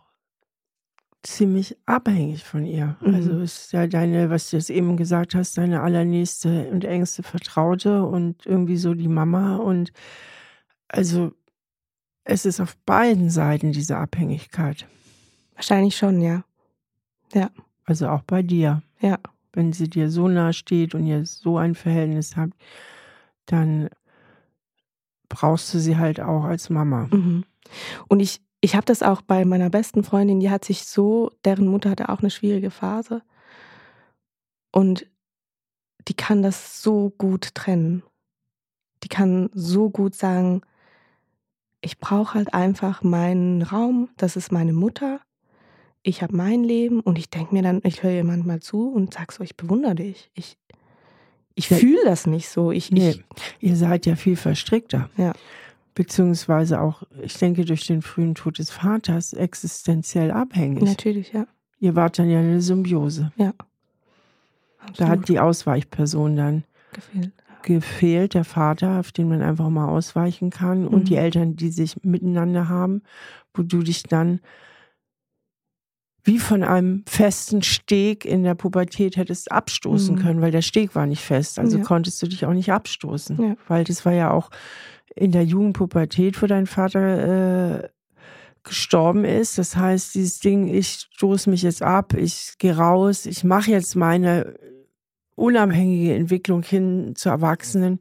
ziemlich 1.22 1.76
abhängig 1.86 2.44
von 2.44 2.64
ihr. 2.64 2.96
Mhm. 3.00 3.14
Also 3.14 3.38
ist 3.40 3.72
ja 3.72 3.86
deine, 3.86 4.30
was 4.30 4.50
du 4.50 4.56
jetzt 4.56 4.70
eben 4.70 4.96
gesagt 4.96 5.34
hast, 5.34 5.58
deine 5.58 5.82
allernächste 5.82 6.68
und 6.70 6.84
engste 6.84 7.22
Vertraute 7.22 8.04
und 8.04 8.46
irgendwie 8.46 8.76
so 8.76 8.94
die 8.94 9.08
Mama. 9.08 9.56
Und 9.56 9.92
also 10.88 11.32
es 12.24 12.46
ist 12.46 12.60
auf 12.60 12.76
beiden 12.86 13.30
Seiten 13.30 13.72
diese 13.72 13.96
Abhängigkeit. 13.96 14.86
Wahrscheinlich 15.54 15.96
schon, 15.96 16.20
ja. 16.20 16.44
Also 17.84 18.08
auch 18.08 18.22
bei 18.22 18.42
dir. 18.42 18.82
Ja. 19.00 19.18
Wenn 19.52 19.72
sie 19.72 19.88
dir 19.88 20.10
so 20.10 20.28
nah 20.28 20.52
steht 20.52 20.94
und 20.94 21.06
ihr 21.06 21.24
so 21.26 21.56
ein 21.56 21.74
Verhältnis 21.74 22.36
habt, 22.36 22.54
dann 23.46 23.88
brauchst 25.28 25.72
du 25.74 25.78
sie 25.78 25.96
halt 25.96 26.20
auch 26.20 26.44
als 26.44 26.70
Mama. 26.70 27.08
Mhm. 27.10 27.44
Und 28.08 28.20
ich, 28.20 28.40
ich 28.60 28.74
habe 28.74 28.84
das 28.86 29.02
auch 29.02 29.22
bei 29.22 29.44
meiner 29.44 29.70
besten 29.70 30.02
Freundin, 30.02 30.40
die 30.40 30.50
hat 30.50 30.64
sich 30.64 30.84
so, 30.84 31.30
deren 31.44 31.68
Mutter 31.68 31.90
hatte 31.90 32.08
auch 32.08 32.20
eine 32.20 32.30
schwierige 32.30 32.70
Phase. 32.70 33.22
Und 34.72 35.06
die 36.08 36.14
kann 36.14 36.42
das 36.42 36.82
so 36.82 37.10
gut 37.18 37.54
trennen. 37.54 38.02
Die 39.04 39.08
kann 39.08 39.50
so 39.54 39.90
gut 39.90 40.14
sagen, 40.14 40.62
ich 41.80 41.98
brauche 41.98 42.34
halt 42.34 42.52
einfach 42.54 43.02
meinen 43.02 43.62
Raum, 43.62 44.08
das 44.16 44.36
ist 44.36 44.50
meine 44.50 44.72
Mutter. 44.72 45.20
Ich 46.02 46.22
habe 46.22 46.34
mein 46.36 46.64
Leben 46.64 47.00
und 47.00 47.18
ich 47.18 47.30
denke 47.30 47.54
mir 47.54 47.62
dann, 47.62 47.80
ich 47.84 48.02
höre 48.02 48.10
ihr 48.12 48.24
manchmal 48.24 48.60
zu 48.60 48.88
und 48.90 49.14
sag 49.14 49.30
so, 49.32 49.44
ich 49.44 49.56
bewundere 49.56 49.94
dich. 49.94 50.30
Ich, 50.34 50.56
ich 51.54 51.70
Ja. 51.70 51.76
fühle 51.76 52.04
das 52.04 52.26
nicht 52.26 52.48
so. 52.48 52.72
Ich, 52.72 52.90
Nee, 52.90 53.10
ich, 53.10 53.24
ihr 53.60 53.76
seid 53.76 54.06
ja 54.06 54.16
viel 54.16 54.36
verstrickter. 54.36 55.10
Ja. 55.16 55.32
Beziehungsweise 55.98 56.80
auch, 56.80 57.02
ich 57.20 57.34
denke, 57.38 57.64
durch 57.64 57.84
den 57.88 58.02
frühen 58.02 58.36
Tod 58.36 58.60
des 58.60 58.70
Vaters 58.70 59.32
existenziell 59.32 60.30
abhängig. 60.30 60.84
natürlich, 60.84 61.32
ja. 61.32 61.44
Ihr 61.80 61.96
wart 61.96 62.20
dann 62.20 62.30
ja 62.30 62.38
eine 62.38 62.60
Symbiose. 62.60 63.32
Da 63.36 63.52
Absolut 64.78 65.10
hat 65.10 65.28
die 65.28 65.40
Ausweichperson 65.40 66.36
dann 66.36 66.64
gefehlt. 66.92 67.32
gefehlt, 67.62 68.34
der 68.34 68.44
Vater, 68.44 69.00
auf 69.00 69.10
den 69.10 69.28
man 69.28 69.42
einfach 69.42 69.68
mal 69.70 69.88
ausweichen 69.88 70.50
kann 70.50 70.86
und 70.86 71.00
Mhm. 71.00 71.04
die 71.06 71.16
Eltern, 71.16 71.56
die 71.56 71.70
sich 71.70 71.96
miteinander 72.04 72.68
haben, 72.68 73.02
wo 73.52 73.62
du 73.64 73.82
dich 73.82 74.04
dann 74.04 74.38
wie 76.22 76.38
von 76.38 76.62
einem 76.62 77.02
festen 77.08 77.62
Steg 77.62 78.24
in 78.24 78.44
der 78.44 78.54
Pubertät 78.54 79.16
hättest 79.16 79.50
abstoßen 79.50 80.14
Mhm. 80.14 80.18
können, 80.20 80.40
weil 80.42 80.52
der 80.52 80.62
Steg 80.62 80.94
war 80.94 81.06
nicht 81.06 81.24
fest. 81.24 81.58
Also 81.58 81.78
Ja. 81.78 81.82
konntest 81.84 82.22
du 82.22 82.28
dich 82.28 82.46
auch 82.46 82.52
nicht 82.52 82.70
abstoßen. 82.70 83.40
Ja. 83.42 83.56
Weil 83.66 83.82
das 83.82 84.04
war 84.04 84.12
ja 84.12 84.30
auch 84.30 84.50
in 85.14 85.32
der 85.32 85.44
Jugendpubertät, 85.44 86.40
wo 86.42 86.46
dein 86.46 86.66
Vater 86.66 87.82
äh, 87.84 87.88
gestorben 88.62 89.24
ist. 89.24 89.58
Das 89.58 89.76
heißt, 89.76 90.14
dieses 90.14 90.40
Ding, 90.40 90.68
ich 90.68 91.08
stoße 91.12 91.50
mich 91.50 91.62
jetzt 91.62 91.82
ab, 91.82 92.14
ich 92.14 92.54
gehe 92.58 92.76
raus, 92.76 93.26
ich 93.26 93.44
mache 93.44 93.70
jetzt 93.70 93.96
meine 93.96 94.54
unabhängige 95.34 96.14
Entwicklung 96.14 96.62
hin 96.62 97.14
zu 97.14 97.28
Erwachsenen, 97.28 98.00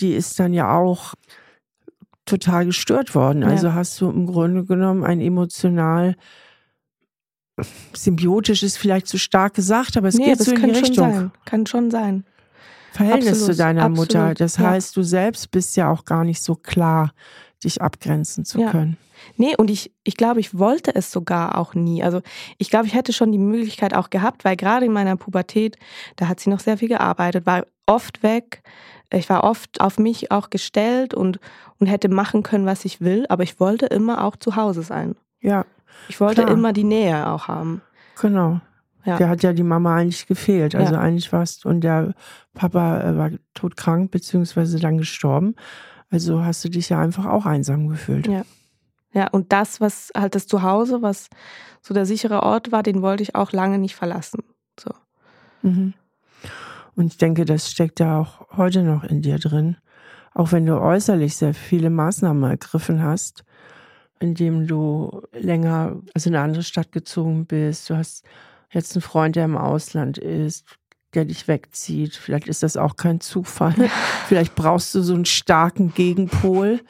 die 0.00 0.14
ist 0.14 0.38
dann 0.40 0.52
ja 0.52 0.76
auch 0.76 1.14
total 2.24 2.66
gestört 2.66 3.14
worden. 3.14 3.42
Ja. 3.42 3.48
Also 3.48 3.74
hast 3.74 4.00
du 4.00 4.08
im 4.08 4.26
Grunde 4.26 4.64
genommen 4.64 5.04
ein 5.04 5.20
emotional 5.20 6.16
symbiotisch 7.92 8.62
ist 8.62 8.78
vielleicht 8.78 9.06
zu 9.06 9.18
stark 9.18 9.54
gesagt, 9.54 9.96
aber 9.96 10.08
es 10.08 10.16
nee, 10.16 10.24
geht 10.24 10.38
so 10.38 10.52
in 10.52 10.56
die 10.56 10.60
kann 10.62 10.74
schon 10.74 10.84
Richtung. 10.84 11.12
sein. 11.12 11.30
Kann 11.44 11.66
schon 11.66 11.90
sein. 11.90 12.24
Verhältnis 12.92 13.28
Absolut, 13.32 13.52
zu 13.52 13.56
deiner 13.58 13.82
absolut, 13.84 13.98
Mutter. 13.98 14.34
Das 14.34 14.56
ja. 14.58 14.70
heißt, 14.70 14.96
du 14.96 15.02
selbst 15.02 15.50
bist 15.50 15.76
ja 15.76 15.90
auch 15.90 16.04
gar 16.04 16.24
nicht 16.24 16.42
so 16.42 16.54
klar, 16.54 17.12
dich 17.64 17.80
abgrenzen 17.82 18.44
zu 18.44 18.60
Ja. 18.60 18.70
können. 18.70 18.96
Nee, 19.36 19.54
und 19.56 19.70
ich, 19.70 19.92
ich 20.02 20.16
glaube, 20.16 20.40
ich 20.40 20.58
wollte 20.58 20.94
es 20.96 21.12
sogar 21.12 21.56
auch 21.56 21.74
nie. 21.74 22.02
Also 22.02 22.22
ich 22.58 22.70
glaube, 22.70 22.86
ich 22.86 22.94
hätte 22.94 23.12
schon 23.12 23.30
die 23.30 23.38
Möglichkeit 23.38 23.94
auch 23.94 24.10
gehabt, 24.10 24.44
weil 24.44 24.56
gerade 24.56 24.84
in 24.86 24.92
meiner 24.92 25.16
Pubertät, 25.16 25.76
da 26.16 26.26
hat 26.28 26.40
sie 26.40 26.50
noch 26.50 26.58
sehr 26.60 26.76
viel 26.76 26.88
gearbeitet, 26.88 27.46
war 27.46 27.64
oft 27.86 28.22
weg. 28.24 28.62
Ich 29.12 29.28
war 29.30 29.44
oft 29.44 29.80
auf 29.80 29.98
mich 29.98 30.32
auch 30.32 30.50
gestellt 30.50 31.14
und, 31.14 31.38
und 31.78 31.86
hätte 31.86 32.08
machen 32.08 32.42
können, 32.42 32.66
was 32.66 32.84
ich 32.84 33.00
will, 33.00 33.24
aber 33.28 33.42
ich 33.44 33.60
wollte 33.60 33.86
immer 33.86 34.24
auch 34.24 34.34
zu 34.36 34.56
Hause 34.56 34.82
sein. 34.82 35.14
Ja, 35.40 35.66
Ich 36.08 36.20
wollte 36.20 36.42
Klar. 36.42 36.52
immer 36.56 36.72
die 36.72 36.84
Nähe 36.84 37.28
auch 37.28 37.46
haben. 37.46 37.80
genau. 38.20 38.60
Ja. 39.04 39.16
Der 39.16 39.28
hat 39.28 39.42
ja 39.42 39.52
die 39.52 39.62
Mama 39.62 39.96
eigentlich 39.96 40.26
gefehlt. 40.26 40.74
Also 40.74 40.94
ja. 40.94 41.00
eigentlich 41.00 41.32
warst 41.32 41.66
und 41.66 41.80
der 41.80 42.14
Papa 42.54 43.00
äh, 43.00 43.16
war 43.16 43.30
todkrank 43.54 44.10
beziehungsweise 44.10 44.78
dann 44.78 44.98
gestorben. 44.98 45.54
Also 46.10 46.44
hast 46.44 46.64
du 46.64 46.68
dich 46.68 46.88
ja 46.88 47.00
einfach 47.00 47.26
auch 47.26 47.46
einsam 47.46 47.88
gefühlt. 47.88 48.26
Ja. 48.26 48.42
Ja, 49.14 49.28
und 49.28 49.52
das, 49.52 49.80
was 49.80 50.10
halt 50.16 50.34
das 50.34 50.46
Zuhause, 50.46 51.02
was 51.02 51.28
so 51.82 51.92
der 51.92 52.06
sichere 52.06 52.42
Ort 52.42 52.72
war, 52.72 52.82
den 52.82 53.02
wollte 53.02 53.22
ich 53.22 53.34
auch 53.34 53.52
lange 53.52 53.78
nicht 53.78 53.94
verlassen. 53.94 54.42
So. 54.80 54.90
Mhm. 55.60 55.92
Und 56.94 57.12
ich 57.12 57.18
denke, 57.18 57.44
das 57.44 57.70
steckt 57.70 58.00
ja 58.00 58.18
auch 58.18 58.56
heute 58.56 58.82
noch 58.82 59.04
in 59.04 59.22
dir 59.22 59.38
drin. 59.38 59.76
Auch 60.34 60.52
wenn 60.52 60.64
du 60.64 60.80
äußerlich 60.80 61.36
sehr 61.36 61.52
viele 61.52 61.90
Maßnahmen 61.90 62.50
ergriffen 62.50 63.02
hast, 63.02 63.44
indem 64.18 64.66
du 64.66 65.22
länger, 65.32 66.00
also 66.14 66.30
in 66.30 66.36
eine 66.36 66.44
andere 66.44 66.62
Stadt 66.62 66.92
gezogen 66.92 67.44
bist. 67.44 67.90
Du 67.90 67.96
hast 67.96 68.24
jetzt 68.72 68.94
einen 68.94 69.02
Freund, 69.02 69.36
der 69.36 69.44
im 69.44 69.56
Ausland 69.56 70.18
ist, 70.18 70.64
der 71.14 71.24
dich 71.24 71.46
wegzieht. 71.46 72.14
Vielleicht 72.16 72.48
ist 72.48 72.62
das 72.62 72.76
auch 72.76 72.96
kein 72.96 73.20
Zufall. 73.20 73.74
Vielleicht 74.28 74.54
brauchst 74.54 74.94
du 74.94 75.02
so 75.02 75.14
einen 75.14 75.24
starken 75.24 75.94
Gegenpol, 75.94 76.80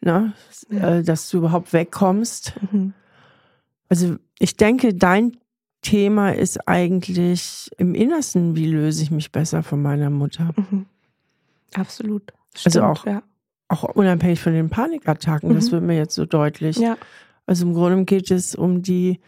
ne? 0.00 0.34
Ja. 0.70 0.96
Äh, 0.96 1.02
dass 1.02 1.30
du 1.30 1.38
überhaupt 1.38 1.72
wegkommst. 1.72 2.54
Mhm. 2.70 2.92
Also 3.88 4.16
ich 4.38 4.56
denke, 4.56 4.94
dein 4.94 5.36
Thema 5.82 6.30
ist 6.30 6.68
eigentlich 6.68 7.70
im 7.78 7.94
Innersten, 7.94 8.56
wie 8.56 8.66
löse 8.66 9.02
ich 9.02 9.10
mich 9.10 9.30
besser 9.30 9.62
von 9.62 9.80
meiner 9.80 10.10
Mutter. 10.10 10.52
Mhm. 10.56 10.86
Absolut. 11.74 12.32
Also 12.64 12.70
Stimmt, 12.70 12.76
also 12.76 12.82
auch, 12.82 13.06
ja. 13.06 13.22
auch 13.68 13.84
unabhängig 13.84 14.40
von 14.40 14.52
den 14.52 14.68
Panikattacken, 14.68 15.50
mhm. 15.50 15.54
das 15.54 15.70
wird 15.70 15.82
mir 15.82 15.96
jetzt 15.96 16.14
so 16.14 16.26
deutlich. 16.26 16.76
Ja. 16.76 16.96
Also 17.46 17.66
im 17.66 17.74
Grunde 17.74 18.04
geht 18.04 18.30
es 18.30 18.54
um 18.54 18.82
die, 18.82 19.20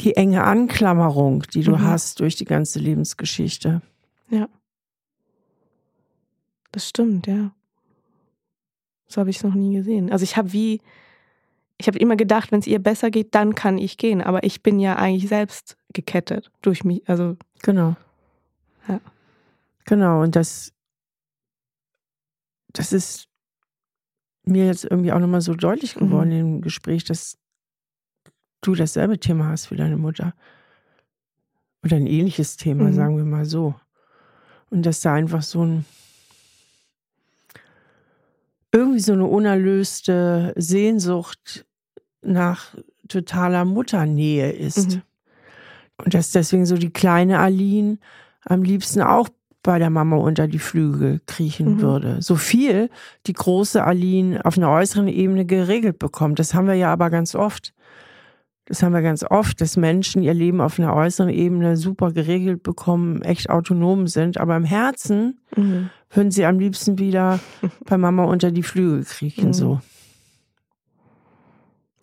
die 0.00 0.16
enge 0.16 0.44
Anklammerung, 0.44 1.42
die 1.54 1.62
du 1.62 1.72
mhm. 1.72 1.82
hast 1.82 2.20
durch 2.20 2.36
die 2.36 2.44
ganze 2.44 2.78
Lebensgeschichte. 2.78 3.82
Ja. 4.30 4.48
Das 6.72 6.88
stimmt, 6.88 7.26
ja. 7.26 7.52
So 9.08 9.20
habe 9.20 9.30
ich 9.30 9.38
es 9.38 9.44
noch 9.44 9.54
nie 9.54 9.74
gesehen. 9.74 10.12
Also 10.12 10.22
ich 10.22 10.36
habe 10.36 10.52
wie, 10.52 10.80
ich 11.78 11.88
habe 11.88 11.98
immer 11.98 12.16
gedacht, 12.16 12.52
wenn 12.52 12.60
es 12.60 12.66
ihr 12.66 12.78
besser 12.78 13.10
geht, 13.10 13.34
dann 13.34 13.54
kann 13.54 13.78
ich 13.78 13.96
gehen. 13.96 14.22
Aber 14.22 14.44
ich 14.44 14.62
bin 14.62 14.78
ja 14.78 14.96
eigentlich 14.96 15.28
selbst 15.28 15.76
gekettet 15.92 16.50
durch 16.62 16.84
mich. 16.84 17.08
Also 17.08 17.36
genau. 17.62 17.96
Ja. 18.86 19.00
Genau. 19.86 20.22
Und 20.22 20.36
das, 20.36 20.72
das 22.72 22.92
ist 22.92 23.28
mir 24.44 24.66
jetzt 24.66 24.84
irgendwie 24.84 25.12
auch 25.12 25.18
nochmal 25.18 25.40
so 25.40 25.54
deutlich 25.54 25.94
geworden 25.94 26.30
mhm. 26.30 26.40
im 26.40 26.60
Gespräch, 26.60 27.04
dass 27.04 27.38
du 28.60 28.74
dasselbe 28.74 29.18
Thema 29.18 29.48
hast 29.48 29.70
wie 29.70 29.76
deine 29.76 29.96
Mutter. 29.96 30.34
Oder 31.84 31.96
ein 31.96 32.06
ähnliches 32.06 32.56
Thema, 32.56 32.84
mhm. 32.84 32.94
sagen 32.94 33.16
wir 33.16 33.24
mal 33.24 33.44
so. 33.44 33.74
Und 34.70 34.84
dass 34.84 35.00
da 35.00 35.14
einfach 35.14 35.42
so 35.42 35.64
ein 35.64 35.84
irgendwie 38.72 39.00
so 39.00 39.12
eine 39.12 39.24
unerlöste 39.24 40.52
Sehnsucht 40.56 41.64
nach 42.20 42.74
totaler 43.08 43.64
Mutternähe 43.64 44.52
ist. 44.52 44.96
Mhm. 44.96 45.02
Und 46.04 46.14
dass 46.14 46.30
deswegen 46.30 46.66
so 46.66 46.76
die 46.76 46.90
kleine 46.90 47.38
Aline 47.38 47.98
am 48.44 48.62
liebsten 48.62 49.00
auch 49.02 49.28
bei 49.62 49.78
der 49.78 49.90
Mama 49.90 50.16
unter 50.16 50.46
die 50.46 50.58
Flügel 50.58 51.20
kriechen 51.26 51.74
mhm. 51.74 51.80
würde. 51.80 52.22
So 52.22 52.36
viel 52.36 52.90
die 53.26 53.32
große 53.32 53.82
Aline 53.82 54.44
auf 54.44 54.56
einer 54.56 54.70
äußeren 54.70 55.08
Ebene 55.08 55.44
geregelt 55.44 55.98
bekommt. 55.98 56.38
Das 56.38 56.54
haben 56.54 56.66
wir 56.66 56.74
ja 56.74 56.92
aber 56.92 57.10
ganz 57.10 57.34
oft. 57.34 57.74
Das 58.68 58.82
haben 58.82 58.92
wir 58.92 59.00
ganz 59.00 59.24
oft, 59.24 59.62
dass 59.62 59.78
Menschen 59.78 60.22
ihr 60.22 60.34
Leben 60.34 60.60
auf 60.60 60.78
einer 60.78 60.94
äußeren 60.94 61.30
Ebene 61.30 61.78
super 61.78 62.12
geregelt 62.12 62.62
bekommen, 62.62 63.22
echt 63.22 63.48
autonom 63.48 64.06
sind, 64.08 64.36
aber 64.36 64.56
im 64.56 64.64
Herzen 64.64 65.40
mhm. 65.56 65.88
würden 66.10 66.30
sie 66.30 66.44
am 66.44 66.58
liebsten 66.58 66.98
wieder 66.98 67.40
bei 67.86 67.96
Mama 67.96 68.24
unter 68.24 68.50
die 68.50 68.62
Flügel 68.62 69.04
kriechen, 69.04 69.48
mhm. 69.48 69.52
so. 69.54 69.80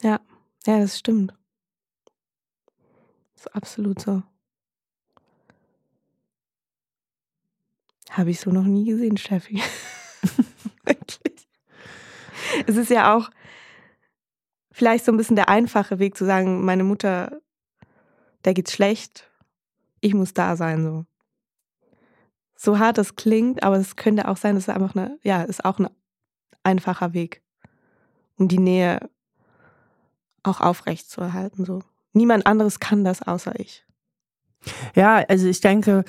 Ja, 0.02 0.20
ja, 0.66 0.80
das 0.80 0.98
stimmt. 0.98 1.36
Das 3.36 3.46
ist 3.46 3.56
absolut 3.56 4.02
so. 4.02 4.24
Habe 8.10 8.32
ich 8.32 8.40
so 8.40 8.50
noch 8.50 8.64
nie 8.64 8.86
gesehen, 8.86 9.18
Steffi. 9.18 9.62
Wirklich. 10.84 11.48
Es 12.66 12.76
ist 12.76 12.90
ja 12.90 13.16
auch 13.16 13.30
vielleicht 14.76 15.06
so 15.06 15.12
ein 15.14 15.18
bisschen 15.18 15.38
der 15.38 15.48
einfache 15.48 16.00
Weg 16.00 16.18
zu 16.18 16.26
sagen, 16.26 16.66
meine 16.66 16.84
Mutter, 16.84 17.40
der 18.44 18.54
geht's 18.54 18.74
schlecht, 18.74 19.32
ich 20.02 20.14
muss 20.14 20.34
da 20.34 20.58
sein, 20.58 20.84
so. 20.84 21.06
So 22.58 22.78
hart 22.78 22.98
es 22.98 23.16
klingt, 23.16 23.64
aber 23.64 23.78
es 23.78 23.96
könnte 23.96 24.28
auch 24.28 24.36
sein, 24.36 24.56
dass 24.56 24.66
es 24.66 24.70
einfach 24.70 24.94
eine, 24.94 25.18
ja, 25.24 25.44
ist 25.44 25.64
auch 25.64 25.80
ein 25.80 25.88
einfacher 26.64 27.14
Weg, 27.14 27.42
um 28.36 28.50
die 28.50 28.60
Nähe 28.60 29.10
auch 30.44 30.60
aufrecht 30.60 31.10
zu 31.10 31.22
erhalten. 31.22 31.64
So. 31.64 31.82
Niemand 32.12 32.46
anderes 32.46 32.82
kann 32.82 33.06
das 33.06 33.22
außer 33.22 33.58
ich. 33.58 33.86
Ja, 34.94 35.18
also 35.30 35.48
ich 35.48 35.62
denke, 35.62 36.04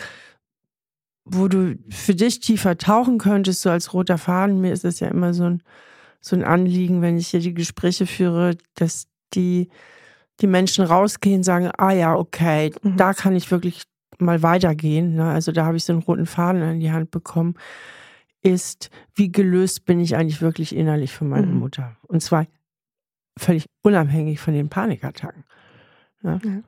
wo 1.25 1.47
du 1.47 1.79
für 1.89 2.17
dich 2.17 2.41
tiefer 2.41 2.79
tauchen 2.79 3.19
könntest, 3.19 3.63
so 3.63 3.71
als 3.71 3.93
roter 3.93 4.19
Faden, 4.19 4.61
mir 4.61 4.73
ist 4.73 4.85
es 4.85 4.99
ja 4.99 5.07
immer 5.07 5.35
so 5.35 5.45
ein, 5.45 5.63
so 6.21 6.37
ein 6.37 6.45
Anliegen, 6.45 7.03
wenn 7.03 7.19
ich 7.19 7.29
hier 7.29 7.41
die 7.41 7.55
Gespräche 7.55 8.07
führe, 8.07 8.57
dass 8.75 9.07
die, 9.35 9.69
die 10.41 10.47
Menschen 10.47 10.85
rausgehen, 10.85 11.43
sagen, 11.43 11.71
ah 11.77 11.93
ja, 11.93 12.15
okay, 12.15 12.73
mhm. 12.83 12.97
da 12.97 13.13
kann 13.15 13.37
ich 13.37 13.51
wirklich 13.51 13.83
mal 14.19 14.43
weitergehen. 14.43 15.15
Ne? 15.15 15.25
Also 15.25 15.53
da 15.53 15.67
habe 15.67 15.77
ich 15.77 15.85
so 15.85 15.93
einen 15.93 16.03
roten 16.03 16.27
Faden 16.27 16.63
in 16.63 16.81
die 16.81 16.93
Hand 16.93 17.11
bekommen, 17.11 17.55
ist, 18.43 18.91
wie 19.15 19.31
gelöst 19.31 19.85
bin 19.85 20.01
ich 20.01 20.17
eigentlich 20.17 20.41
wirklich 20.41 20.75
innerlich 20.75 21.13
von 21.13 21.29
meiner 21.29 21.47
mhm. 21.47 21.59
Mutter? 21.59 21.97
Und 22.03 22.23
zwar 22.23 22.47
völlig 23.39 23.67
unabhängig 23.83 24.41
von 24.41 24.55
den 24.55 24.69
Panikattacken. 24.69 25.45
Ne? 26.23 26.41
Ja. 26.45 26.63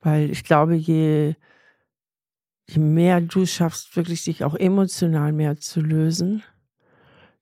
Weil 0.00 0.30
ich 0.30 0.44
glaube, 0.44 0.74
je, 0.74 1.34
je 2.68 2.78
mehr 2.78 3.20
du 3.20 3.46
schaffst, 3.46 3.96
wirklich 3.96 4.24
dich 4.24 4.44
auch 4.44 4.54
emotional 4.54 5.32
mehr 5.32 5.56
zu 5.56 5.80
lösen, 5.80 6.42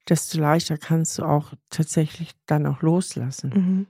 desto 0.09 0.39
leichter 0.39 0.77
kannst 0.77 1.19
du 1.19 1.25
auch 1.25 1.53
tatsächlich 1.71 2.33
dann 2.47 2.67
auch 2.67 2.83
loslassen. 2.83 3.53
Mhm. 3.55 3.87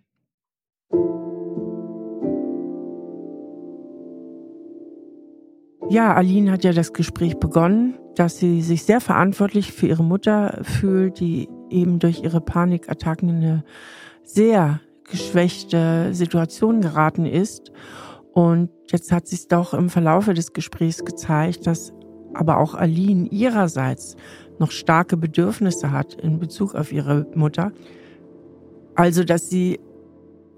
Ja, 5.91 6.15
Aline 6.15 6.51
hat 6.51 6.65
ja 6.65 6.73
das 6.73 6.93
Gespräch 6.93 7.37
begonnen, 7.37 7.99
dass 8.15 8.39
sie 8.39 8.63
sich 8.63 8.85
sehr 8.85 9.01
verantwortlich 9.01 9.73
für 9.73 9.87
ihre 9.87 10.03
Mutter 10.03 10.61
fühlt, 10.63 11.21
die 11.21 11.49
eben 11.69 11.99
durch 11.99 12.23
ihre 12.23 12.41
Panikattacken 12.41 13.29
in 13.29 13.37
eine 13.37 13.65
sehr 14.23 14.81
geschwächte 15.05 16.15
Situation 16.15 16.81
geraten 16.81 17.27
ist. 17.27 17.71
Und 18.33 18.71
jetzt 18.91 19.13
hat 19.13 19.29
sich 19.29 19.49
doch 19.49 19.75
im 19.75 19.91
Verlaufe 19.91 20.33
des 20.33 20.53
Gesprächs 20.53 21.05
gezeigt, 21.05 21.67
dass 21.67 21.93
aber 22.33 22.59
auch 22.59 22.75
Aline 22.75 23.29
ihrerseits 23.29 24.17
noch 24.59 24.71
starke 24.71 25.17
Bedürfnisse 25.17 25.91
hat 25.91 26.15
in 26.15 26.39
Bezug 26.39 26.75
auf 26.75 26.93
ihre 26.93 27.27
Mutter. 27.35 27.73
Also, 28.95 29.25
dass 29.25 29.51
sie 29.51 29.81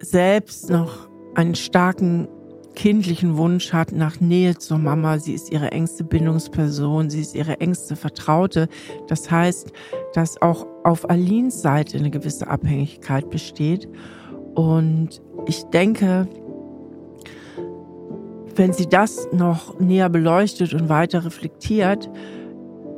selbst 0.01 0.71
noch 0.71 1.09
einen 1.35 1.55
starken 1.55 2.29
kindlichen 2.75 3.37
Wunsch 3.37 3.73
hat 3.73 3.91
nach 3.93 4.21
Nähe 4.21 4.57
zur 4.59 4.79
Mama. 4.79 5.19
Sie 5.19 5.33
ist 5.33 5.51
ihre 5.51 5.73
engste 5.73 6.05
Bindungsperson, 6.05 7.11
sie 7.11 7.23
ist 7.23 7.35
ihre 7.35 7.61
engste 7.61 7.97
Vertraute. 7.97 8.69
Das 9.09 9.31
heißt, 9.31 9.73
dass 10.13 10.41
auch 10.41 10.67
auf 10.85 11.09
Alins 11.11 11.63
Seite 11.63 11.99
eine 11.99 12.11
gewisse 12.11 12.47
Abhängigkeit 12.47 13.31
besteht. 13.31 13.89
Und 14.55 15.23
ich 15.47 15.65
denke, 15.65 16.29
wenn 18.55 18.73
sie 18.73 18.87
das 18.87 19.29
noch 19.33 19.79
näher 19.81 20.09
beleuchtet 20.09 20.73
und 20.75 20.89
weiter 20.89 21.25
reflektiert, 21.25 22.11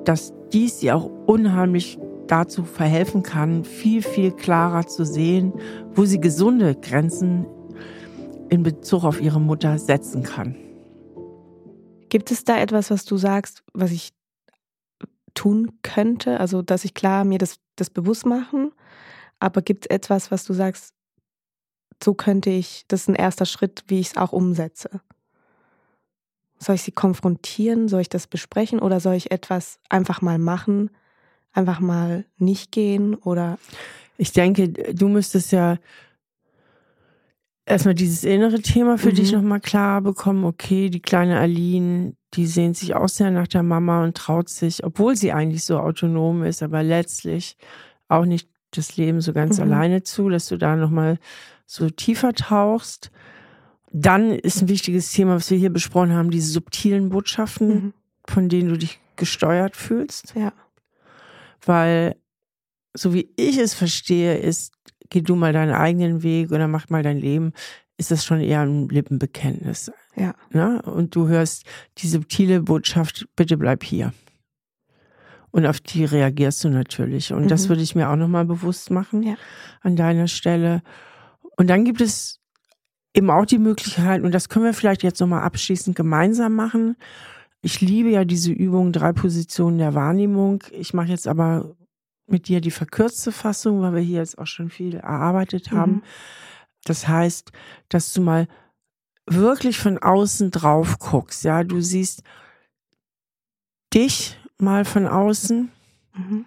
dass 0.05 0.32
dies 0.53 0.80
sie 0.80 0.92
auch 0.92 1.11
unheimlich 1.26 1.99
dazu 2.26 2.64
verhelfen 2.64 3.22
kann, 3.22 3.64
viel, 3.64 4.03
viel 4.03 4.32
klarer 4.32 4.86
zu 4.86 5.05
sehen, 5.05 5.53
wo 5.94 6.05
sie 6.05 6.20
gesunde 6.20 6.74
Grenzen 6.74 7.46
in 8.49 8.62
Bezug 8.62 9.05
auf 9.05 9.20
ihre 9.20 9.40
Mutter 9.40 9.78
setzen 9.78 10.22
kann. 10.22 10.57
Gibt 12.09 12.30
es 12.30 12.44
da 12.44 12.59
etwas, 12.59 12.90
was 12.90 13.05
du 13.05 13.16
sagst, 13.16 13.62
was 13.74 13.90
ich 13.90 14.11
tun 15.34 15.78
könnte? 15.82 16.40
Also, 16.40 16.62
dass 16.62 16.84
ich 16.84 16.94
klar 16.94 17.24
mir 17.24 17.38
das, 17.38 17.57
das 17.76 17.90
bewusst 17.90 18.24
machen, 18.24 18.72
aber 19.38 19.62
gibt 19.62 19.84
es 19.84 19.90
etwas, 19.94 20.30
was 20.30 20.44
du 20.44 20.53
sagst, 20.55 20.94
so 22.03 22.14
könnte 22.14 22.51
ich, 22.51 22.84
das 22.88 23.03
ist 23.03 23.09
ein 23.09 23.14
erster 23.14 23.44
Schritt, 23.44 23.84
wie 23.88 24.01
ich 24.01 24.09
es 24.09 24.16
auch 24.16 24.32
umsetze? 24.32 25.01
Soll 26.59 26.74
ich 26.74 26.82
sie 26.82 26.92
konfrontieren? 26.92 27.88
Soll 27.88 28.00
ich 28.00 28.09
das 28.09 28.26
besprechen? 28.26 28.80
Oder 28.80 29.00
soll 29.00 29.14
ich 29.14 29.30
etwas 29.30 29.78
einfach 29.88 30.22
mal 30.22 30.38
machen? 30.38 30.90
Einfach 31.52 31.80
mal 31.80 32.24
nicht 32.38 32.72
gehen? 32.72 33.14
Oder? 33.14 33.59
Ich 34.16 34.32
denke, 34.32 34.68
du 34.68 35.09
müsstest 35.09 35.52
ja 35.52 35.78
erstmal 37.66 37.94
dieses 37.94 38.24
innere 38.24 38.61
Thema 38.61 38.98
für 38.98 39.11
Mhm. 39.11 39.14
dich 39.14 39.32
nochmal 39.32 39.61
klar 39.61 40.00
bekommen. 40.00 40.44
Okay, 40.44 40.90
die 40.90 41.00
kleine 41.00 41.38
Aline, 41.38 42.14
die 42.34 42.46
sehnt 42.46 42.76
sich 42.76 42.94
auch 42.94 43.09
sehr 43.09 43.30
nach 43.30 43.46
der 43.48 43.62
Mama 43.62 44.02
und 44.04 44.16
traut 44.16 44.48
sich, 44.48 44.84
obwohl 44.84 45.16
sie 45.16 45.32
eigentlich 45.32 45.64
so 45.64 45.78
autonom 45.78 46.42
ist, 46.44 46.62
aber 46.62 46.82
letztlich 46.82 47.56
auch 48.09 48.24
nicht 48.24 48.48
das 48.72 48.96
Leben 48.96 49.20
so 49.20 49.32
ganz 49.32 49.59
Mhm. 49.59 49.64
alleine 49.64 50.02
zu, 50.02 50.28
dass 50.28 50.48
du 50.48 50.56
da 50.56 50.76
nochmal 50.76 51.18
so 51.66 51.88
tiefer 51.90 52.32
tauchst. 52.34 53.11
Dann 53.93 54.32
ist 54.32 54.62
ein 54.62 54.68
wichtiges 54.68 55.12
Thema, 55.12 55.36
was 55.36 55.51
wir 55.51 55.59
hier 55.59 55.72
besprochen 55.72 56.12
haben, 56.12 56.30
diese 56.30 56.51
subtilen 56.53 57.09
Botschaften, 57.09 57.68
Mhm. 57.68 57.93
von 58.26 58.49
denen 58.49 58.68
du 58.68 58.76
dich 58.78 59.01
gesteuert 59.16 59.76
fühlst. 59.76 60.34
Ja. 60.36 60.53
Weil, 61.64 62.16
so 62.95 63.14
wie 63.14 63.30
ich 63.36 63.59
es 63.59 63.74
verstehe, 63.74 64.36
ist, 64.39 64.74
geh 65.11 65.22
du 65.22 65.34
mal 65.36 65.53
deinen 65.53 65.72
eigenen 65.72 66.22
Weg 66.22 66.53
oder 66.53 66.68
mach 66.68 66.89
mal 66.91 67.03
dein 67.03 67.18
Leben, 67.18 67.53
ist 67.97 68.11
das 68.11 68.24
schon 68.24 68.41
eher 68.41 68.61
ein 68.61 68.89
Lippenbekenntnis. 68.89 69.91
Ja. 70.14 70.34
Ne? 70.53 70.82
Und 70.82 71.14
du 71.16 71.26
hörst 71.28 71.64
die 71.99 72.09
subtile 72.09 72.61
Botschaft, 72.61 73.26
bitte 73.36 73.57
bleib 73.57 73.82
hier. 73.82 74.12
Und 75.51 75.66
auf 75.66 75.80
die 75.80 76.05
reagierst 76.05 76.62
du 76.62 76.68
natürlich. 76.68 77.32
Und 77.32 77.51
das 77.51 77.64
Mhm. 77.64 77.68
würde 77.70 77.82
ich 77.82 77.95
mir 77.95 78.11
auch 78.11 78.16
nochmal 78.16 78.45
bewusst 78.45 78.91
machen 78.91 79.22
Ja. 79.22 79.36
an 79.80 79.97
deiner 79.97 80.28
Stelle. 80.28 80.82
Und 81.57 81.68
dann 81.68 81.84
gibt 81.84 82.01
es 82.01 82.38
eben 83.14 83.30
auch 83.30 83.46
die 83.46 83.59
Möglichkeit, 83.59 84.22
und 84.22 84.32
das 84.32 84.48
können 84.48 84.64
wir 84.66 84.74
vielleicht 84.74 85.02
jetzt 85.02 85.20
nochmal 85.20 85.42
abschließend 85.42 85.96
gemeinsam 85.96 86.54
machen. 86.54 86.96
Ich 87.62 87.80
liebe 87.80 88.11
ja 88.11 88.24
diese 88.24 88.52
Übung, 88.52 88.92
drei 88.92 89.12
Positionen 89.12 89.78
der 89.78 89.94
Wahrnehmung. 89.94 90.62
Ich 90.70 90.94
mache 90.94 91.09
jetzt 91.09 91.26
aber 91.26 91.74
mit 92.26 92.48
dir 92.48 92.61
die 92.61 92.70
verkürzte 92.70 93.32
Fassung, 93.32 93.80
weil 93.80 93.94
wir 93.94 94.00
hier 94.02 94.18
jetzt 94.18 94.38
auch 94.38 94.46
schon 94.46 94.70
viel 94.70 94.94
erarbeitet 94.96 95.72
haben. 95.72 95.92
Mhm. 95.92 96.02
Das 96.84 97.09
heißt, 97.09 97.50
dass 97.88 98.12
du 98.12 98.20
mal 98.20 98.46
wirklich 99.26 99.78
von 99.78 99.98
außen 99.98 100.50
drauf 100.50 100.98
guckst. 100.98 101.44
Ja, 101.44 101.64
du 101.64 101.80
siehst 101.80 102.22
dich 103.92 104.38
mal 104.59 104.84
von 104.84 105.06
außen, 105.06 105.70
Mhm. 106.16 106.46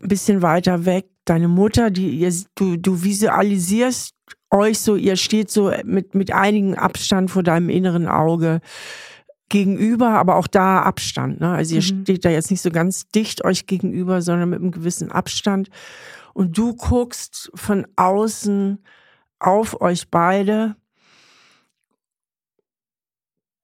ein 0.00 0.08
bisschen 0.08 0.42
weiter 0.42 0.84
weg, 0.84 1.08
deine 1.24 1.48
Mutter, 1.48 1.90
die 1.90 2.28
du, 2.54 2.76
du 2.76 3.02
visualisierst 3.02 4.14
euch 4.50 4.80
so, 4.80 4.96
ihr 4.96 5.16
steht 5.16 5.50
so 5.50 5.72
mit, 5.84 6.14
mit 6.14 6.32
einigem 6.32 6.74
Abstand 6.74 7.30
vor 7.30 7.42
deinem 7.42 7.68
inneren 7.68 8.08
Auge 8.08 8.60
gegenüber, 9.48 10.10
aber 10.10 10.36
auch 10.36 10.46
da 10.46 10.82
Abstand. 10.82 11.40
Ne? 11.40 11.50
Also 11.50 11.74
ihr 11.74 11.82
Mhm. 11.82 12.02
steht 12.02 12.24
da 12.24 12.30
jetzt 12.30 12.50
nicht 12.50 12.62
so 12.62 12.70
ganz 12.70 13.08
dicht 13.08 13.44
euch 13.44 13.66
gegenüber, 13.66 14.22
sondern 14.22 14.50
mit 14.50 14.60
einem 14.60 14.70
gewissen 14.70 15.10
Abstand. 15.10 15.70
Und 16.34 16.56
du 16.56 16.74
guckst 16.74 17.50
von 17.54 17.86
außen 17.96 18.78
auf 19.40 19.80
euch 19.80 20.08
beide. 20.10 20.76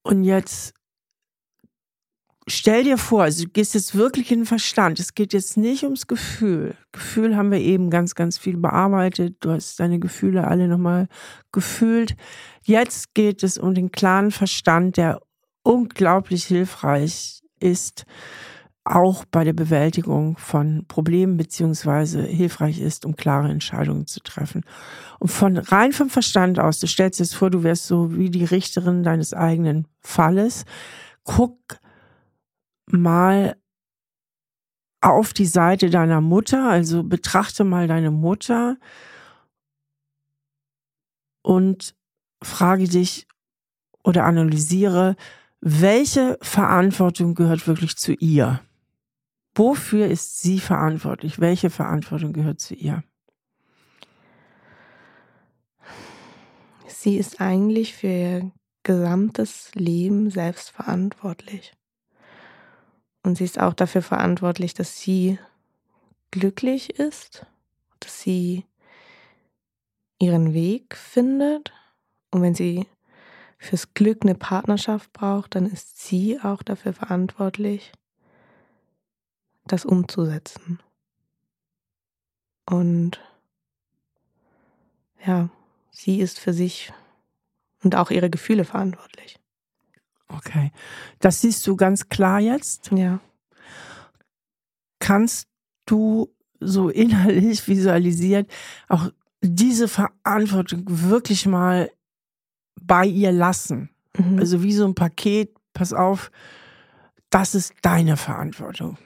Und 0.02 0.24
jetzt 0.24 0.74
stell 2.46 2.84
dir 2.84 2.98
vor, 2.98 3.24
also 3.24 3.44
du 3.44 3.50
gehst 3.50 3.74
jetzt 3.74 3.94
wirklich 3.94 4.30
in 4.30 4.40
den 4.40 4.46
Verstand. 4.46 5.00
Es 5.00 5.14
geht 5.14 5.32
jetzt 5.32 5.56
nicht 5.56 5.82
ums 5.84 6.06
Gefühl. 6.06 6.74
Gefühl 6.92 7.36
haben 7.36 7.50
wir 7.50 7.58
eben 7.58 7.90
ganz, 7.90 8.14
ganz 8.14 8.38
viel 8.38 8.56
bearbeitet. 8.56 9.36
Du 9.40 9.50
hast 9.50 9.80
deine 9.80 9.98
Gefühle 9.98 10.46
alle 10.46 10.68
nochmal 10.68 11.08
gefühlt. 11.52 12.16
Jetzt 12.62 13.14
geht 13.14 13.42
es 13.42 13.58
um 13.58 13.74
den 13.74 13.90
klaren 13.90 14.30
Verstand, 14.30 14.96
der 14.96 15.20
unglaublich 15.62 16.44
hilfreich 16.44 17.40
ist, 17.58 18.04
auch 18.84 19.24
bei 19.24 19.42
der 19.42 19.52
Bewältigung 19.52 20.36
von 20.38 20.84
Problemen 20.86 21.36
beziehungsweise 21.36 22.22
hilfreich 22.22 22.80
ist, 22.80 23.04
um 23.04 23.16
klare 23.16 23.48
Entscheidungen 23.48 24.06
zu 24.06 24.20
treffen. 24.20 24.62
Und 25.18 25.28
von 25.28 25.56
rein 25.56 25.90
vom 25.90 26.08
Verstand 26.08 26.60
aus, 26.60 26.78
du 26.78 26.86
stellst 26.86 27.18
dir 27.18 27.24
jetzt 27.24 27.34
vor, 27.34 27.50
du 27.50 27.64
wärst 27.64 27.86
so 27.86 28.16
wie 28.16 28.30
die 28.30 28.44
Richterin 28.44 29.02
deines 29.02 29.34
eigenen 29.34 29.88
Falles. 30.00 30.64
Guck 31.24 31.80
mal 32.86 33.56
auf 35.00 35.32
die 35.32 35.46
Seite 35.46 35.90
deiner 35.90 36.20
Mutter, 36.20 36.68
also 36.68 37.02
betrachte 37.02 37.64
mal 37.64 37.86
deine 37.86 38.10
Mutter 38.10 38.76
und 41.42 41.94
frage 42.42 42.88
dich 42.88 43.26
oder 44.02 44.24
analysiere, 44.24 45.16
welche 45.60 46.38
Verantwortung 46.42 47.34
gehört 47.34 47.66
wirklich 47.66 47.96
zu 47.96 48.12
ihr? 48.12 48.60
Wofür 49.54 50.06
ist 50.06 50.40
sie 50.40 50.60
verantwortlich? 50.60 51.40
Welche 51.40 51.70
Verantwortung 51.70 52.32
gehört 52.32 52.60
zu 52.60 52.74
ihr? 52.74 53.02
Sie 56.88 57.16
ist 57.16 57.40
eigentlich 57.40 57.94
für 57.94 58.06
ihr 58.06 58.52
gesamtes 58.82 59.70
Leben 59.74 60.30
selbst 60.30 60.70
verantwortlich. 60.70 61.72
Und 63.26 63.34
sie 63.34 63.42
ist 63.42 63.58
auch 63.58 63.74
dafür 63.74 64.02
verantwortlich, 64.02 64.72
dass 64.72 65.00
sie 65.00 65.40
glücklich 66.30 66.90
ist, 66.90 67.44
dass 67.98 68.20
sie 68.20 68.64
ihren 70.20 70.54
Weg 70.54 70.96
findet. 70.96 71.72
Und 72.30 72.42
wenn 72.42 72.54
sie 72.54 72.86
fürs 73.58 73.94
Glück 73.94 74.22
eine 74.22 74.36
Partnerschaft 74.36 75.12
braucht, 75.12 75.56
dann 75.56 75.66
ist 75.66 76.06
sie 76.06 76.38
auch 76.40 76.62
dafür 76.62 76.92
verantwortlich, 76.92 77.90
das 79.64 79.84
umzusetzen. 79.84 80.78
Und 82.64 83.20
ja, 85.26 85.48
sie 85.90 86.20
ist 86.20 86.38
für 86.38 86.52
sich 86.52 86.92
und 87.82 87.96
auch 87.96 88.12
ihre 88.12 88.30
Gefühle 88.30 88.64
verantwortlich. 88.64 89.40
Okay. 90.28 90.72
Das 91.20 91.40
siehst 91.40 91.66
du 91.66 91.76
ganz 91.76 92.08
klar 92.08 92.40
jetzt. 92.40 92.90
Ja. 92.92 93.20
Kannst 94.98 95.48
du 95.86 96.32
so 96.58 96.88
innerlich 96.88 97.66
visualisiert 97.68 98.50
auch 98.88 99.10
diese 99.42 99.88
Verantwortung 99.88 100.82
wirklich 100.86 101.46
mal 101.46 101.90
bei 102.80 103.06
ihr 103.06 103.32
lassen? 103.32 103.90
Mhm. 104.16 104.38
Also 104.38 104.62
wie 104.62 104.72
so 104.72 104.86
ein 104.86 104.94
Paket, 104.94 105.54
pass 105.74 105.92
auf, 105.92 106.30
das 107.30 107.54
ist 107.54 107.74
deine 107.82 108.16
Verantwortung. 108.16 108.98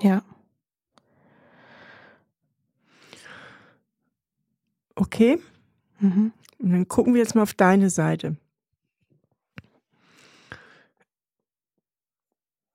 ja. 0.00 0.22
Okay? 4.96 5.40
Mhm. 6.00 6.32
Und 6.58 6.72
dann 6.72 6.86
gucken 6.86 7.14
wir 7.14 7.22
jetzt 7.22 7.34
mal 7.34 7.40
auf 7.42 7.54
deine 7.54 7.88
Seite. 7.88 8.36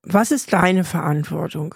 Was 0.08 0.32
ist 0.32 0.54
deine 0.54 0.84
Verantwortung 0.84 1.74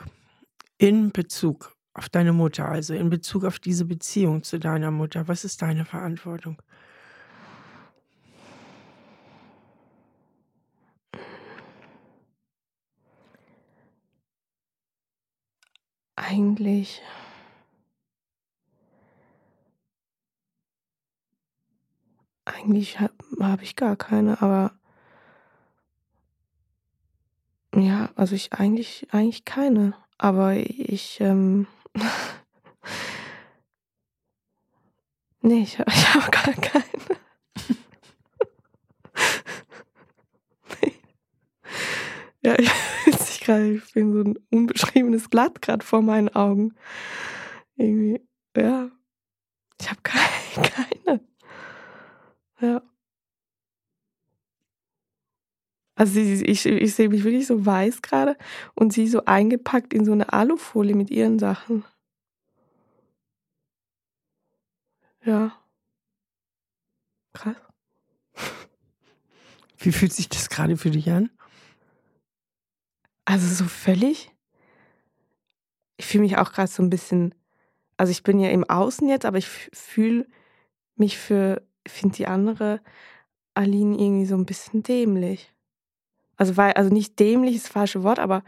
in 0.77 1.11
Bezug 1.11 1.75
auf 1.95 2.09
deine 2.09 2.31
Mutter, 2.31 2.69
also 2.69 2.93
in 2.93 3.09
Bezug 3.09 3.43
auf 3.43 3.57
diese 3.57 3.85
Beziehung 3.85 4.43
zu 4.43 4.59
deiner 4.59 4.91
Mutter? 4.91 5.27
Was 5.27 5.43
ist 5.43 5.63
deine 5.63 5.83
Verantwortung? 5.83 6.61
Eigentlich. 16.15 17.01
Eigentlich 22.45 22.99
habe 22.99 23.13
hab 23.39 23.63
ich 23.63 23.75
gar 23.75 23.95
keine, 23.95 24.39
aber 24.41 24.78
ja, 27.75 28.09
also 28.15 28.35
ich 28.35 28.53
eigentlich 28.53 29.07
eigentlich 29.11 29.45
keine, 29.45 29.93
aber 30.17 30.55
ich 30.55 31.19
ähm 31.21 31.67
ne, 35.41 35.59
ich, 35.61 35.79
ich 35.87 36.13
habe 36.13 36.31
gar 36.31 36.53
keine. 36.53 36.83
ne. 37.09 37.15
Ja, 42.41 42.57
ich 42.57 42.69
sich 43.17 43.41
gerade, 43.41 43.73
ich 43.73 43.93
bin 43.93 44.13
so 44.13 44.21
ein 44.21 44.39
unbeschriebenes 44.49 45.27
Blatt 45.27 45.61
gerade 45.61 45.85
vor 45.85 46.01
meinen 46.01 46.29
Augen. 46.29 46.73
Irgendwie, 47.75 48.21
ja. 48.55 48.89
Ich 49.81 49.89
habe 49.89 50.01
keine. 50.01 51.19
Ja. 52.61 52.81
Also 55.99 56.13
sie- 56.13 56.45
ich, 56.45 56.65
ich 56.65 56.95
sehe 56.95 57.09
mich 57.09 57.25
wirklich 57.25 57.45
so 57.45 57.65
weiß 57.65 58.01
gerade 58.01 58.37
und 58.73 58.93
sie 58.93 59.05
so 59.05 59.25
eingepackt 59.25 59.93
in 59.93 60.05
so 60.05 60.13
eine 60.13 60.31
Alufolie 60.31 60.95
mit 60.95 61.11
ihren 61.11 61.39
Sachen. 61.39 61.83
Ja. 65.25 65.59
Krass. 67.33 67.55
Wie 69.77 69.91
fühlt 69.91 70.13
sich 70.13 70.29
das 70.29 70.49
gerade 70.49 70.77
für 70.77 70.91
dich 70.91 71.09
an? 71.11 71.29
Also 73.25 73.47
so 73.53 73.65
völlig. 73.65 74.31
Ich 75.97 76.05
fühle 76.05 76.23
mich 76.23 76.37
auch 76.37 76.51
gerade 76.53 76.71
so 76.71 76.81
ein 76.81 76.89
bisschen, 76.89 77.35
also 77.97 78.11
ich 78.11 78.23
bin 78.23 78.39
ja 78.39 78.49
im 78.49 78.63
Außen 78.69 79.07
jetzt, 79.09 79.25
aber 79.25 79.37
ich 79.37 79.47
fühle 79.49 80.27
mich 80.95 81.17
für, 81.17 81.61
finde 81.87 82.15
die 82.17 82.27
andere 82.27 82.81
Aline 83.55 83.97
irgendwie 83.99 84.25
so 84.25 84.35
ein 84.35 84.45
bisschen 84.45 84.83
dämlich. 84.83 85.53
Also, 86.39 86.55
weil, 86.55 86.71
also 86.73 86.89
nicht 86.89 87.19
dämlich 87.19 87.55
ist 87.55 87.65
das 87.65 87.73
falsche 87.73 88.01
Wort, 88.01 88.17
aber 88.17 88.43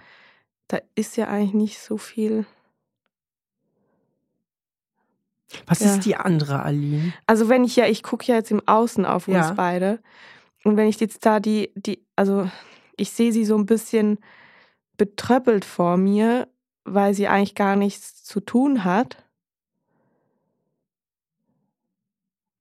da 0.69 0.79
ist 0.95 1.17
ja 1.17 1.27
eigentlich 1.27 1.53
nicht 1.53 1.79
so 1.79 1.97
viel. 1.97 2.45
Was 5.67 5.81
ja. 5.81 5.93
ist 5.93 6.05
die 6.05 6.15
andere 6.15 6.63
Aline? 6.63 7.11
Also 7.27 7.49
wenn 7.49 7.65
ich 7.65 7.75
ja, 7.75 7.85
ich 7.87 8.01
gucke 8.01 8.25
ja 8.27 8.35
jetzt 8.35 8.49
im 8.49 8.65
Außen 8.65 9.05
auf 9.05 9.27
uns 9.27 9.35
ja. 9.35 9.53
beide. 9.53 9.99
Und 10.63 10.77
wenn 10.77 10.87
ich 10.87 11.01
jetzt 11.01 11.25
da 11.25 11.41
die, 11.41 11.73
die, 11.75 12.01
also 12.15 12.49
ich 12.95 13.11
sehe 13.11 13.33
sie 13.33 13.43
so 13.43 13.57
ein 13.57 13.65
bisschen 13.65 14.19
betröppelt 14.95 15.65
vor 15.65 15.97
mir, 15.97 16.47
weil 16.85 17.13
sie 17.13 17.27
eigentlich 17.27 17.55
gar 17.55 17.75
nichts 17.75 18.23
zu 18.23 18.39
tun 18.39 18.85
hat. 18.85 19.21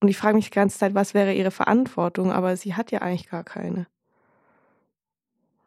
Und 0.00 0.08
ich 0.08 0.18
frage 0.18 0.34
mich 0.34 0.46
die 0.46 0.54
ganze 0.54 0.76
Zeit, 0.76 0.94
was 0.94 1.14
wäre 1.14 1.34
ihre 1.34 1.52
Verantwortung, 1.52 2.32
aber 2.32 2.56
sie 2.56 2.74
hat 2.74 2.90
ja 2.90 3.00
eigentlich 3.02 3.28
gar 3.28 3.44
keine. 3.44 3.86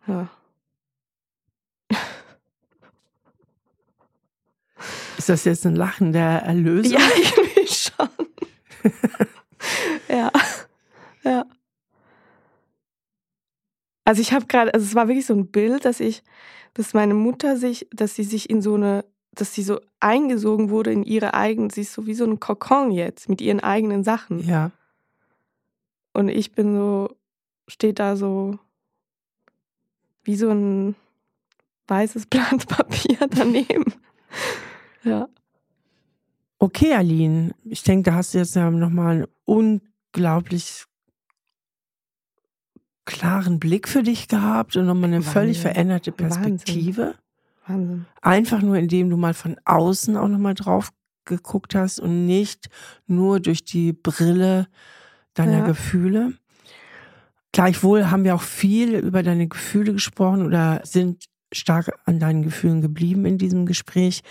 Ja. 0.07 0.29
Ist 5.17 5.29
das 5.29 5.45
jetzt 5.45 5.65
ein 5.65 5.75
Lachen 5.75 6.11
der 6.11 6.41
Erlösung? 6.43 6.99
Ja, 6.99 6.99
irgendwie 7.15 7.67
schon. 7.67 8.09
ja. 10.09 10.31
Ja. 11.23 11.45
Also 14.05 14.21
ich 14.21 14.33
habe 14.33 14.47
gerade, 14.47 14.73
also 14.73 14.85
es 14.85 14.95
war 14.95 15.07
wirklich 15.07 15.25
so 15.25 15.33
ein 15.33 15.47
Bild, 15.47 15.85
dass 15.85 15.99
ich, 15.99 16.23
dass 16.73 16.93
meine 16.93 17.13
Mutter 17.13 17.55
sich, 17.55 17.87
dass 17.93 18.15
sie 18.15 18.23
sich 18.23 18.49
in 18.49 18.61
so 18.61 18.75
eine, 18.75 19.05
dass 19.31 19.53
sie 19.53 19.63
so 19.63 19.79
eingesogen 19.99 20.69
wurde 20.69 20.91
in 20.91 21.03
ihre 21.03 21.33
eigenen, 21.33 21.69
sie 21.69 21.81
ist 21.81 21.93
so 21.93 22.05
wie 22.05 22.13
so 22.13 22.25
ein 22.25 22.39
Kokon 22.39 22.91
jetzt 22.91 23.29
mit 23.29 23.39
ihren 23.39 23.61
eigenen 23.61 24.03
Sachen. 24.03 24.45
Ja. 24.45 24.71
Und 26.11 26.27
ich 26.27 26.51
bin 26.51 26.75
so, 26.75 27.15
steht 27.67 27.99
da 27.99 28.15
so 28.15 28.59
wie 30.23 30.35
so 30.35 30.49
ein 30.49 30.95
weißes 31.87 32.27
Blatt 32.27 32.67
Papier 32.67 33.17
daneben. 33.29 33.93
ja. 35.03 35.27
Okay, 36.59 36.93
Aline, 36.93 37.53
ich 37.65 37.83
denke, 37.83 38.09
da 38.09 38.15
hast 38.15 38.33
du 38.33 38.37
jetzt 38.37 38.55
ja 38.55 38.71
nochmal 38.71 39.15
einen 39.15 39.27
unglaublich 39.43 40.85
klaren 43.05 43.59
Blick 43.59 43.89
für 43.89 44.01
dich 44.01 44.29
gehabt 44.29 44.77
und 44.77 44.85
nochmal 44.85 45.05
eine 45.05 45.17
Wahnsinn. 45.17 45.31
völlig 45.33 45.59
veränderte 45.59 46.13
Perspektive. 46.13 47.01
Wahnsinn. 47.01 47.17
Wahnsinn. 47.67 48.05
Einfach 48.21 48.61
nur, 48.61 48.77
indem 48.77 49.09
du 49.09 49.17
mal 49.17 49.33
von 49.33 49.57
außen 49.65 50.15
auch 50.15 50.27
nochmal 50.27 50.53
drauf 50.53 50.91
geguckt 51.25 51.75
hast 51.75 51.99
und 51.99 52.25
nicht 52.25 52.69
nur 53.07 53.39
durch 53.39 53.63
die 53.63 53.93
Brille 53.93 54.67
deiner 55.33 55.59
ja. 55.59 55.65
Gefühle. 55.65 56.33
Gleichwohl 57.53 58.09
haben 58.09 58.23
wir 58.23 58.35
auch 58.35 58.41
viel 58.41 58.95
über 58.95 59.23
deine 59.23 59.47
Gefühle 59.47 59.93
gesprochen 59.93 60.45
oder 60.45 60.81
sind 60.83 61.25
stark 61.53 61.91
an 62.05 62.19
deinen 62.19 62.41
Gefühlen 62.41 62.81
geblieben 62.81 63.25
in 63.25 63.37
diesem 63.37 63.67
Gespräch. 63.67 64.21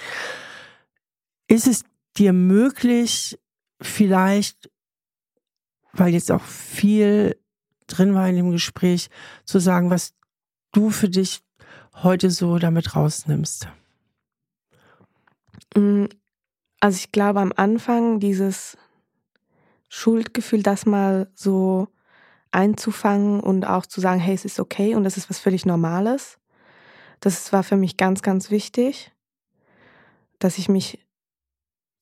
Ist 1.46 1.68
es 1.68 1.84
dir 2.16 2.32
möglich, 2.32 3.38
vielleicht, 3.80 4.70
weil 5.92 6.12
jetzt 6.12 6.32
auch 6.32 6.42
viel 6.42 7.38
drin 7.86 8.12
war 8.14 8.28
in 8.28 8.36
dem 8.36 8.50
Gespräch, 8.50 9.08
zu 9.44 9.60
sagen, 9.60 9.88
was 9.88 10.14
du 10.72 10.90
für 10.90 11.08
dich 11.08 11.42
heute 11.94 12.28
so 12.30 12.58
damit 12.58 12.96
rausnimmst? 12.96 13.68
Mm, 15.76 16.06
also 16.80 16.96
ich 16.96 17.12
glaube 17.12 17.40
am 17.40 17.52
Anfang 17.54 18.18
dieses 18.18 18.76
Schuldgefühl, 19.88 20.64
das 20.64 20.86
mal 20.86 21.30
so 21.34 21.86
einzufangen 22.52 23.40
und 23.40 23.64
auch 23.64 23.86
zu 23.86 24.00
sagen, 24.00 24.20
hey, 24.20 24.34
es 24.34 24.44
ist 24.44 24.60
okay 24.60 24.94
und 24.94 25.04
das 25.04 25.16
ist 25.16 25.28
was 25.30 25.38
völlig 25.38 25.66
Normales. 25.66 26.38
Das 27.20 27.52
war 27.52 27.62
für 27.62 27.76
mich 27.76 27.96
ganz, 27.96 28.22
ganz 28.22 28.50
wichtig, 28.50 29.12
dass 30.38 30.58
ich 30.58 30.68
mich 30.68 31.04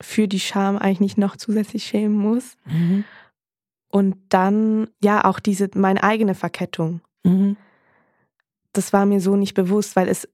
für 0.01 0.29
die 0.29 0.41
Scham 0.41 0.79
eigentlich 0.79 1.01
nicht 1.01 1.19
noch 1.19 1.37
zusätzlich 1.37 1.85
schämen 1.85 2.17
muss. 2.17 2.57
Mhm. 2.65 3.05
Und 3.89 4.17
dann, 4.29 4.89
ja, 5.03 5.25
auch 5.25 5.41
diese, 5.41 5.69
meine 5.75 6.03
eigene 6.03 6.35
Verkettung. 6.35 7.01
Mhm. 7.23 7.57
Das 8.73 8.93
war 8.93 9.05
mir 9.05 9.21
so 9.21 9.37
nicht 9.37 9.55
bewusst, 9.55 9.97
weil 9.97 10.09
es, 10.09 10.29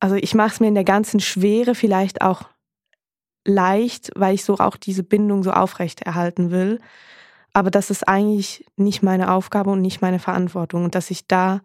also 0.00 0.14
ich 0.14 0.34
mache 0.34 0.54
es 0.54 0.60
mir 0.60 0.68
in 0.68 0.74
der 0.74 0.84
ganzen 0.84 1.20
Schwere 1.20 1.74
vielleicht 1.74 2.22
auch 2.22 2.48
leicht, 3.44 4.10
weil 4.14 4.34
ich 4.34 4.44
so 4.44 4.56
auch 4.58 4.76
diese 4.76 5.02
Bindung 5.02 5.42
so 5.42 5.50
aufrecht 5.50 6.02
erhalten 6.02 6.50
will. 6.50 6.80
Aber 7.54 7.70
das 7.70 7.88
ist 7.88 8.06
eigentlich 8.06 8.66
nicht 8.76 9.02
meine 9.02 9.32
Aufgabe 9.32 9.70
und 9.70 9.80
nicht 9.80 10.02
meine 10.02 10.18
Verantwortung. 10.18 10.84
Und 10.84 10.94
dass 10.94 11.10
ich 11.10 11.26
da 11.26 11.62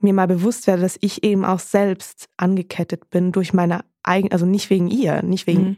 mir 0.00 0.14
mal 0.14 0.28
bewusst 0.28 0.66
werde, 0.66 0.82
dass 0.82 0.96
ich 1.02 1.24
eben 1.24 1.44
auch 1.44 1.58
selbst 1.58 2.30
angekettet 2.38 3.10
bin 3.10 3.32
durch 3.32 3.52
meine 3.52 3.84
eigene, 4.02 4.32
also 4.32 4.46
nicht 4.46 4.70
wegen 4.70 4.88
ihr, 4.88 5.22
nicht 5.22 5.46
wegen 5.46 5.62
mhm. 5.62 5.76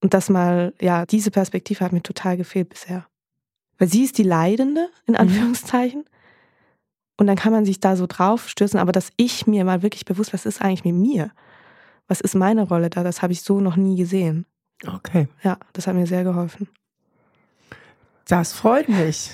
Und 0.00 0.14
das 0.14 0.30
mal, 0.30 0.72
ja, 0.80 1.06
diese 1.06 1.30
Perspektive 1.30 1.84
hat 1.84 1.92
mir 1.92 2.02
total 2.02 2.36
gefehlt 2.36 2.70
bisher. 2.70 3.06
Weil 3.78 3.88
sie 3.88 4.04
ist 4.04 4.18
die 4.18 4.22
Leidende, 4.22 4.88
in 5.06 5.14
mhm. 5.14 5.20
Anführungszeichen. 5.20 6.00
Mhm. 6.00 6.06
Und 7.18 7.26
dann 7.26 7.36
kann 7.36 7.52
man 7.52 7.66
sich 7.66 7.80
da 7.80 7.96
so 7.96 8.06
drauf 8.06 8.48
stürzen, 8.48 8.80
aber 8.80 8.92
dass 8.92 9.12
ich 9.16 9.46
mir 9.46 9.64
mal 9.64 9.82
wirklich 9.82 10.06
bewusst, 10.06 10.32
was 10.32 10.46
ist 10.46 10.62
eigentlich 10.62 10.84
mit 10.84 10.94
mir? 10.94 11.32
Was 12.08 12.22
ist 12.22 12.34
meine 12.34 12.62
Rolle 12.62 12.88
da? 12.88 13.04
Das 13.04 13.20
habe 13.20 13.34
ich 13.34 13.42
so 13.42 13.60
noch 13.60 13.76
nie 13.76 13.96
gesehen. 13.96 14.46
Okay. 14.86 15.28
Ja, 15.42 15.58
das 15.74 15.86
hat 15.86 15.94
mir 15.94 16.06
sehr 16.06 16.24
geholfen. 16.24 16.68
Das 18.30 18.52
freut 18.52 18.88
mich. 18.88 19.32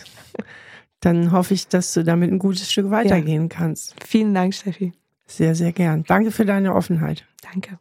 Dann 1.01 1.31
hoffe 1.31 1.53
ich, 1.53 1.69
dass 1.69 1.93
du 1.93 2.03
damit 2.03 2.33
ein 2.33 2.39
gutes 2.39 2.73
Stück 2.73 2.91
weitergehen 2.91 3.43
ja. 3.43 3.49
kannst. 3.49 3.95
Vielen 4.03 4.33
Dank, 4.33 4.55
Steffi. 4.55 4.95
Sehr, 5.27 5.55
sehr 5.55 5.73
gern. 5.73 6.05
Danke 6.09 6.31
für 6.31 6.47
deine 6.47 6.75
Offenheit. 6.75 7.27
Danke. 7.43 7.79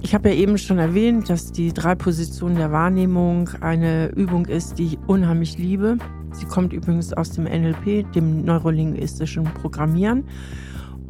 Ich 0.00 0.14
habe 0.14 0.30
ja 0.30 0.34
eben 0.36 0.56
schon 0.56 0.78
erwähnt, 0.78 1.28
dass 1.28 1.52
die 1.52 1.74
drei 1.74 1.94
Positionen 1.94 2.56
der 2.56 2.72
Wahrnehmung 2.72 3.50
eine 3.60 4.06
Übung 4.16 4.46
ist, 4.46 4.78
die 4.78 4.86
ich 4.86 4.98
unheimlich 5.06 5.58
liebe. 5.58 5.98
Sie 6.32 6.46
kommt 6.46 6.72
übrigens 6.72 7.12
aus 7.12 7.32
dem 7.32 7.44
NLP, 7.44 8.10
dem 8.14 8.46
neurolinguistischen 8.46 9.44
Programmieren. 9.44 10.24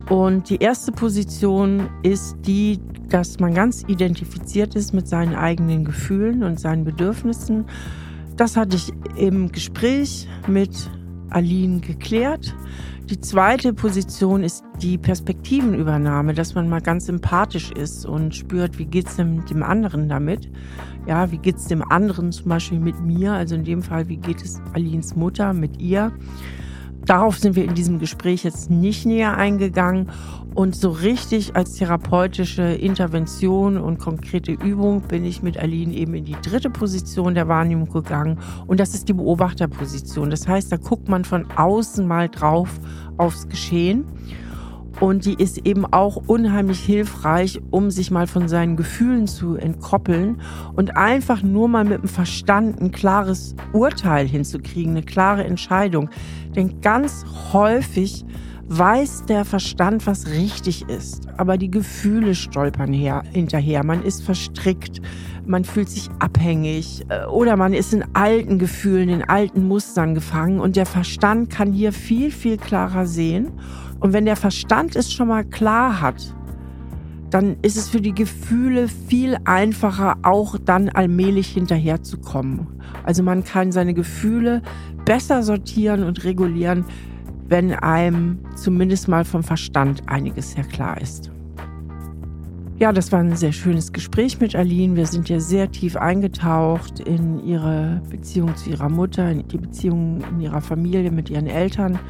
Und 0.08 0.50
die 0.50 0.56
erste 0.56 0.92
Position 0.92 1.88
ist 2.02 2.36
die, 2.46 2.80
dass 3.08 3.38
man 3.40 3.54
ganz 3.54 3.84
identifiziert 3.86 4.74
ist 4.74 4.92
mit 4.92 5.06
seinen 5.06 5.34
eigenen 5.34 5.84
Gefühlen 5.84 6.42
und 6.42 6.58
seinen 6.58 6.84
Bedürfnissen. 6.84 7.66
Das 8.36 8.56
hatte 8.56 8.76
ich 8.76 8.92
im 9.16 9.52
Gespräch 9.52 10.28
mit 10.48 10.90
Aline 11.30 11.80
geklärt. 11.80 12.54
Die 13.10 13.20
zweite 13.20 13.74
Position 13.74 14.42
ist 14.42 14.64
die 14.80 14.96
Perspektivenübernahme, 14.96 16.34
dass 16.34 16.54
man 16.54 16.68
mal 16.68 16.80
ganz 16.80 17.06
sympathisch 17.06 17.70
ist 17.72 18.06
und 18.06 18.34
spürt, 18.34 18.78
wie 18.78 18.86
geht 18.86 19.06
es 19.08 19.16
dem, 19.16 19.62
anderen 19.62 20.08
damit. 20.08 20.50
Ja, 21.06 21.30
wie 21.30 21.38
geht 21.38 21.56
es 21.56 21.66
dem 21.66 21.82
anderen 21.82 22.32
zum 22.32 22.48
Beispiel 22.48 22.78
mit 22.78 23.00
mir, 23.00 23.32
also 23.32 23.54
in 23.54 23.64
dem 23.64 23.82
Fall, 23.82 24.08
wie 24.08 24.16
geht 24.16 24.42
es 24.42 24.60
Alins 24.72 25.14
Mutter 25.14 25.52
mit 25.52 25.80
ihr. 25.80 26.12
Darauf 27.06 27.38
sind 27.38 27.56
wir 27.56 27.64
in 27.64 27.74
diesem 27.74 27.98
Gespräch 27.98 28.44
jetzt 28.44 28.70
nicht 28.70 29.06
näher 29.06 29.36
eingegangen. 29.36 30.10
Und 30.54 30.76
so 30.76 30.90
richtig 30.90 31.56
als 31.56 31.74
therapeutische 31.74 32.62
Intervention 32.62 33.78
und 33.78 33.98
konkrete 33.98 34.52
Übung 34.52 35.00
bin 35.00 35.24
ich 35.24 35.42
mit 35.42 35.56
Aline 35.56 35.94
eben 35.94 36.14
in 36.14 36.26
die 36.26 36.36
dritte 36.42 36.68
Position 36.68 37.34
der 37.34 37.48
Wahrnehmung 37.48 37.88
gegangen. 37.88 38.38
Und 38.66 38.78
das 38.78 38.92
ist 38.92 39.08
die 39.08 39.14
Beobachterposition. 39.14 40.28
Das 40.28 40.46
heißt, 40.46 40.70
da 40.70 40.76
guckt 40.76 41.08
man 41.08 41.24
von 41.24 41.50
außen 41.56 42.06
mal 42.06 42.28
drauf 42.28 42.68
aufs 43.16 43.48
Geschehen 43.48 44.04
und 45.00 45.24
die 45.24 45.34
ist 45.34 45.66
eben 45.66 45.84
auch 45.86 46.16
unheimlich 46.26 46.80
hilfreich, 46.80 47.60
um 47.70 47.90
sich 47.90 48.10
mal 48.10 48.26
von 48.26 48.48
seinen 48.48 48.76
Gefühlen 48.76 49.26
zu 49.26 49.56
entkoppeln 49.56 50.40
und 50.74 50.96
einfach 50.96 51.42
nur 51.42 51.68
mal 51.68 51.84
mit 51.84 52.02
dem 52.02 52.08
Verstand 52.08 52.80
ein 52.80 52.92
klares 52.92 53.54
Urteil 53.72 54.26
hinzukriegen, 54.26 54.92
eine 54.92 55.02
klare 55.02 55.44
Entscheidung. 55.44 56.10
Denn 56.54 56.80
ganz 56.80 57.24
häufig 57.52 58.24
weiß 58.68 59.24
der 59.26 59.44
Verstand, 59.44 60.06
was 60.06 60.28
richtig 60.28 60.88
ist, 60.88 61.28
aber 61.36 61.58
die 61.58 61.70
Gefühle 61.70 62.34
stolpern 62.34 62.92
her, 62.92 63.22
hinterher. 63.32 63.84
Man 63.84 64.02
ist 64.02 64.22
verstrickt, 64.22 65.02
man 65.44 65.64
fühlt 65.64 65.88
sich 65.88 66.08
abhängig 66.20 67.04
äh, 67.08 67.26
oder 67.26 67.56
man 67.56 67.74
ist 67.74 67.92
in 67.92 68.04
alten 68.14 68.58
Gefühlen, 68.58 69.08
in 69.08 69.22
alten 69.22 69.66
Mustern 69.66 70.14
gefangen 70.14 70.60
und 70.60 70.76
der 70.76 70.86
Verstand 70.86 71.50
kann 71.50 71.72
hier 71.72 71.92
viel, 71.92 72.30
viel 72.30 72.56
klarer 72.56 73.06
sehen 73.06 73.52
und 74.02 74.12
wenn 74.12 74.24
der 74.24 74.34
Verstand 74.34 74.96
es 74.96 75.12
schon 75.12 75.28
mal 75.28 75.44
klar 75.44 76.00
hat, 76.00 76.34
dann 77.30 77.56
ist 77.62 77.76
es 77.76 77.88
für 77.88 78.00
die 78.00 78.12
Gefühle 78.12 78.88
viel 78.88 79.38
einfacher, 79.44 80.16
auch 80.22 80.58
dann 80.58 80.88
allmählich 80.88 81.48
hinterherzukommen. 81.48 82.66
Also 83.04 83.22
man 83.22 83.44
kann 83.44 83.70
seine 83.70 83.94
Gefühle 83.94 84.60
besser 85.04 85.44
sortieren 85.44 86.02
und 86.02 86.24
regulieren, 86.24 86.84
wenn 87.46 87.72
einem 87.72 88.40
zumindest 88.56 89.06
mal 89.06 89.24
vom 89.24 89.44
Verstand 89.44 90.02
einiges 90.08 90.50
sehr 90.50 90.64
klar 90.64 91.00
ist. 91.00 91.30
Ja, 92.78 92.92
das 92.92 93.12
war 93.12 93.20
ein 93.20 93.36
sehr 93.36 93.52
schönes 93.52 93.92
Gespräch 93.92 94.40
mit 94.40 94.56
Aline. 94.56 94.96
Wir 94.96 95.06
sind 95.06 95.28
ja 95.28 95.38
sehr 95.38 95.70
tief 95.70 95.94
eingetaucht 95.94 96.98
in 96.98 97.46
ihre 97.46 98.02
Beziehung 98.10 98.56
zu 98.56 98.70
ihrer 98.70 98.88
Mutter, 98.88 99.30
in 99.30 99.46
die 99.46 99.58
Beziehung 99.58 100.24
in 100.28 100.40
ihrer 100.40 100.60
Familie 100.60 101.12
mit 101.12 101.30
ihren 101.30 101.46
Eltern. 101.46 102.00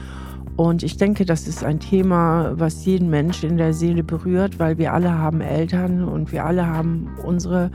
Und 0.63 0.85
ich 0.85 0.97
denke, 0.97 1.25
das 1.25 1.49
ist 1.49 1.65
ein 1.65 1.81
Thema, 1.81 2.53
was 2.55 2.85
jeden 2.85 3.11
Menschen 3.11 3.51
in 3.51 3.57
der 3.57 3.75
Seele 3.75 4.05
berührt, 4.05 4.61
weil 4.61 4.79
wir 4.79 4.93
alle 4.93 5.19
haben 5.19 5.41
Eltern 5.41 6.05
und 6.05 6.31
wir 6.31 6.45
alle 6.45 6.65
haben 6.65 7.11
unsere 7.27 7.73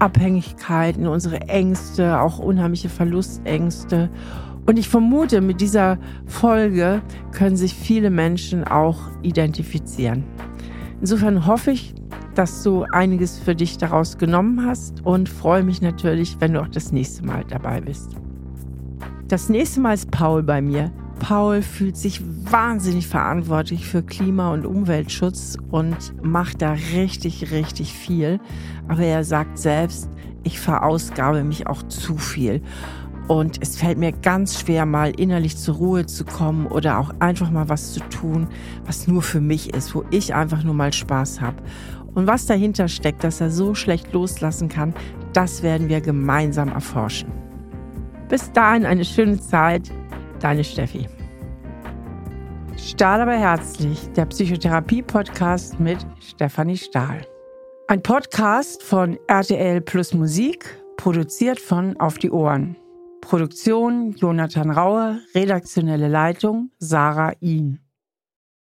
Abhängigkeiten, 0.00 1.06
unsere 1.06 1.42
Ängste, 1.42 2.20
auch 2.20 2.40
unheimliche 2.40 2.88
Verlustängste. 2.88 4.10
Und 4.66 4.80
ich 4.80 4.88
vermute, 4.88 5.40
mit 5.40 5.60
dieser 5.60 5.96
Folge 6.26 7.02
können 7.30 7.56
sich 7.56 7.72
viele 7.72 8.10
Menschen 8.10 8.64
auch 8.64 8.98
identifizieren. 9.22 10.24
Insofern 11.00 11.46
hoffe 11.46 11.70
ich, 11.70 11.94
dass 12.34 12.64
du 12.64 12.82
einiges 12.90 13.38
für 13.38 13.54
dich 13.54 13.78
daraus 13.78 14.18
genommen 14.18 14.66
hast 14.66 15.06
und 15.06 15.28
freue 15.28 15.62
mich 15.62 15.82
natürlich, 15.82 16.36
wenn 16.40 16.54
du 16.54 16.62
auch 16.62 16.68
das 16.68 16.90
nächste 16.90 17.24
Mal 17.24 17.44
dabei 17.48 17.80
bist. 17.80 18.16
Das 19.28 19.48
nächste 19.48 19.78
Mal 19.80 19.94
ist 19.94 20.10
Paul 20.10 20.42
bei 20.42 20.60
mir. 20.60 20.90
Paul 21.18 21.62
fühlt 21.62 21.96
sich 21.96 22.22
wahnsinnig 22.50 23.06
verantwortlich 23.06 23.86
für 23.86 24.02
Klima- 24.02 24.52
und 24.52 24.64
Umweltschutz 24.64 25.56
und 25.70 25.96
macht 26.22 26.62
da 26.62 26.72
richtig, 26.94 27.50
richtig 27.50 27.92
viel. 27.92 28.40
Aber 28.86 29.02
er 29.02 29.24
sagt 29.24 29.58
selbst, 29.58 30.08
ich 30.44 30.60
verausgabe 30.60 31.44
mich 31.44 31.66
auch 31.66 31.82
zu 31.82 32.16
viel. 32.16 32.62
Und 33.26 33.60
es 33.60 33.76
fällt 33.76 33.98
mir 33.98 34.12
ganz 34.12 34.58
schwer, 34.58 34.86
mal 34.86 35.10
innerlich 35.10 35.58
zur 35.58 35.74
Ruhe 35.76 36.06
zu 36.06 36.24
kommen 36.24 36.66
oder 36.66 36.98
auch 36.98 37.12
einfach 37.18 37.50
mal 37.50 37.68
was 37.68 37.92
zu 37.92 38.00
tun, 38.08 38.48
was 38.86 39.06
nur 39.06 39.20
für 39.20 39.42
mich 39.42 39.74
ist, 39.74 39.94
wo 39.94 40.04
ich 40.10 40.34
einfach 40.34 40.64
nur 40.64 40.72
mal 40.72 40.92
Spaß 40.92 41.42
habe. 41.42 41.56
Und 42.14 42.26
was 42.26 42.46
dahinter 42.46 42.88
steckt, 42.88 43.22
dass 43.22 43.42
er 43.42 43.50
so 43.50 43.74
schlecht 43.74 44.14
loslassen 44.14 44.70
kann, 44.70 44.94
das 45.34 45.62
werden 45.62 45.90
wir 45.90 46.00
gemeinsam 46.00 46.70
erforschen. 46.70 47.30
Bis 48.28 48.50
dahin 48.52 48.86
eine 48.86 49.04
schöne 49.04 49.38
Zeit, 49.38 49.90
deine 50.40 50.64
Steffi. 50.64 51.06
Stahl 52.76 53.20
aber 53.20 53.36
herzlich, 53.36 54.08
der 54.12 54.26
Psychotherapie-Podcast 54.26 55.80
mit 55.80 55.98
Stefanie 56.20 56.76
Stahl. 56.76 57.26
Ein 57.88 58.02
Podcast 58.02 58.82
von 58.82 59.18
RTL 59.26 59.80
Plus 59.80 60.14
Musik, 60.14 60.82
produziert 60.96 61.58
von 61.58 61.98
Auf 61.98 62.18
die 62.18 62.30
Ohren. 62.30 62.76
Produktion 63.20 64.12
Jonathan 64.12 64.70
Raue, 64.70 65.20
redaktionelle 65.34 66.08
Leitung 66.08 66.70
Sarah 66.78 67.32
Ihn. 67.40 67.80